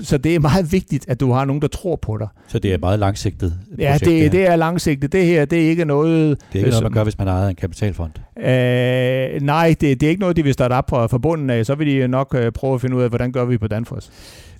så 0.00 0.18
det 0.18 0.34
er 0.34 0.38
meget 0.38 0.72
vigtigt, 0.72 1.08
at 1.08 1.20
du 1.20 1.32
har 1.32 1.44
nogen, 1.44 1.62
der 1.62 1.68
tror 1.68 1.96
på 1.96 2.18
dig. 2.18 2.28
Så 2.48 2.58
det 2.58 2.72
er 2.72 2.78
meget 2.78 2.98
langsigtet 2.98 3.58
projekt, 3.68 3.80
Ja, 3.80 3.92
det, 3.98 4.22
det, 4.22 4.32
det 4.32 4.46
er 4.46 4.56
langsigtet. 4.56 5.12
Det 5.12 5.26
her, 5.26 5.44
det 5.44 5.64
er 5.64 5.70
ikke 5.70 5.84
noget... 5.84 6.38
Det 6.52 6.60
er 6.60 6.64
ikke 6.64 6.70
noget, 6.70 6.82
man 6.82 6.92
gør, 6.92 7.04
hvis 7.04 7.18
man 7.18 7.28
ejer 7.28 7.48
en 7.48 7.54
kapitalfond? 7.54 8.12
Øh, 8.38 9.42
nej, 9.42 9.74
det, 9.80 10.00
det 10.00 10.02
er 10.02 10.08
ikke 10.08 10.20
noget, 10.20 10.36
de 10.36 10.42
vil 10.42 10.52
starte 10.52 10.72
op 10.72 10.90
fra 10.90 11.18
bunden 11.18 11.50
af. 11.50 11.66
Så 11.66 11.74
vil 11.74 11.86
de 11.86 12.08
nok 12.08 12.34
øh, 12.34 12.52
prøve 12.52 12.74
at 12.74 12.80
finde 12.80 12.96
ud 12.96 13.02
af, 13.02 13.08
hvordan 13.08 13.32
gør 13.32 13.44
vi 13.44 13.58
på 13.58 13.68
Danfoss. 13.68 14.10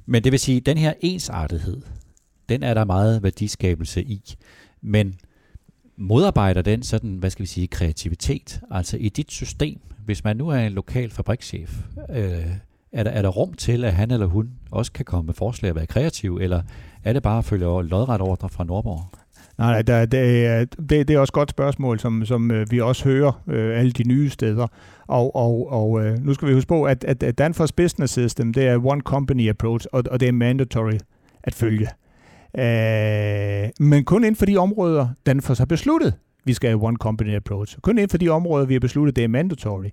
Men 0.06 0.24
det 0.24 0.32
vil 0.32 0.40
sige, 0.40 0.56
at 0.56 0.66
den 0.66 0.78
her 0.78 0.92
ensartethed, 1.00 1.82
den 2.48 2.62
er 2.62 2.74
der 2.74 2.84
meget 2.84 3.22
værdiskabelse 3.22 4.02
i. 4.02 4.34
Men 4.82 5.14
modarbejder 5.96 6.62
den 6.62 6.82
sådan, 6.82 7.16
hvad 7.16 7.30
skal 7.30 7.42
vi 7.42 7.46
sige, 7.46 7.66
kreativitet? 7.66 8.60
Altså 8.70 8.96
i 8.96 9.08
dit 9.08 9.30
system, 9.30 9.80
hvis 10.04 10.24
man 10.24 10.36
nu 10.36 10.48
er 10.48 10.58
en 10.58 10.72
lokal 10.72 11.10
fabrikschef, 11.10 11.78
øh, 12.10 12.46
er, 12.92 13.02
der, 13.02 13.10
er 13.10 13.22
der 13.22 13.28
rum 13.28 13.54
til, 13.54 13.84
at 13.84 13.92
han 13.92 14.10
eller 14.10 14.26
hun 14.26 14.50
også 14.70 14.92
kan 14.92 15.04
komme 15.04 15.26
med 15.26 15.34
forslag 15.34 15.70
og 15.70 15.76
være 15.76 15.86
kreativ, 15.86 16.38
eller 16.40 16.62
er 17.04 17.12
det 17.12 17.22
bare 17.22 17.38
at 17.38 17.44
følge 17.44 17.64
lodret 17.64 18.20
ordre 18.20 18.48
fra 18.48 18.64
Nordborg? 18.64 19.18
Nej, 19.58 19.82
der, 19.82 20.06
det, 20.06 20.78
det, 20.90 21.08
det 21.08 21.10
er 21.10 21.18
også 21.18 21.30
et 21.30 21.34
godt 21.34 21.50
spørgsmål, 21.50 21.98
som, 21.98 22.24
som 22.24 22.50
øh, 22.50 22.70
vi 22.70 22.80
også 22.80 23.04
hører 23.04 23.42
øh, 23.46 23.78
alle 23.78 23.92
de 23.92 24.08
nye 24.08 24.30
steder. 24.30 24.66
Og, 25.06 25.36
og, 25.36 25.72
og 25.72 26.04
øh, 26.04 26.18
nu 26.24 26.34
skal 26.34 26.48
vi 26.48 26.54
huske 26.54 26.68
på, 26.68 26.84
at, 26.84 27.04
at 27.04 27.38
Danfoss 27.38 27.72
Business 27.72 28.12
System, 28.12 28.52
det 28.52 28.66
er 28.66 28.86
one 28.86 29.00
company 29.00 29.48
approach, 29.48 29.86
og, 29.92 30.04
og 30.10 30.20
det 30.20 30.28
er 30.28 30.32
mandatory 30.32 30.98
at 31.42 31.54
følge. 31.54 31.88
Øh, 32.58 33.70
men 33.80 34.04
kun 34.04 34.24
inden 34.24 34.36
for 34.36 34.46
de 34.46 34.56
områder, 34.56 35.08
Danfoss 35.26 35.58
har 35.58 35.66
besluttet, 35.66 36.14
vi 36.44 36.52
skal 36.52 36.70
have 36.70 36.82
one 36.82 36.96
company 36.96 37.36
approach. 37.36 37.78
Kun 37.82 37.98
inden 37.98 38.08
for 38.08 38.18
de 38.18 38.28
områder, 38.28 38.66
vi 38.66 38.74
har 38.74 38.80
besluttet, 38.80 39.16
det 39.16 39.24
er 39.24 39.28
mandatory. 39.28 39.88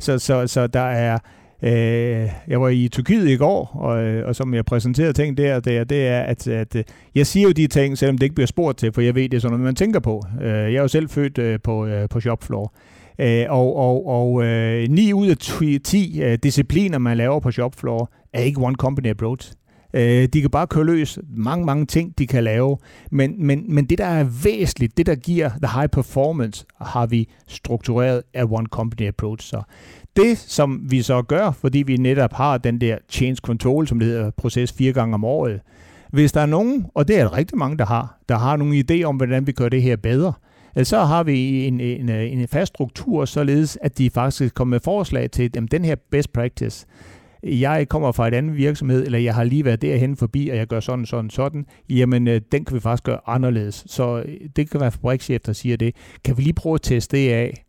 Så, 0.00 0.18
så, 0.18 0.46
så 0.46 0.66
der 0.66 0.80
er 0.80 1.18
Øh, 1.64 2.30
jeg 2.48 2.60
var 2.60 2.68
i 2.68 2.88
Tyrkiet 2.88 3.28
i 3.28 3.36
går, 3.36 3.70
og, 3.74 4.04
øh, 4.04 4.28
og 4.28 4.36
som 4.36 4.54
jeg 4.54 4.64
præsenterede 4.64 5.12
ting 5.12 5.36
der, 5.36 5.60
det, 5.60 5.90
det 5.90 6.06
er, 6.06 6.20
at, 6.20 6.48
at 6.48 6.76
øh, 6.76 6.84
jeg 7.14 7.26
siger 7.26 7.44
jo 7.44 7.52
de 7.52 7.66
ting, 7.66 7.98
selvom 7.98 8.18
det 8.18 8.22
ikke 8.26 8.34
bliver 8.34 8.46
spurgt 8.46 8.78
til, 8.78 8.92
for 8.92 9.00
jeg 9.00 9.14
ved, 9.14 9.28
det 9.28 9.34
er 9.34 9.40
sådan 9.40 9.52
noget, 9.52 9.64
man 9.64 9.74
tænker 9.74 10.00
på. 10.00 10.22
Øh, 10.42 10.48
jeg 10.48 10.74
er 10.74 10.82
jo 10.82 10.88
selv 10.88 11.08
født 11.08 11.38
øh, 11.38 11.58
på, 11.64 11.88
på 12.10 12.20
shopfloor. 12.20 12.74
Øh, 13.18 13.46
og 13.48 13.76
og, 13.76 14.06
og 14.06 14.44
øh, 14.44 14.88
9 14.88 15.12
ud 15.12 15.28
af 15.28 15.36
10 15.84 16.22
øh, 16.22 16.38
discipliner, 16.42 16.98
man 16.98 17.16
laver 17.16 17.40
på 17.40 17.50
shopfloor, 17.50 18.10
er 18.32 18.40
ikke 18.40 18.60
one 18.60 18.74
company 18.74 19.10
approach. 19.10 19.52
Øh, 19.94 20.28
de 20.32 20.40
kan 20.40 20.50
bare 20.50 20.66
køre 20.66 20.84
løs 20.84 21.18
mange, 21.36 21.66
mange 21.66 21.86
ting, 21.86 22.18
de 22.18 22.26
kan 22.26 22.44
lave. 22.44 22.76
Men, 23.10 23.46
men, 23.46 23.74
men 23.74 23.84
det, 23.84 23.98
der 23.98 24.06
er 24.06 24.24
væsentligt, 24.44 24.96
det, 24.96 25.06
der 25.06 25.14
giver 25.14 25.48
the 25.48 25.80
high 25.80 25.88
performance, 25.88 26.66
har 26.80 27.06
vi 27.06 27.28
struktureret 27.48 28.22
af 28.34 28.44
one 28.50 28.66
company 28.66 29.08
approach. 29.08 29.48
Så 29.48 29.62
det, 30.16 30.38
som 30.38 30.80
vi 30.90 31.02
så 31.02 31.22
gør, 31.22 31.50
fordi 31.50 31.78
vi 31.78 31.96
netop 31.96 32.32
har 32.32 32.58
den 32.58 32.80
der 32.80 32.98
change 33.08 33.36
control, 33.36 33.86
som 33.86 33.98
det 33.98 34.08
hedder, 34.08 34.30
proces 34.30 34.72
fire 34.72 34.92
gange 34.92 35.14
om 35.14 35.24
året, 35.24 35.60
hvis 36.10 36.32
der 36.32 36.40
er 36.40 36.46
nogen, 36.46 36.86
og 36.94 37.08
det 37.08 37.18
er 37.18 37.24
der 37.24 37.36
rigtig 37.36 37.58
mange, 37.58 37.78
der 37.78 37.86
har, 37.86 38.18
der 38.28 38.38
har 38.38 38.56
nogle 38.56 38.84
idéer 38.90 39.04
om, 39.04 39.16
hvordan 39.16 39.46
vi 39.46 39.52
gør 39.52 39.68
det 39.68 39.82
her 39.82 39.96
bedre, 39.96 40.32
så 40.82 41.00
har 41.00 41.22
vi 41.22 41.66
en, 41.66 41.80
en, 41.80 42.08
en 42.08 42.48
fast 42.48 42.68
struktur, 42.68 43.24
således 43.24 43.78
at 43.82 43.98
de 43.98 44.10
faktisk 44.10 44.54
kommer 44.54 44.74
med 44.74 44.80
forslag 44.84 45.30
til 45.30 45.50
jamen, 45.54 45.68
den 45.68 45.84
her 45.84 45.94
best 46.10 46.32
practice. 46.32 46.86
Jeg 47.42 47.88
kommer 47.88 48.12
fra 48.12 48.28
et 48.28 48.34
andet 48.34 48.56
virksomhed, 48.56 49.04
eller 49.04 49.18
jeg 49.18 49.34
har 49.34 49.44
lige 49.44 49.64
været 49.64 49.82
derhen 49.82 50.16
forbi, 50.16 50.48
og 50.48 50.56
jeg 50.56 50.66
gør 50.66 50.80
sådan, 50.80 51.06
sådan, 51.06 51.30
sådan. 51.30 51.66
Jamen, 51.90 52.28
øh, 52.28 52.40
den 52.52 52.64
kan 52.64 52.74
vi 52.74 52.80
faktisk 52.80 53.04
gøre 53.04 53.20
anderledes. 53.26 53.84
Så 53.86 54.22
øh, 54.26 54.34
det 54.56 54.70
kan 54.70 54.80
være 54.80 54.90
fabrikschef, 54.90 55.40
der 55.40 55.52
siger 55.52 55.76
det. 55.76 55.94
Kan 56.24 56.36
vi 56.36 56.42
lige 56.42 56.52
prøve 56.52 56.74
at 56.74 56.82
teste 56.82 57.16
det 57.16 57.30
af? 57.30 57.64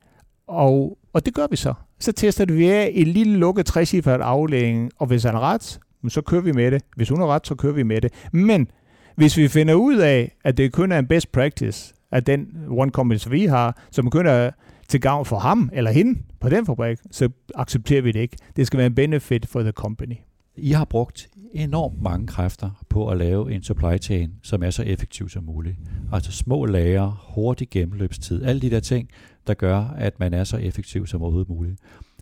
Og, 0.48 0.98
og 1.14 1.26
det 1.26 1.34
gør 1.34 1.48
vi 1.52 1.56
så. 1.56 1.74
Så 2.00 2.12
tester 2.12 2.46
vi 2.46 2.70
af 2.70 2.92
en 2.94 3.08
lille 3.08 3.38
lukket 3.38 3.66
trecifret 3.66 4.22
aflægning, 4.22 4.92
og 5.00 5.08
hvis 5.08 5.24
han 5.24 5.36
er 5.36 5.40
ret, 5.40 5.80
så 6.08 6.22
kører 6.22 6.42
vi 6.42 6.52
med 6.52 6.72
det. 6.72 6.82
Hvis 6.96 7.10
hun 7.10 7.22
er 7.22 7.28
ret, 7.28 7.48
så 7.48 7.56
kører 7.56 7.74
vi 7.74 7.84
med 7.84 8.02
det. 8.02 8.14
Men 8.32 8.68
hvis 9.16 9.38
vi 9.38 9.48
finder 9.48 9.74
ud 9.74 9.98
af, 9.98 10.36
at 10.44 10.58
det 10.58 10.74
kun 10.74 10.92
er 10.92 11.00
en 11.00 11.08
best 11.08 11.32
practice, 11.32 11.94
at 12.12 12.28
den 12.28 12.48
one 12.70 12.92
company, 12.92 13.18
vi 13.30 13.46
har, 13.46 13.88
som 13.92 14.10
kun 14.10 14.28
er 14.28 14.52
til 14.88 15.02
gavn 15.02 15.26
for 15.26 15.40
ham 15.40 15.70
eller 15.74 15.92
hende 15.92 16.20
på 16.40 16.50
den 16.50 16.66
fabrik, 16.66 16.98
så 17.12 17.30
accepterer 17.56 18.02
vi 18.02 18.12
det 18.12 18.20
ikke. 18.20 18.38
Det 18.56 18.68
skal 18.68 18.78
være 18.78 18.88
en 18.88 18.96
benefit 18.96 19.46
for 19.48 19.62
the 19.62 19.72
company. 19.72 20.16
I 20.58 20.72
har 20.72 20.86
brugt 20.86 21.30
enormt 21.54 22.02
mange 22.02 22.28
kræfter 22.28 22.86
på 22.90 23.10
at 23.10 23.18
lave 23.18 23.54
en 23.54 23.64
supply 23.64 23.98
chain, 24.02 24.32
som 24.44 24.64
er 24.64 24.70
så 24.70 24.84
effektiv 24.84 25.30
som 25.30 25.44
muligt. 25.44 25.78
Altså 26.12 26.32
små 26.32 26.66
lager, 26.66 27.26
hurtig 27.34 27.70
gennemløbstid, 27.70 28.44
alle 28.44 28.62
de 28.62 28.70
der 28.70 28.80
ting, 28.80 29.10
der 29.48 29.54
gør, 29.54 29.80
at 29.80 30.20
man 30.20 30.34
er 30.34 30.44
så 30.44 30.58
effektiv 30.58 31.08
som 31.08 31.22
overhovedet 31.22 31.50
muligt. 31.50 31.80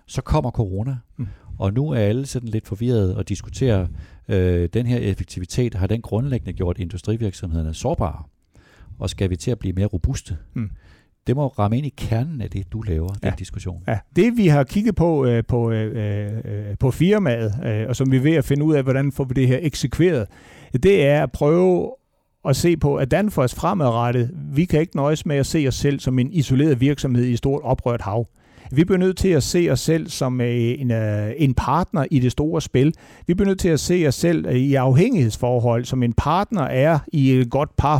Så 0.07 0.21
kommer 0.21 0.51
corona, 0.51 0.97
mm. 1.17 1.27
og 1.59 1.73
nu 1.73 1.89
er 1.89 1.99
alle 1.99 2.25
sådan 2.25 2.49
lidt 2.49 2.67
forvirret 2.67 3.15
og 3.15 3.29
diskuterer, 3.29 3.87
øh, 4.27 4.69
den 4.73 4.85
her 4.85 4.97
effektivitet, 4.97 5.73
har 5.73 5.87
den 5.87 6.01
grundlæggende 6.01 6.53
gjort 6.53 6.77
industrivirksomhederne 6.79 7.73
sårbare? 7.73 8.23
Og 8.99 9.09
skal 9.09 9.29
vi 9.29 9.35
til 9.35 9.51
at 9.51 9.59
blive 9.59 9.73
mere 9.73 9.85
robuste? 9.85 10.37
Mm 10.53 10.69
det 11.27 11.35
må 11.35 11.47
ramme 11.47 11.77
ind 11.77 11.85
i 11.85 11.93
kernen 11.97 12.41
af 12.41 12.49
det, 12.49 12.73
du 12.73 12.81
laver, 12.81 13.07
den 13.07 13.19
ja. 13.23 13.33
diskussion. 13.39 13.83
Ja. 13.87 13.99
Det 14.15 14.37
vi 14.37 14.47
har 14.47 14.63
kigget 14.63 14.95
på 14.95 15.25
øh, 15.25 15.43
på, 15.47 15.71
øh, 15.71 16.31
øh, 16.45 16.77
på 16.79 16.91
firmaet, 16.91 17.53
øh, 17.65 17.85
og 17.89 17.95
som 17.95 18.11
vi 18.11 18.17
er 18.17 18.21
ved 18.21 18.33
at 18.33 18.45
finde 18.45 18.65
ud 18.65 18.75
af, 18.75 18.83
hvordan 18.83 19.11
får 19.11 19.23
vi 19.23 19.33
det 19.33 19.47
her 19.47 19.59
eksekveret, 19.61 20.27
det 20.83 21.05
er 21.05 21.23
at 21.23 21.31
prøve 21.31 21.91
at 22.45 22.55
se 22.55 22.77
på, 22.77 22.95
at 22.95 23.11
Danfoss 23.11 23.55
fremadrettet, 23.55 24.31
vi 24.53 24.65
kan 24.65 24.79
ikke 24.79 24.95
nøjes 24.95 25.25
med 25.25 25.35
at 25.35 25.45
se 25.45 25.65
os 25.67 25.75
selv 25.75 25.99
som 25.99 26.19
en 26.19 26.31
isoleret 26.31 26.81
virksomhed 26.81 27.25
i 27.25 27.31
et 27.31 27.37
stort 27.37 27.61
oprørt 27.63 28.01
hav. 28.01 28.27
Vi 28.71 28.83
bliver 28.83 28.99
nødt 28.99 29.17
til 29.17 29.29
at 29.29 29.43
se 29.43 29.67
os 29.71 29.79
selv 29.79 30.09
som 30.09 30.41
øh, 30.41 30.75
en, 30.79 30.91
øh, 30.91 31.31
en 31.37 31.53
partner 31.53 32.05
i 32.11 32.19
det 32.19 32.31
store 32.31 32.61
spil. 32.61 32.93
Vi 33.27 33.33
bliver 33.33 33.47
nødt 33.47 33.59
til 33.59 33.69
at 33.69 33.79
se 33.79 34.05
os 34.07 34.15
selv 34.15 34.55
i 34.55 34.75
afhængighedsforhold, 34.75 35.85
som 35.85 36.03
en 36.03 36.13
partner 36.13 36.61
er 36.61 36.99
i 37.13 37.31
et 37.31 37.49
godt 37.49 37.75
par 37.77 37.99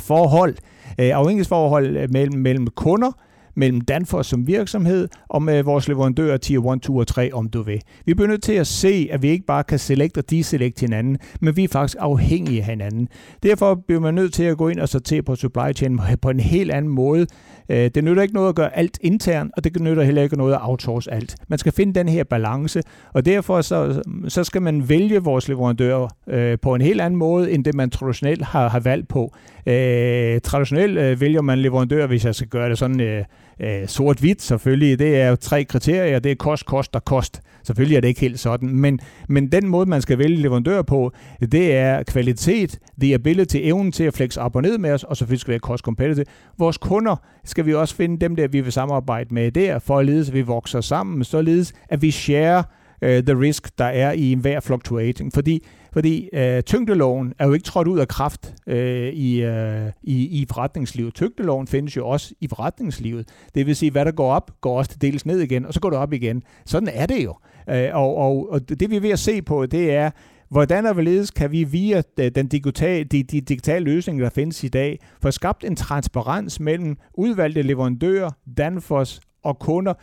forhold. 1.00 1.12
Afhængighedsforhold 1.14 1.98
øh, 1.98 2.08
mellem, 2.12 2.40
mellem 2.40 2.68
kunder, 2.68 3.12
mellem 3.56 3.82
Danfoss 3.82 4.30
som 4.30 4.48
virksomhed 4.48 5.08
og 5.30 5.44
med 5.44 5.64
vores 5.64 5.88
leverandører 5.88 6.38
Tier 6.38 6.72
1, 6.72 6.82
2 6.82 6.96
og 6.96 7.08
3, 7.08 7.34
om 7.34 7.50
du 7.50 7.62
vil. 7.62 7.82
Vi 8.06 8.14
bliver 8.14 8.28
nødt 8.28 8.44
til 8.44 8.54
at 8.54 8.68
se, 8.68 9.08
at 9.12 9.22
vi 9.22 9.30
ikke 9.30 9.46
bare 9.46 9.64
kan 9.64 9.80
select 9.80 10.18
og 10.18 10.30
deselect 10.30 10.80
hinanden, 10.80 11.18
men 11.42 11.56
vi 11.56 11.64
er 11.64 11.68
faktisk 11.68 11.98
afhængige 12.00 12.60
af 12.60 12.66
hinanden. 12.66 13.08
Derfor 13.44 13.76
bliver 13.88 14.02
man 14.02 14.14
nødt 14.14 14.34
til 14.34 14.44
at 14.44 14.58
gå 14.58 14.68
ind 14.70 14.80
og 14.80 14.90
sortere 14.90 15.22
på 15.22 15.36
supply 15.36 15.74
chain 15.76 16.00
på 16.22 16.30
en 16.30 16.40
helt 16.40 16.72
anden 16.72 16.92
måde. 16.92 17.28
Øh, 17.70 17.92
det 17.96 18.04
nytter 18.04 18.24
ikke 18.24 18.34
noget 18.34 18.50
at 18.50 18.56
gøre 18.56 18.78
alt 18.78 19.00
internt, 19.02 19.52
og 19.58 19.64
det 19.64 19.82
nytter 19.82 20.04
heller 20.04 20.22
ikke 20.22 20.38
noget 20.38 20.54
at 20.54 20.60
outsource 20.62 21.12
alt. 21.12 21.36
Man 21.48 21.60
skal 21.60 21.72
finde 21.72 21.94
den 21.94 22.10
her 22.10 22.24
balance, 22.24 22.82
og 23.14 23.26
derfor 23.26 23.62
så, 23.62 24.02
så 24.28 24.44
skal 24.44 24.62
man 24.62 24.90
vælge 24.90 25.24
vores 25.24 25.48
leverandører 25.48 26.08
øh, 26.28 26.58
på 26.62 26.76
en 26.76 26.82
helt 26.82 27.02
anden 27.02 27.18
måde, 27.18 27.52
end 27.52 27.66
det 27.66 27.76
man 27.76 27.90
traditionelt 27.90 28.44
har, 28.44 28.70
har 28.70 28.80
valgt 28.80 29.08
på. 29.08 29.34
Øh, 29.66 30.42
traditionelt 30.42 30.98
øh, 30.98 31.22
vælger 31.22 31.42
man 31.42 31.60
leverandører, 31.60 32.08
hvis 32.08 32.26
jeg 32.26 32.36
skal 32.36 32.48
gøre 32.48 32.70
det 32.70 32.78
sådan 32.78 33.02
øh, 33.02 33.24
øh, 33.62 33.88
sort-hvidt 33.88 34.42
selvfølgelig. 34.42 35.00
Det 35.00 35.22
er 35.22 35.30
jo 35.30 35.36
tre 35.36 35.64
kriterier. 35.64 36.20
Det 36.20 36.32
er 36.32 36.36
kost, 36.36 36.66
kost 36.66 36.96
og 36.96 37.06
kost. 37.06 37.42
Selvfølgelig 37.64 37.98
er 37.98 38.02
det 38.02 38.08
ikke 38.08 38.22
helt 38.22 38.40
sådan, 38.40 38.70
men, 38.70 39.00
men 39.30 39.52
den 39.52 39.68
måde, 39.68 39.90
man 39.90 40.02
skal 40.02 40.18
vælge 40.18 40.38
leverandør 40.38 40.82
på, 40.82 41.12
det 41.52 41.76
er 41.76 42.04
kvalitet, 42.04 42.80
the 43.02 43.14
ability, 43.14 43.58
evnen 43.60 43.92
til 43.92 44.04
at 44.04 44.14
flexe 44.14 44.42
op 44.42 44.56
og 44.56 44.62
ned 44.62 44.78
med 44.78 44.92
os, 44.92 45.04
og 45.04 45.18
selvfølgelig 45.18 45.40
skal 45.40 45.52
det 45.52 45.54
være 45.54 45.68
cost 45.68 45.84
competitive. 45.84 46.26
Vores 46.58 46.78
kunder 46.78 47.16
skal 47.44 47.66
vi 47.66 47.74
også 47.74 47.96
finde 47.96 48.20
dem 48.20 48.36
der, 48.36 48.48
vi 48.48 48.62
vil 48.62 48.72
samarbejde 48.72 49.34
med 49.34 49.52
der, 49.52 49.80
for 49.80 50.00
at 50.00 50.10
at 50.10 50.34
vi 50.34 50.42
vokser 50.42 50.82
sammen, 50.82 51.24
således 51.24 51.74
at 51.90 52.02
vi 52.02 52.12
share 52.12 52.64
uh, 53.02 53.10
the 53.10 53.40
risk, 53.40 53.78
der 53.78 53.86
er 53.86 54.12
i 54.12 54.32
enhver 54.32 54.60
fluctuating. 54.60 55.34
Fordi 55.34 55.66
fordi 55.94 56.30
øh, 56.34 56.62
tyngdeloven 56.62 57.34
er 57.40 57.48
jo 57.48 57.54
ikke 57.54 57.64
trådt 57.64 57.88
ud 57.88 58.00
af 58.00 58.08
kraft 58.08 58.56
øh, 58.68 59.14
i, 59.14 59.42
øh, 59.42 59.92
i, 60.04 60.42
i 60.42 60.46
forretningslivet. 60.50 61.14
Tyngdeloven 61.14 61.68
findes 61.68 61.98
jo 61.98 62.08
også 62.08 62.34
i 62.42 62.48
forretningslivet. 62.48 63.28
Det 63.56 63.66
vil 63.66 63.76
sige, 63.76 63.92
hvad 63.92 64.06
der 64.06 64.12
går 64.12 64.32
op, 64.32 64.52
går 64.62 64.78
også 64.78 64.92
til 64.92 65.02
dels 65.02 65.26
ned 65.26 65.40
igen, 65.40 65.66
og 65.66 65.74
så 65.74 65.80
går 65.80 65.90
det 65.90 66.00
op 66.00 66.14
igen. 66.14 66.44
Sådan 66.66 66.90
er 66.94 67.06
det 67.06 67.24
jo. 67.24 67.36
Øh, 67.70 67.90
og, 67.94 68.16
og, 68.16 68.50
og 68.52 68.70
det 68.70 68.90
vi 68.90 68.96
er 68.96 69.02
ved 69.02 69.10
at 69.10 69.20
se 69.20 69.42
på, 69.42 69.66
det 69.66 69.94
er, 69.94 70.12
hvordan 70.50 70.86
og 70.86 70.94
hvorledes 70.94 71.32
kan 71.32 71.52
vi 71.52 71.64
via 71.64 72.02
øh, 72.20 72.32
den 72.36 72.48
digitale, 72.48 73.04
de, 73.04 73.24
de 73.24 73.42
digitale 73.42 73.86
løsninger, 73.86 74.24
der 74.24 74.30
findes 74.30 74.64
i 74.64 74.68
dag, 74.68 75.00
få 75.22 75.32
skabt 75.32 75.64
en 75.64 75.76
transparens 75.76 76.60
mellem 76.60 76.98
udvalgte 77.14 77.62
leverandører, 77.62 78.30
Danfoss 78.58 79.22
og 79.44 79.60
kunder 79.60 79.94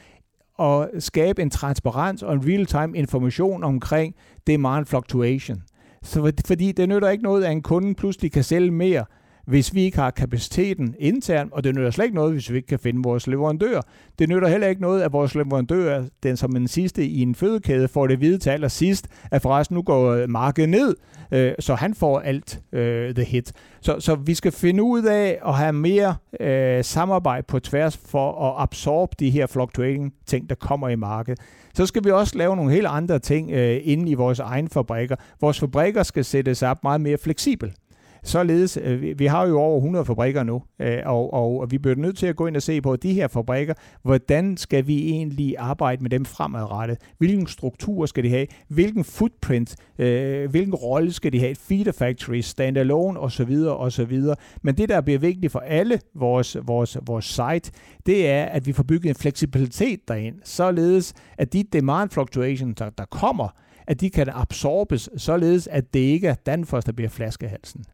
og 0.55 0.91
skabe 0.99 1.43
en 1.43 1.51
transparens 1.51 2.23
og 2.23 2.35
en 2.35 2.47
real-time 2.47 2.99
information 2.99 3.65
omkring 3.65 4.15
demand 4.47 4.87
fluctuation. 4.87 5.63
Så 6.05 6.33
fordi 6.47 6.73
det 6.73 6.89
nytter 6.89 7.09
ikke 7.09 7.25
noget, 7.25 7.45
at 7.45 7.53
en 7.53 7.63
kunde 7.63 7.95
pludselig 7.95 8.33
kan 8.33 8.45
sælge 8.45 8.71
mere, 8.71 9.05
hvis 9.51 9.75
vi 9.75 9.83
ikke 9.83 9.99
har 9.99 10.11
kapaciteten 10.11 10.95
internt, 10.99 11.53
og 11.53 11.65
det 11.65 11.75
nytter 11.75 11.91
slet 11.91 12.05
ikke 12.05 12.15
noget, 12.15 12.33
hvis 12.33 12.51
vi 12.51 12.57
ikke 12.57 12.69
kan 12.69 12.79
finde 12.79 13.03
vores 13.03 13.27
leverandør. 13.27 13.81
Det 14.19 14.29
nytter 14.29 14.49
heller 14.49 14.67
ikke 14.67 14.83
noget, 14.83 15.03
at 15.03 15.13
vores 15.13 15.35
leverandør, 15.35 16.05
den 16.23 16.37
som 16.37 16.53
den 16.53 16.69
sidste 16.69 17.07
i 17.07 17.21
en 17.21 17.35
fødekæde, 17.35 17.89
får 17.89 18.07
det 18.07 18.19
hvide 18.19 18.39
til 18.39 18.51
allersidst, 18.51 19.09
at 19.31 19.43
forresten 19.43 19.75
nu 19.75 19.83
går 19.83 20.11
øh, 20.11 20.29
markedet 20.29 20.69
ned, 20.69 20.97
øh, 21.33 21.53
så 21.59 21.75
han 21.75 21.95
får 21.95 22.21
alt 22.21 22.61
øh, 22.73 23.15
the 23.15 23.25
hit. 23.25 23.53
Så, 23.81 24.01
så 24.01 24.15
vi 24.15 24.35
skal 24.35 24.53
finde 24.53 24.83
ud 24.83 25.03
af 25.03 25.39
at 25.47 25.55
have 25.55 25.73
mere 25.73 26.17
øh, 26.41 26.85
samarbejde 26.85 27.43
på 27.43 27.59
tværs 27.59 27.97
for 27.97 28.51
at 28.51 28.63
absorbe 28.63 29.17
de 29.19 29.31
her 29.31 29.47
fluctuating 29.47 30.13
ting, 30.27 30.49
der 30.49 30.55
kommer 30.55 30.89
i 30.89 30.97
markedet. 30.97 31.41
Så 31.75 31.87
skal 31.87 32.05
vi 32.05 32.11
også 32.11 32.39
lave 32.39 32.57
nogle 32.57 32.73
helt 32.73 32.87
andre 32.87 33.19
ting 33.19 33.51
øh, 33.51 33.81
inde 33.85 34.11
i 34.11 34.15
vores 34.15 34.39
egne 34.39 34.69
fabrikker. 34.69 35.17
Vores 35.41 35.61
fabrikker 35.61 36.03
skal 36.03 36.25
sættes 36.25 36.63
op 36.63 36.83
meget 36.83 37.01
mere 37.01 37.19
fleksibelt. 37.19 37.80
Således, 38.25 38.79
øh, 38.83 39.19
vi 39.19 39.27
har 39.27 39.47
jo 39.47 39.61
over 39.61 39.77
100 39.77 40.05
fabrikker 40.05 40.43
nu, 40.43 40.63
øh, 40.81 40.99
og, 41.07 41.33
og 41.33 41.71
vi 41.71 41.79
bliver 41.79 41.97
nødt 41.97 42.17
til 42.19 42.27
at 42.27 42.37
gå 42.37 42.47
ind 42.47 42.57
og 42.57 42.63
se 42.63 42.81
på 42.81 42.97
de 42.97 43.13
her 43.13 43.29
fabrikker, 43.29 43.75
hvordan 44.03 44.57
skal 44.57 44.87
vi 44.87 45.11
egentlig 45.11 45.55
arbejde 45.59 46.03
med 46.03 46.11
dem 46.11 46.25
fremadrettet? 46.25 46.99
Hvilken 47.19 47.47
struktur 47.47 48.07
skal 48.07 48.25
de 48.25 48.31
have? 48.31 48.47
Hvilken 48.69 49.05
footprint? 49.05 49.77
Øh, 49.99 50.51
hvilken 50.51 50.75
rolle 50.75 51.13
skal 51.13 51.33
de 51.33 51.41
have? 51.41 51.55
Feeder 51.55 51.93
factory, 51.93 52.41
standalone 52.41 53.21
osv. 53.21 53.67
osv. 53.69 54.23
Men 54.63 54.75
det, 54.77 54.89
der 54.89 55.01
bliver 55.01 55.19
vigtigt 55.19 55.53
for 55.53 55.61
alle 55.61 56.01
vores, 56.15 56.57
vores, 56.67 56.97
vores 57.07 57.25
site, 57.25 57.73
det 58.07 58.29
er, 58.29 58.45
at 58.45 58.67
vi 58.67 58.73
får 58.73 58.83
bygget 58.83 59.11
en 59.11 59.17
fleksibilitet 59.17 60.09
derind, 60.09 60.35
således 60.45 61.15
at 61.39 61.53
de 61.53 61.65
demand 61.73 62.11
fluctuations, 62.11 62.75
der, 62.79 62.91
der 62.91 63.05
kommer, 63.05 63.49
at 63.87 64.01
de 64.01 64.11
kan 64.11 64.29
absorbes, 64.29 65.11
således 65.17 65.67
at 65.67 65.95
det 65.95 66.01
ikke 66.01 66.29
er 66.29 66.35
Danfoss, 66.35 66.85
der 66.85 66.93
bliver 66.93 67.09
flaskehalsen. 67.09 67.85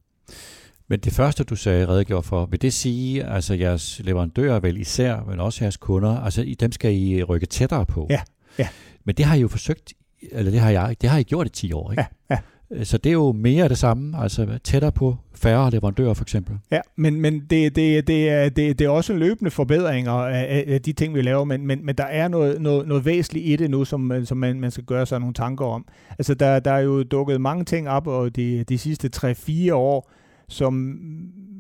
Men 0.89 1.01
det 1.01 1.13
første, 1.13 1.45
du 1.45 1.57
sagde 1.57 1.89
redegjorde 1.89 2.23
for, 2.23 2.47
vil 2.47 2.63
det 2.63 2.73
sige, 2.73 3.25
altså 3.25 3.55
jeres 3.55 4.01
leverandører 4.05 4.61
vel 4.61 4.77
især, 4.77 5.25
men 5.29 5.41
også 5.41 5.65
jeres 5.65 5.77
kunder, 5.77 6.21
altså 6.21 6.55
dem 6.61 6.73
skal 6.73 6.95
I 6.95 7.23
rykke 7.23 7.47
tættere 7.47 7.87
på? 7.87 8.07
Ja, 8.11 8.21
ja. 8.59 8.69
Men 9.05 9.15
det 9.15 9.25
har 9.25 9.35
I 9.35 9.41
jo 9.41 9.49
forsøgt, 9.49 9.93
eller 10.33 10.51
det 10.51 10.61
har 10.61 10.71
jeg, 10.71 10.97
det 11.01 11.11
har 11.11 11.19
I 11.19 11.23
gjort 11.23 11.47
i 11.47 11.51
10 11.51 11.73
år, 11.73 11.91
ikke? 11.91 12.07
Ja, 12.31 12.35
ja. 12.35 12.41
Øh, 12.71 12.85
så 12.85 12.99
det 12.99 13.11
er 13.11 13.15
jo 13.15 13.33
mere 13.33 13.63
af 13.63 13.69
det 13.69 13.79
samme, 13.79 14.23
altså 14.23 14.59
tættere 14.65 14.93
på 14.93 15.17
færre 15.35 15.71
leverandører 15.71 16.15
for 16.15 16.25
eksempel. 16.25 16.59
Ja, 16.71 16.81
men, 16.97 17.21
men 17.21 17.41
det, 17.41 17.77
det, 17.77 18.07
det, 18.07 18.29
er, 18.29 18.49
det, 18.49 18.79
det 18.79 18.85
er 18.85 18.89
også 18.89 19.13
løbende 19.13 19.51
forbedringer 19.51 20.13
af, 20.13 20.65
af 20.69 20.83
de 20.83 20.93
ting, 20.93 21.15
vi 21.15 21.23
laver, 21.23 21.45
men, 21.45 21.67
men, 21.67 21.87
men 21.87 21.95
der 21.95 22.05
er 22.05 22.29
noget, 22.29 22.61
noget, 22.61 22.89
noget 22.89 23.05
væsentligt 23.05 23.47
i 23.47 23.57
det 23.57 23.71
nu, 23.71 23.85
som, 23.85 24.25
som 24.25 24.37
man, 24.37 24.61
man 24.61 24.71
skal 24.71 24.85
gøre 24.85 25.07
sig 25.07 25.21
nogle 25.21 25.35
tanker 25.35 25.65
om. 25.65 25.87
Altså 26.19 26.35
der, 26.35 26.61
der 26.61 26.73
er 26.73 26.81
jo 26.81 27.03
dukket 27.03 27.41
mange 27.41 27.65
ting 27.65 27.89
op 27.89 28.07
over 28.07 28.29
de, 28.29 28.65
de 28.65 28.79
sidste 28.79 29.11
3-4 29.17 29.73
år, 29.75 30.11
som, 30.49 30.99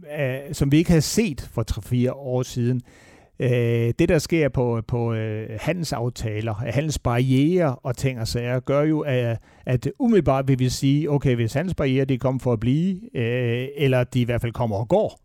uh, 0.02 0.52
som 0.52 0.72
vi 0.72 0.76
ikke 0.76 0.90
havde 0.90 1.02
set 1.02 1.50
for 1.52 1.64
3-4 2.08 2.12
år 2.12 2.42
siden. 2.42 2.82
Øh, 3.40 3.92
det, 3.98 4.08
der 4.08 4.18
sker 4.18 4.48
på, 4.48 4.82
på 4.88 5.14
øh, 5.14 5.48
handelsaftaler, 5.60 6.54
handelsbarriere 6.54 7.74
og 7.74 7.96
ting 7.96 8.20
og 8.20 8.28
sager, 8.28 8.60
gør 8.60 8.82
jo, 8.82 9.00
at, 9.00 9.38
at 9.66 9.88
umiddelbart 9.98 10.48
vil 10.48 10.58
vi 10.58 10.68
sige, 10.68 11.10
okay, 11.10 11.34
hvis 11.34 11.52
handelsbarriere 11.52 12.04
de 12.04 12.18
kommer 12.18 12.38
for 12.38 12.52
at 12.52 12.60
blive, 12.60 13.16
øh, 13.16 13.68
eller 13.76 14.04
de 14.04 14.20
i 14.20 14.24
hvert 14.24 14.40
fald 14.40 14.52
kommer 14.52 14.76
og 14.76 14.88
går, 14.88 15.20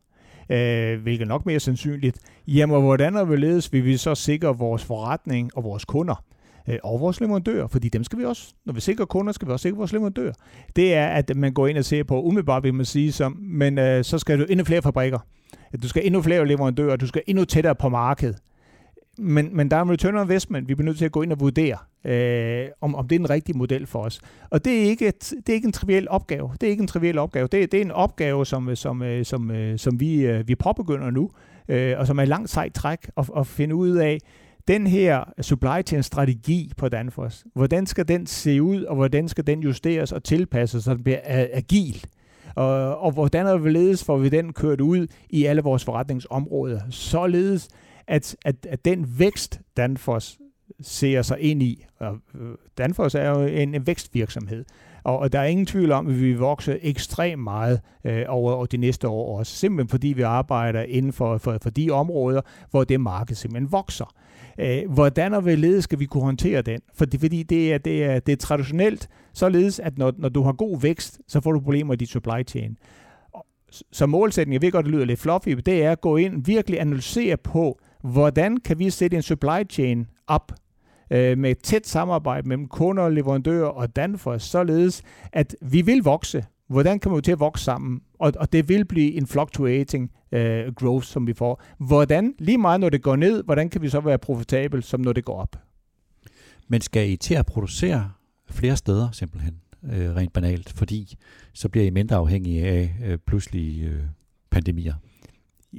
øh, 0.50 1.02
hvilket 1.02 1.26
er 1.26 1.28
nok 1.28 1.46
mere 1.46 1.60
sandsynligt, 1.60 2.18
jamen 2.48 2.82
hvordan 2.82 3.16
og 3.16 3.26
hvorledes 3.26 3.74
vil 3.74 3.86
vi 3.86 3.98
så 3.98 4.16
sikre 4.16 4.58
vores 4.58 4.84
forretning 4.84 5.58
og 5.58 5.64
vores 5.64 5.86
kunder? 5.86 6.24
Øh, 6.70 6.78
og 6.84 7.00
vores 7.00 7.22
leverandører, 7.22 7.68
fordi 7.68 7.90
dem 7.90 8.04
skal 8.04 8.20
vi 8.20 8.26
også, 8.26 8.54
når 8.66 8.74
vi 8.74 8.82
sikrer 8.82 9.06
kunder, 9.06 9.34
skal 9.34 9.48
vi 9.48 9.54
også 9.54 9.64
sikre 9.64 9.78
vores 9.78 9.94
leverandører. 9.94 10.34
Det 10.76 10.94
er, 10.94 11.08
at 11.08 11.36
man 11.36 11.54
går 11.54 11.68
ind 11.68 11.78
og 11.78 11.86
ser 11.86 12.04
på, 12.04 12.22
umiddelbart 12.22 12.64
vil 12.64 12.74
man 12.74 12.86
sige, 12.86 13.12
som, 13.12 13.38
men 13.42 13.78
øh, 13.78 14.04
så 14.04 14.18
skal 14.18 14.40
du 14.40 14.46
endnu 14.50 14.66
flere 14.66 14.82
fabrikker. 14.82 15.20
Du 15.84 15.88
skal 15.88 16.06
endnu 16.06 16.22
flere 16.22 16.48
leverandører, 16.48 16.96
du 16.96 17.08
skal 17.08 17.22
endnu 17.28 17.46
tættere 17.46 17.76
på 17.76 17.90
markedet. 17.90 18.38
Men, 19.18 19.56
men 19.56 19.72
der 19.72 19.78
er 19.78 19.82
en 19.82 19.92
return 19.92 20.16
on 20.16 20.22
investment, 20.22 20.68
vi 20.68 20.76
bliver 20.76 20.86
nødt 20.86 20.98
til 20.98 21.06
at 21.06 21.12
gå 21.12 21.22
ind 21.22 21.32
og 21.32 21.40
vurdere, 21.40 21.78
øh, 22.06 22.68
om, 22.82 22.96
om 22.96 23.08
det 23.08 23.16
er 23.16 23.20
den 23.20 23.30
rigtige 23.30 23.58
model 23.58 23.88
for 23.88 24.00
os. 24.00 24.22
Og 24.50 24.66
det 24.66 24.80
er 24.80 24.84
ikke, 24.84 25.08
et, 25.08 25.34
det 25.38 25.50
er 25.50 25.54
ikke 25.54 25.66
en 25.66 25.72
triviel 25.72 26.10
opgave. 26.10 26.52
Det 26.62 26.68
er 26.68 26.72
ikke 26.72 26.82
en 26.82 26.88
triviel 26.88 27.18
opgave. 27.18 27.48
Det, 27.48 27.72
det 27.72 27.78
er 27.78 27.82
en 27.82 27.92
opgave, 27.92 28.46
som, 28.46 28.76
som, 28.76 29.02
øh, 29.02 29.26
som, 29.26 29.52
øh, 29.52 29.80
som 29.80 30.00
vi, 30.00 30.26
øh, 30.26 30.48
vi 30.48 30.56
påbegynder 30.56 31.10
nu, 31.10 31.30
øh, 31.68 32.00
og 32.00 32.08
som 32.08 32.20
er 32.20 32.26
langt 32.26 32.50
sejt 32.50 32.74
træk 32.74 33.10
at, 33.18 33.30
at 33.38 33.48
finde 33.48 33.76
ud 33.76 33.96
af, 33.96 34.18
den 34.68 34.88
her 34.88 35.24
supply 35.42 35.82
chain 35.88 36.04
strategi 36.04 36.72
på 36.78 36.90
Danfoss, 36.90 37.46
hvordan 37.54 37.86
skal 37.86 38.08
den 38.08 38.26
se 38.26 38.62
ud, 38.62 38.84
og 38.84 38.96
hvordan 38.96 39.28
skal 39.28 39.48
den 39.48 39.60
justeres 39.60 40.12
og 40.12 40.24
tilpasses, 40.24 40.84
så 40.84 40.94
den 40.94 41.04
bliver 41.04 41.20
agil? 41.54 42.06
Og, 42.56 42.98
og 42.98 43.12
hvordan 43.12 43.48
og 43.48 43.58
hvorledes 43.58 44.04
får 44.04 44.18
vi 44.18 44.30
den 44.30 44.54
kørt 44.54 44.82
ud 44.82 45.08
i 45.30 45.46
alle 45.46 45.62
vores 45.62 45.84
forretningsområder, 45.84 46.80
således 46.90 47.70
at, 48.08 48.36
at, 48.46 48.56
at 48.70 48.86
den 48.86 49.20
vækst, 49.20 49.60
Danfoss 49.78 50.38
ser 50.82 51.22
sig 51.22 51.40
ind 51.40 51.64
i, 51.64 51.86
og 52.00 52.18
øh, 52.36 52.50
Danfoss 52.78 53.16
er 53.16 53.30
jo 53.30 53.42
en, 53.42 53.76
en 53.76 53.88
vækstvirksomhed, 53.88 54.66
og, 55.04 55.20
og 55.20 55.34
der 55.34 55.40
er 55.40 55.46
ingen 55.46 55.66
tvivl 55.66 55.92
om, 55.92 56.08
at 56.08 56.22
vi 56.22 56.34
vokser 56.34 56.78
ekstremt 56.82 57.44
meget 57.44 57.82
øh, 58.04 58.26
over, 58.28 58.54
over 58.54 58.66
de 58.66 58.78
næste 58.78 59.08
år 59.08 59.40
også, 59.40 59.56
simpelthen 59.56 59.90
fordi 59.90 60.08
vi 60.08 60.22
arbejder 60.22 60.82
inden 60.82 61.14
for, 61.14 61.38
for, 61.38 61.58
for 61.62 61.70
de 61.70 61.92
områder, 61.92 62.42
hvor 62.72 62.84
det 62.84 63.02
marked 63.02 63.36
simpelthen 63.36 63.72
vokser. 63.72 64.14
Øh, 64.62 64.92
hvordan 64.92 65.34
og 65.34 65.42
hvorledes 65.42 65.84
skal 65.84 66.00
vi 66.00 66.06
kunne 66.06 66.24
håndtere 66.24 66.62
den? 66.62 66.82
Fordi, 66.94 67.18
fordi 67.18 67.44
det, 67.44 67.74
er, 67.74 67.78
det, 67.78 68.04
er, 68.04 68.20
det 68.20 68.32
er 68.32 68.38
traditionelt 68.38 69.10
således, 69.34 69.80
at 69.80 69.98
når, 69.98 70.14
når 70.18 70.30
du 70.30 70.44
har 70.44 70.52
god 70.52 70.82
vækst, 70.82 71.22
så 71.28 71.42
får 71.42 71.52
du 71.52 71.60
problemer 71.60 71.94
i 71.94 71.98
dit 71.98 72.10
supply 72.10 72.48
chain. 72.48 72.78
Så 73.92 74.06
målsætningen, 74.06 74.54
jeg 74.54 74.62
ved 74.62 74.72
godt, 74.72 74.86
det 74.86 74.94
lyder 74.94 75.06
lidt 75.06 75.20
fluffy, 75.20 75.50
det 75.50 75.84
er 75.84 75.92
at 75.92 76.02
gå 76.02 76.18
ind 76.18 76.36
og 76.36 76.42
virkelig 76.46 76.82
analysere 76.82 77.38
på, 77.38 77.80
hvordan 78.04 78.58
kan 78.58 78.80
vi 78.80 78.90
sætte 78.90 79.18
en 79.18 79.24
supply 79.24 79.70
chain 79.70 80.08
op, 80.28 80.52
øh, 81.12 81.38
med 81.38 81.52
et 81.52 81.58
tæt 81.58 81.88
samarbejde 81.88 82.48
mellem 82.48 82.68
kunder, 82.68 83.10
leverandører 83.10 83.68
og 83.68 83.96
Danfoss, 83.96 84.46
således 84.46 85.04
at 85.34 85.56
vi 85.62 85.82
vil 85.82 86.04
vokse. 86.04 86.46
Hvordan 86.72 87.00
kommer 87.00 87.18
vi 87.18 87.22
til 87.22 87.32
at 87.32 87.40
vokse 87.40 87.64
sammen? 87.64 88.02
Og, 88.20 88.34
og 88.36 88.54
det 88.54 88.70
vil 88.70 88.86
blive 88.86 89.14
en 89.14 89.28
fluctuating 89.28 90.12
uh, 90.32 90.40
growth, 90.76 91.06
som 91.06 91.28
vi 91.28 91.34
får. 91.34 91.64
Hvordan, 91.78 92.34
lige 92.40 92.58
meget 92.58 92.80
når 92.80 92.90
det 92.90 93.02
går 93.02 93.16
ned, 93.16 93.44
hvordan 93.44 93.70
kan 93.70 93.82
vi 93.82 93.90
så 93.90 94.00
være 94.00 94.18
profitabel, 94.18 94.84
som 94.84 95.02
når 95.02 95.14
det 95.14 95.26
går 95.26 95.42
op? 95.42 95.56
Men 96.68 96.82
skal 96.82 97.10
I 97.10 97.16
til 97.16 97.34
at 97.34 97.46
producere 97.46 98.12
flere 98.50 98.78
steder 98.78 99.12
simpelthen, 99.12 99.56
øh, 99.84 100.16
rent 100.16 100.34
banalt, 100.34 100.74
fordi 100.76 101.18
så 101.54 101.70
bliver 101.70 101.86
I 101.86 101.90
mindre 101.90 102.16
afhængige 102.16 102.66
af 102.66 102.96
øh, 103.06 103.18
pludselige 103.18 103.88
øh, 103.88 104.04
pandemier? 104.52 104.94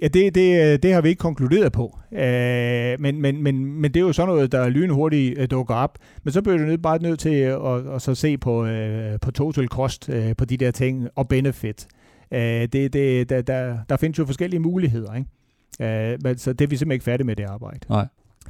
Ja, 0.00 0.08
det, 0.08 0.34
det, 0.34 0.82
det 0.82 0.92
har 0.92 1.00
vi 1.00 1.08
ikke 1.08 1.20
konkluderet 1.20 1.72
på. 1.72 1.98
Øh, 2.12 3.00
men, 3.00 3.20
men, 3.20 3.42
men, 3.42 3.64
men 3.64 3.94
det 3.94 4.00
er 4.00 4.04
jo 4.04 4.12
sådan 4.12 4.34
noget, 4.34 4.52
der 4.52 4.68
lynhurtigt 4.68 5.38
øh, 5.38 5.50
dukker 5.50 5.74
op. 5.74 5.98
Men 6.22 6.32
så 6.32 6.42
bliver 6.42 6.58
du 6.58 6.64
nødt, 6.64 6.82
bare 6.82 7.02
nødt 7.02 7.20
til 7.20 7.34
at, 7.34 7.66
at, 7.66 7.94
at 7.94 8.02
så 8.02 8.14
se 8.14 8.38
på, 8.38 8.66
øh, 8.66 9.20
på 9.20 9.30
total 9.30 9.68
cost 9.68 10.08
øh, 10.08 10.36
på 10.36 10.44
de 10.44 10.56
der 10.56 10.70
ting 10.70 11.08
og 11.14 11.28
benefit. 11.28 11.86
Øh, 12.30 12.40
det, 12.40 12.92
det, 12.92 13.28
der, 13.28 13.42
der, 13.42 13.78
der 13.88 13.96
findes 13.96 14.18
jo 14.18 14.26
forskellige 14.26 14.60
muligheder. 14.60 15.14
Ikke? 15.14 16.12
Øh, 16.12 16.18
men, 16.22 16.38
så 16.38 16.52
det 16.52 16.64
er 16.64 16.68
vi 16.68 16.76
simpelthen 16.76 16.92
ikke 16.92 17.04
færdige 17.04 17.26
med 17.26 17.36
det 17.36 17.44
arbejde. 17.44 17.80
Nej. 17.88 18.06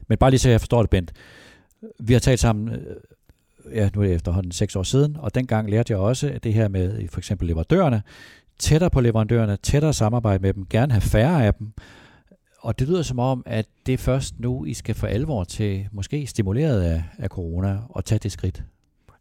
Men 0.08 0.18
bare 0.18 0.30
lige 0.30 0.40
så 0.40 0.50
jeg 0.50 0.60
forstår 0.60 0.82
det, 0.82 0.90
Bent. 0.90 1.12
Vi 2.00 2.12
har 2.12 2.20
talt 2.20 2.40
sammen 2.40 2.68
øh, 2.68 2.96
ja, 3.74 3.90
nu 3.94 4.00
er 4.02 4.06
det 4.06 4.14
efterhånden 4.14 4.52
seks 4.52 4.76
år 4.76 4.82
siden, 4.82 5.16
og 5.18 5.34
dengang 5.34 5.70
lærte 5.70 5.92
jeg 5.92 6.00
også 6.00 6.30
at 6.34 6.44
det 6.44 6.54
her 6.54 6.68
med 6.68 7.08
for 7.08 7.18
eksempel 7.18 7.48
leverandørerne, 7.48 8.02
tættere 8.62 8.90
på 8.90 9.00
leverandørerne, 9.00 9.56
tættere 9.56 9.92
samarbejde 9.92 10.42
med 10.42 10.54
dem, 10.54 10.66
gerne 10.66 10.92
have 10.92 11.00
færre 11.00 11.46
af 11.46 11.54
dem. 11.54 11.72
Og 12.60 12.78
det 12.78 12.88
lyder 12.88 13.02
som 13.02 13.18
om, 13.18 13.42
at 13.46 13.66
det 13.86 13.92
er 13.92 13.98
først 13.98 14.40
nu, 14.40 14.64
I 14.64 14.74
skal 14.74 14.94
for 14.94 15.06
alvor 15.06 15.44
til, 15.44 15.88
måske 15.92 16.26
stimuleret 16.26 16.82
af, 16.82 17.02
af 17.18 17.28
corona, 17.28 17.78
og 17.88 18.04
tage 18.04 18.18
det 18.18 18.32
skridt. 18.32 18.62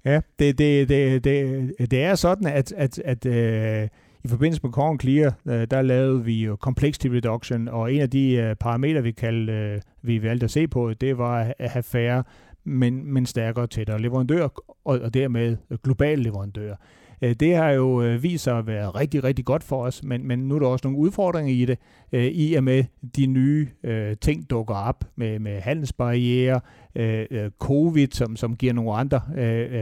Ja, 0.05 0.19
det, 0.39 0.57
det, 0.57 0.89
det, 0.89 1.23
det, 1.23 1.91
det 1.91 2.03
er 2.03 2.15
sådan, 2.15 2.47
at, 2.47 2.71
at, 2.71 2.99
at 2.99 3.25
øh, 3.25 3.87
i 4.23 4.27
forbindelse 4.27 4.61
med 4.63 4.71
Corn 4.71 4.99
Clear, 4.99 5.33
øh, 5.45 5.67
der 5.71 5.81
lavede 5.81 6.25
vi 6.25 6.43
jo 6.45 6.57
complexity 6.61 7.07
reduction, 7.07 7.67
og 7.67 7.93
en 7.93 8.01
af 8.01 8.09
de 8.09 8.33
øh, 8.33 8.55
parametre, 8.55 9.03
vi, 9.03 9.11
kaldte, 9.11 9.53
øh, 9.53 9.81
vi 10.01 10.23
valgte 10.23 10.43
at 10.43 10.51
se 10.51 10.67
på, 10.67 10.93
det 10.93 11.17
var 11.17 11.53
at 11.59 11.69
have 11.69 11.83
færre, 11.83 12.23
men, 12.63 13.13
men 13.13 13.25
stærkere 13.25 13.67
tættere 13.67 14.01
leverandører, 14.01 14.49
og, 14.85 14.99
og 14.99 15.13
dermed 15.13 15.57
globale 15.83 16.23
leverandører. 16.23 16.75
Øh, 17.21 17.35
det 17.39 17.55
har 17.55 17.69
jo 17.69 18.01
øh, 18.01 18.23
vist 18.23 18.43
sig 18.43 18.57
at 18.57 18.67
være 18.67 18.89
rigtig, 18.89 19.23
rigtig 19.23 19.45
godt 19.45 19.63
for 19.63 19.83
os, 19.83 20.03
men, 20.03 20.27
men 20.27 20.39
nu 20.39 20.55
er 20.55 20.59
der 20.59 20.67
også 20.67 20.87
nogle 20.87 20.99
udfordringer 20.99 21.53
i 21.53 21.65
det, 21.65 21.79
øh, 22.11 22.25
i 22.25 22.53
og 22.53 22.63
med 22.63 22.83
de 23.15 23.25
nye 23.25 23.67
øh, 23.83 24.17
ting 24.21 24.49
dukker 24.49 24.75
op 24.75 25.03
med, 25.15 25.39
med 25.39 25.59
handelsbarriere, 25.59 26.59
øh, 26.95 27.25
øh, 27.31 27.51
covid, 27.59 28.07
som, 28.11 28.35
som 28.35 28.55
giver 28.55 28.73
nogle 28.73 28.93
andre 28.93 29.21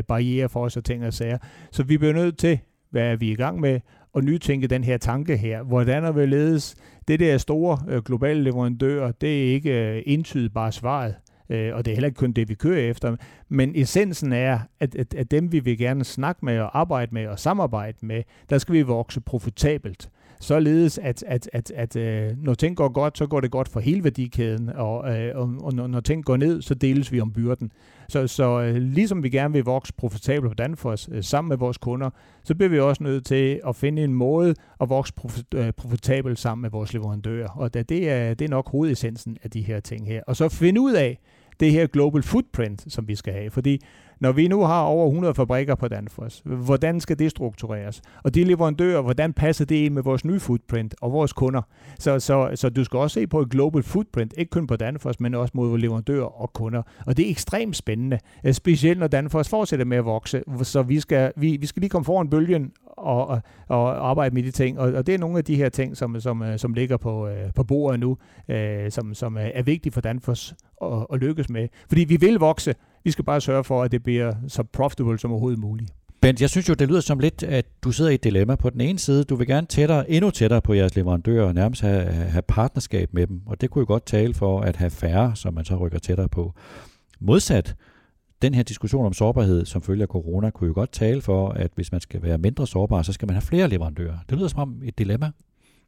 barriere 0.07 0.49
for 0.49 0.65
os 0.65 0.77
og 0.77 0.83
ting 0.83 1.05
og 1.05 1.13
sager. 1.13 1.37
Så 1.71 1.83
vi 1.83 1.97
bliver 1.97 2.13
nødt 2.13 2.37
til, 2.37 2.59
hvad 2.91 3.11
er 3.11 3.15
vi 3.15 3.31
i 3.31 3.35
gang 3.35 3.59
med, 3.59 3.79
at 4.15 4.23
nytænke 4.23 4.67
den 4.67 4.83
her 4.83 4.97
tanke 4.97 5.37
her. 5.37 5.63
Hvordan 5.63 6.03
er 6.03 6.11
vi 6.11 6.25
ledes? 6.25 6.75
Det 7.07 7.19
der 7.19 7.37
store 7.37 8.01
globale 8.01 8.43
leverandør, 8.43 9.11
det 9.11 9.49
er 9.49 9.53
ikke 9.53 10.07
entydigt 10.07 10.53
bare 10.53 10.71
svaret 10.71 11.15
øh, 11.49 11.75
og 11.75 11.85
det 11.85 11.91
er 11.91 11.95
heller 11.95 12.07
ikke 12.07 12.19
kun 12.19 12.31
det, 12.31 12.49
vi 12.49 12.53
kører 12.53 12.89
efter. 12.89 13.15
Men 13.49 13.71
essensen 13.75 14.33
er, 14.33 14.59
at, 14.79 14.95
at, 14.95 15.13
at 15.13 15.31
dem, 15.31 15.51
vi 15.51 15.59
vil 15.59 15.77
gerne 15.77 16.03
snakke 16.03 16.45
med 16.45 16.59
og 16.59 16.79
arbejde 16.79 17.13
med 17.13 17.27
og 17.27 17.39
samarbejde 17.39 17.97
med, 18.01 18.23
der 18.49 18.57
skal 18.57 18.75
vi 18.75 18.81
vokse 18.81 19.21
profitabelt 19.21 20.09
således 20.39 20.97
at, 20.97 21.23
at, 21.27 21.49
at, 21.53 21.71
at 21.71 21.95
øh, 21.95 22.43
når 22.43 22.53
ting 22.53 22.77
går 22.77 22.89
godt, 22.89 23.17
så 23.17 23.27
går 23.27 23.39
det 23.39 23.51
godt 23.51 23.67
for 23.67 23.79
hele 23.79 24.03
værdikæden, 24.03 24.69
og, 24.69 25.17
øh, 25.17 25.37
og, 25.37 25.53
og 25.59 25.73
når, 25.73 25.87
når 25.87 25.99
ting 25.99 26.25
går 26.25 26.37
ned, 26.37 26.61
så 26.61 26.73
deles 26.73 27.11
vi 27.11 27.19
om 27.19 27.33
byrden. 27.33 27.71
Så, 28.09 28.27
så 28.27 28.61
øh, 28.61 28.75
ligesom 28.75 29.23
vi 29.23 29.29
gerne 29.29 29.53
vil 29.53 29.63
vokse 29.63 29.93
profitabelt 29.93 30.51
på 30.51 30.53
Danfoss 30.53 31.09
øh, 31.11 31.23
sammen 31.23 31.49
med 31.49 31.57
vores 31.57 31.77
kunder, 31.77 32.09
så 32.43 32.55
bliver 32.55 32.69
vi 32.69 32.79
også 32.79 33.03
nødt 33.03 33.25
til 33.25 33.61
at 33.67 33.75
finde 33.75 34.03
en 34.03 34.13
måde 34.13 34.55
at 34.81 34.89
vokse 34.89 35.13
profit, 35.13 35.53
øh, 35.55 35.71
profitabelt 35.71 36.39
sammen 36.39 36.61
med 36.61 36.69
vores 36.69 36.93
leverandører. 36.93 37.49
Og 37.49 37.73
det 37.73 38.09
er, 38.09 38.33
det 38.33 38.45
er 38.45 38.49
nok 38.49 38.71
hovedessensen 38.71 39.37
af 39.43 39.51
de 39.51 39.61
her 39.61 39.79
ting 39.79 40.07
her. 40.07 40.21
Og 40.27 40.35
så 40.35 40.49
finde 40.49 40.81
ud 40.81 40.93
af, 40.93 41.19
det 41.59 41.71
her 41.71 41.87
global 41.87 42.23
footprint, 42.23 42.93
som 42.93 43.07
vi 43.07 43.15
skal 43.15 43.33
have. 43.33 43.51
Fordi 43.51 43.81
når 44.19 44.31
vi 44.31 44.47
nu 44.47 44.63
har 44.63 44.81
over 44.81 45.07
100 45.07 45.33
fabrikker 45.33 45.75
på 45.75 45.87
Danfoss, 45.87 46.41
hvordan 46.45 46.99
skal 46.99 47.19
det 47.19 47.31
struktureres? 47.31 48.01
Og 48.23 48.35
de 48.35 48.43
leverandører, 48.43 49.01
hvordan 49.01 49.33
passer 49.33 49.65
det 49.65 49.75
ind 49.75 49.93
med 49.93 50.03
vores 50.03 50.25
nye 50.25 50.39
footprint 50.39 50.95
og 51.01 51.11
vores 51.11 51.33
kunder? 51.33 51.61
Så, 51.99 52.19
så, 52.19 52.51
så 52.55 52.69
du 52.69 52.83
skal 52.83 52.99
også 52.99 53.13
se 53.13 53.27
på 53.27 53.41
et 53.41 53.49
global 53.49 53.83
footprint, 53.83 54.33
ikke 54.37 54.49
kun 54.49 54.67
på 54.67 54.75
Danfoss, 54.75 55.19
men 55.19 55.35
også 55.35 55.51
mod 55.53 55.77
leverandører 55.77 56.41
og 56.41 56.53
kunder. 56.53 56.81
Og 57.05 57.17
det 57.17 57.25
er 57.25 57.29
ekstremt 57.29 57.75
spændende, 57.75 58.19
øh, 58.43 58.53
specielt 58.53 58.99
når 58.99 59.07
Danfoss 59.07 59.49
fortsætter 59.49 59.85
med 59.85 59.97
at 59.97 60.05
vokse. 60.05 60.43
Så 60.63 60.81
vi 60.81 60.99
skal, 60.99 61.31
vi, 61.37 61.57
vi 61.57 61.65
skal 61.65 61.81
lige 61.81 61.89
komme 61.89 62.05
foran 62.05 62.29
bølgen 62.29 62.71
og, 62.85 63.27
og, 63.27 63.41
og 63.67 64.09
arbejde 64.09 64.35
med 64.35 64.43
de 64.43 64.51
ting. 64.51 64.79
Og, 64.79 64.93
og 64.93 65.07
det 65.07 65.15
er 65.15 65.19
nogle 65.19 65.37
af 65.37 65.43
de 65.43 65.55
her 65.55 65.69
ting, 65.69 65.97
som, 65.97 66.19
som, 66.19 66.43
øh, 66.43 66.59
som 66.59 66.73
ligger 66.73 66.97
på, 66.97 67.27
øh, 67.27 67.53
på 67.55 67.63
bordet 67.63 67.99
nu, 67.99 68.17
øh, 68.49 68.91
som, 68.91 69.13
som 69.13 69.37
er 69.39 69.63
vigtige 69.63 69.93
for 69.93 70.01
Danfoss 70.01 70.55
at, 70.83 71.05
at 71.13 71.19
lykkes 71.19 71.49
med. 71.49 71.67
Fordi 71.87 72.03
vi 72.03 72.17
vil 72.17 72.35
vokse, 72.35 72.75
vi 73.03 73.11
skal 73.11 73.25
bare 73.25 73.41
sørge 73.41 73.63
for, 73.63 73.83
at 73.83 73.91
det 73.91 74.03
bliver 74.03 74.33
så 74.47 74.63
profitable 74.63 75.19
som 75.19 75.31
overhovedet 75.31 75.59
muligt. 75.59 75.91
Bent, 76.21 76.41
jeg 76.41 76.49
synes 76.49 76.69
jo, 76.69 76.73
det 76.73 76.87
lyder 76.87 77.01
som 77.01 77.19
lidt, 77.19 77.43
at 77.43 77.65
du 77.83 77.91
sidder 77.91 78.11
i 78.11 78.13
et 78.13 78.23
dilemma. 78.23 78.55
På 78.55 78.69
den 78.69 78.81
ene 78.81 78.99
side, 78.99 79.23
du 79.23 79.35
vil 79.35 79.47
gerne 79.47 79.67
tættere, 79.67 80.11
endnu 80.11 80.31
tættere 80.31 80.61
på 80.61 80.73
jeres 80.73 80.95
leverandører 80.95 81.47
og 81.47 81.53
nærmest 81.53 81.81
have, 81.81 82.05
have 82.05 82.41
partnerskab 82.41 83.13
med 83.13 83.27
dem. 83.27 83.41
Og 83.45 83.61
det 83.61 83.69
kunne 83.69 83.79
jo 83.79 83.85
godt 83.85 84.05
tale 84.05 84.33
for 84.33 84.61
at 84.61 84.75
have 84.75 84.89
færre, 84.89 85.35
som 85.35 85.53
man 85.53 85.65
så 85.65 85.75
rykker 85.75 85.99
tættere 85.99 86.29
på. 86.29 86.53
Modsat, 87.19 87.75
den 88.41 88.53
her 88.53 88.63
diskussion 88.63 89.05
om 89.05 89.13
sårbarhed 89.13 89.65
som 89.65 89.81
følge 89.81 90.01
af 90.01 90.07
corona, 90.07 90.49
kunne 90.49 90.67
jo 90.67 90.73
godt 90.73 90.91
tale 90.91 91.21
for, 91.21 91.49
at 91.49 91.71
hvis 91.75 91.91
man 91.91 92.01
skal 92.01 92.23
være 92.23 92.37
mindre 92.37 92.67
sårbar, 92.67 93.01
så 93.01 93.13
skal 93.13 93.25
man 93.25 93.33
have 93.33 93.41
flere 93.41 93.67
leverandører. 93.67 94.17
Det 94.29 94.37
lyder 94.37 94.47
som 94.47 94.59
om 94.59 94.81
et 94.83 94.97
dilemma. 94.97 95.31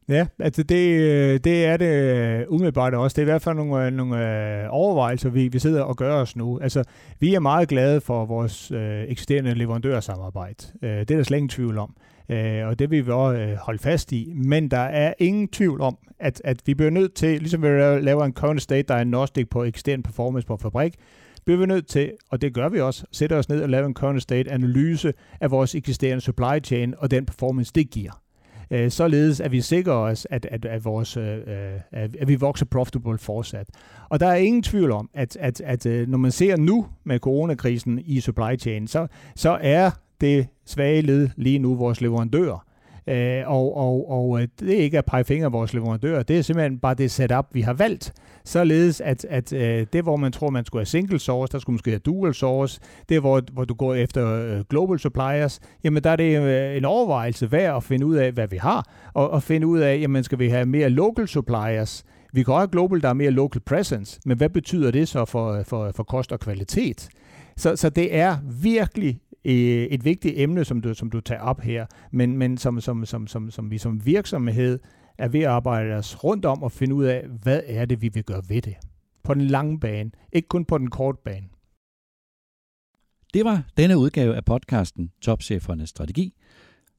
Ja, 0.08 0.26
altså 0.38 0.62
det, 0.62 1.00
øh, 1.00 1.40
det 1.44 1.64
er 1.64 1.76
det 1.76 1.86
øh, 1.86 2.44
umiddelbart 2.48 2.94
også. 2.94 3.14
Det 3.14 3.18
er 3.18 3.26
i 3.26 3.30
hvert 3.30 3.42
fald 3.42 3.56
nogle, 3.56 3.86
øh, 3.86 3.92
nogle 3.92 4.70
overvejelser, 4.70 5.30
vi, 5.30 5.48
vi 5.48 5.58
sidder 5.58 5.82
og 5.82 5.96
gør 5.96 6.14
os 6.14 6.36
nu. 6.36 6.58
Altså, 6.58 6.84
vi 7.20 7.34
er 7.34 7.40
meget 7.40 7.68
glade 7.68 8.00
for 8.00 8.24
vores 8.24 8.70
øh, 8.70 9.02
eksisterende 9.02 9.54
leverandørsamarbejde. 9.54 10.64
Øh, 10.82 10.90
det 10.90 11.10
er 11.10 11.16
der 11.16 11.22
slet 11.22 11.36
ingen 11.36 11.48
tvivl 11.48 11.78
om. 11.78 11.96
Øh, 12.28 12.66
og 12.66 12.78
det 12.78 12.90
vil 12.90 13.06
vi 13.06 13.10
også 13.10 13.40
øh, 13.40 13.56
holde 13.56 13.78
fast 13.78 14.12
i. 14.12 14.32
Men 14.34 14.68
der 14.68 14.78
er 14.78 15.14
ingen 15.18 15.48
tvivl 15.48 15.80
om, 15.80 15.98
at, 16.20 16.40
at 16.44 16.60
vi 16.66 16.74
bliver 16.74 16.90
nødt 16.90 17.14
til, 17.14 17.38
ligesom 17.38 17.62
vi 17.62 17.68
laver 17.68 18.24
en 18.24 18.32
current 18.32 18.62
state 18.62 18.94
diagnostic 18.94 19.48
på 19.50 19.64
ekstern 19.64 20.02
performance 20.02 20.46
på 20.46 20.56
fabrik, 20.56 20.94
bliver 21.44 21.58
vi 21.58 21.66
nødt 21.66 21.86
til, 21.86 22.12
og 22.30 22.42
det 22.42 22.54
gør 22.54 22.68
vi 22.68 22.80
også, 22.80 23.04
sætte 23.12 23.36
os 23.36 23.48
ned 23.48 23.62
og 23.62 23.68
lave 23.68 23.86
en 23.86 23.94
current 23.94 24.22
state 24.22 24.50
analyse 24.50 25.12
af 25.40 25.50
vores 25.50 25.74
eksisterende 25.74 26.20
supply 26.20 26.64
chain 26.64 26.94
og 26.98 27.10
den 27.10 27.26
performance, 27.26 27.72
det 27.74 27.90
giver 27.90 28.21
øh, 28.72 28.90
således 28.90 29.40
at 29.40 29.52
vi 29.52 29.60
sikrer 29.60 29.92
os, 29.92 30.26
at, 30.30 30.46
at, 30.50 30.64
at, 30.64 30.84
vores, 30.84 31.16
øh, 31.16 31.36
øh, 31.36 31.80
at, 31.92 32.16
at 32.16 32.28
vi 32.28 32.34
vokser 32.34 32.66
profitable 32.66 33.18
fortsat. 33.18 33.66
Og 34.08 34.20
der 34.20 34.26
er 34.26 34.34
ingen 34.34 34.62
tvivl 34.62 34.90
om, 34.90 35.10
at, 35.14 35.36
at, 35.40 35.60
at 35.60 35.86
øh, 35.86 36.08
når 36.08 36.18
man 36.18 36.30
ser 36.30 36.56
nu 36.56 36.86
med 37.04 37.18
coronakrisen 37.18 37.98
i 38.04 38.20
supply 38.20 38.58
chain, 38.58 38.86
så, 38.86 39.06
så 39.36 39.58
er 39.62 39.90
det 40.20 40.46
svage 40.66 41.02
led 41.02 41.28
lige 41.36 41.58
nu 41.58 41.74
vores 41.74 42.00
leverandører. 42.00 42.66
Øh, 43.06 43.42
og, 43.46 43.76
og, 43.76 44.10
og 44.10 44.40
øh, 44.40 44.48
det 44.60 44.78
er 44.78 44.82
ikke 44.82 44.98
at 44.98 45.04
pege 45.04 45.24
fingre 45.24 45.46
af 45.46 45.52
vores 45.52 45.74
leverandører, 45.74 46.22
det 46.22 46.38
er 46.38 46.42
simpelthen 46.42 46.78
bare 46.78 46.94
det 46.94 47.10
setup, 47.10 47.46
vi 47.52 47.60
har 47.60 47.72
valgt. 47.72 48.12
Således 48.44 49.00
at, 49.00 49.24
at 49.24 49.52
øh, 49.52 49.86
det, 49.92 50.02
hvor 50.02 50.16
man 50.16 50.32
tror, 50.32 50.50
man 50.50 50.64
skulle 50.64 50.80
have 50.80 50.86
single 50.86 51.18
source, 51.18 51.52
der 51.52 51.58
skulle 51.58 51.74
måske 51.74 51.90
have 51.90 51.98
dual 51.98 52.34
source, 52.34 52.80
det 53.08 53.20
hvor, 53.20 53.42
hvor 53.52 53.64
du 53.64 53.74
går 53.74 53.94
efter 53.94 54.34
øh, 54.34 54.60
global 54.70 54.98
suppliers, 54.98 55.60
jamen 55.84 56.04
der 56.04 56.10
er 56.10 56.16
det 56.16 56.42
øh, 56.42 56.76
en 56.76 56.84
overvejelse 56.84 57.52
værd 57.52 57.76
at 57.76 57.84
finde 57.84 58.06
ud 58.06 58.16
af, 58.16 58.32
hvad 58.32 58.48
vi 58.48 58.56
har, 58.56 58.90
og, 59.14 59.30
og 59.30 59.42
finde 59.42 59.66
ud 59.66 59.78
af, 59.78 59.98
jamen 60.00 60.24
skal 60.24 60.38
vi 60.38 60.48
have 60.48 60.66
mere 60.66 60.88
local 60.88 61.28
suppliers, 61.28 62.04
vi 62.32 62.42
kan 62.42 62.54
også 62.54 62.60
have 62.60 62.68
global, 62.68 63.02
der 63.02 63.08
er 63.08 63.12
mere 63.12 63.30
local 63.30 63.60
presence, 63.60 64.20
men 64.26 64.36
hvad 64.36 64.48
betyder 64.48 64.90
det 64.90 65.08
så 65.08 65.24
for, 65.24 65.52
øh, 65.52 65.64
for, 65.64 65.92
for 65.96 66.02
kost 66.02 66.32
og 66.32 66.40
kvalitet? 66.40 67.08
Så, 67.56 67.76
så 67.76 67.90
det 67.90 68.16
er 68.16 68.36
virkelig 68.62 69.20
et 69.44 70.04
vigtigt 70.04 70.34
emne, 70.36 70.64
som 70.64 70.80
du, 70.80 70.94
som 70.94 71.10
du 71.10 71.20
tager 71.20 71.40
op 71.40 71.60
her, 71.60 71.86
men, 72.12 72.36
men 72.36 72.58
som, 72.58 72.80
som, 72.80 73.06
som, 73.06 73.26
som, 73.26 73.50
som 73.50 73.70
vi 73.70 73.78
som 73.78 74.06
virksomhed 74.06 74.78
er 75.18 75.28
ved 75.28 75.40
at 75.40 75.46
arbejde 75.46 75.94
os 75.94 76.24
rundt 76.24 76.44
om 76.44 76.62
og 76.62 76.72
finde 76.72 76.94
ud 76.94 77.04
af, 77.04 77.26
hvad 77.42 77.60
er 77.66 77.84
det, 77.84 78.02
vi 78.02 78.08
vil 78.08 78.24
gøre 78.24 78.42
ved 78.48 78.62
det. 78.62 78.74
På 79.22 79.34
den 79.34 79.42
lange 79.42 79.80
bane, 79.80 80.10
ikke 80.32 80.48
kun 80.48 80.64
på 80.64 80.78
den 80.78 80.90
korte 80.90 81.18
bane. 81.24 81.46
Det 83.34 83.44
var 83.44 83.62
denne 83.76 83.98
udgave 83.98 84.36
af 84.36 84.44
podcasten 84.44 85.10
Topchefernes 85.22 85.90
Strategi. 85.90 86.34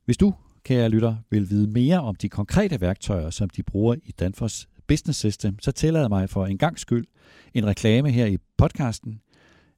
Hvis 0.05 0.17
du, 0.17 0.33
kære 0.63 0.89
lytter, 0.89 1.15
vil 1.29 1.49
vide 1.49 1.71
mere 1.71 2.01
om 2.01 2.15
de 2.15 2.29
konkrete 2.29 2.81
værktøjer, 2.81 3.29
som 3.29 3.49
de 3.49 3.63
bruger 3.63 3.95
i 4.03 4.11
Danfoss 4.11 4.67
Business 4.87 5.19
System, 5.19 5.59
så 5.59 5.71
tillader 5.71 6.07
mig 6.07 6.29
for 6.29 6.45
en 6.45 6.57
gang 6.57 6.79
skyld 6.79 7.05
en 7.53 7.65
reklame 7.65 8.11
her 8.11 8.25
i 8.25 8.37
podcasten. 8.57 9.19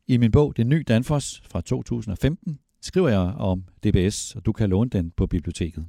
I 0.08 0.18
min 0.18 0.32
bog 0.32 0.58
Det 0.58 0.68
Ny 0.68 0.84
Danfoss 0.88 1.41
fra 1.51 1.62
2015 1.62 2.60
skriver 2.82 3.10
jeg 3.10 3.20
om 3.20 3.64
DBS, 3.84 4.36
og 4.36 4.45
du 4.45 4.51
kan 4.51 4.70
låne 4.70 4.89
den 4.89 5.12
på 5.12 5.28
biblioteket. 5.28 5.86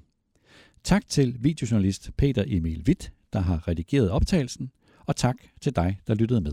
Tak 0.85 1.09
til 1.09 1.37
videojournalist 1.41 2.11
Peter 2.17 2.45
Emil 2.47 2.85
Witt, 2.89 3.13
der 3.33 3.41
har 3.41 3.69
redigeret 3.69 4.11
optagelsen, 4.11 4.71
og 5.07 5.17
tak 5.17 5.37
til 5.61 5.77
dig, 5.77 6.01
der 6.07 6.15
lyttede 6.15 6.41
med. 6.41 6.53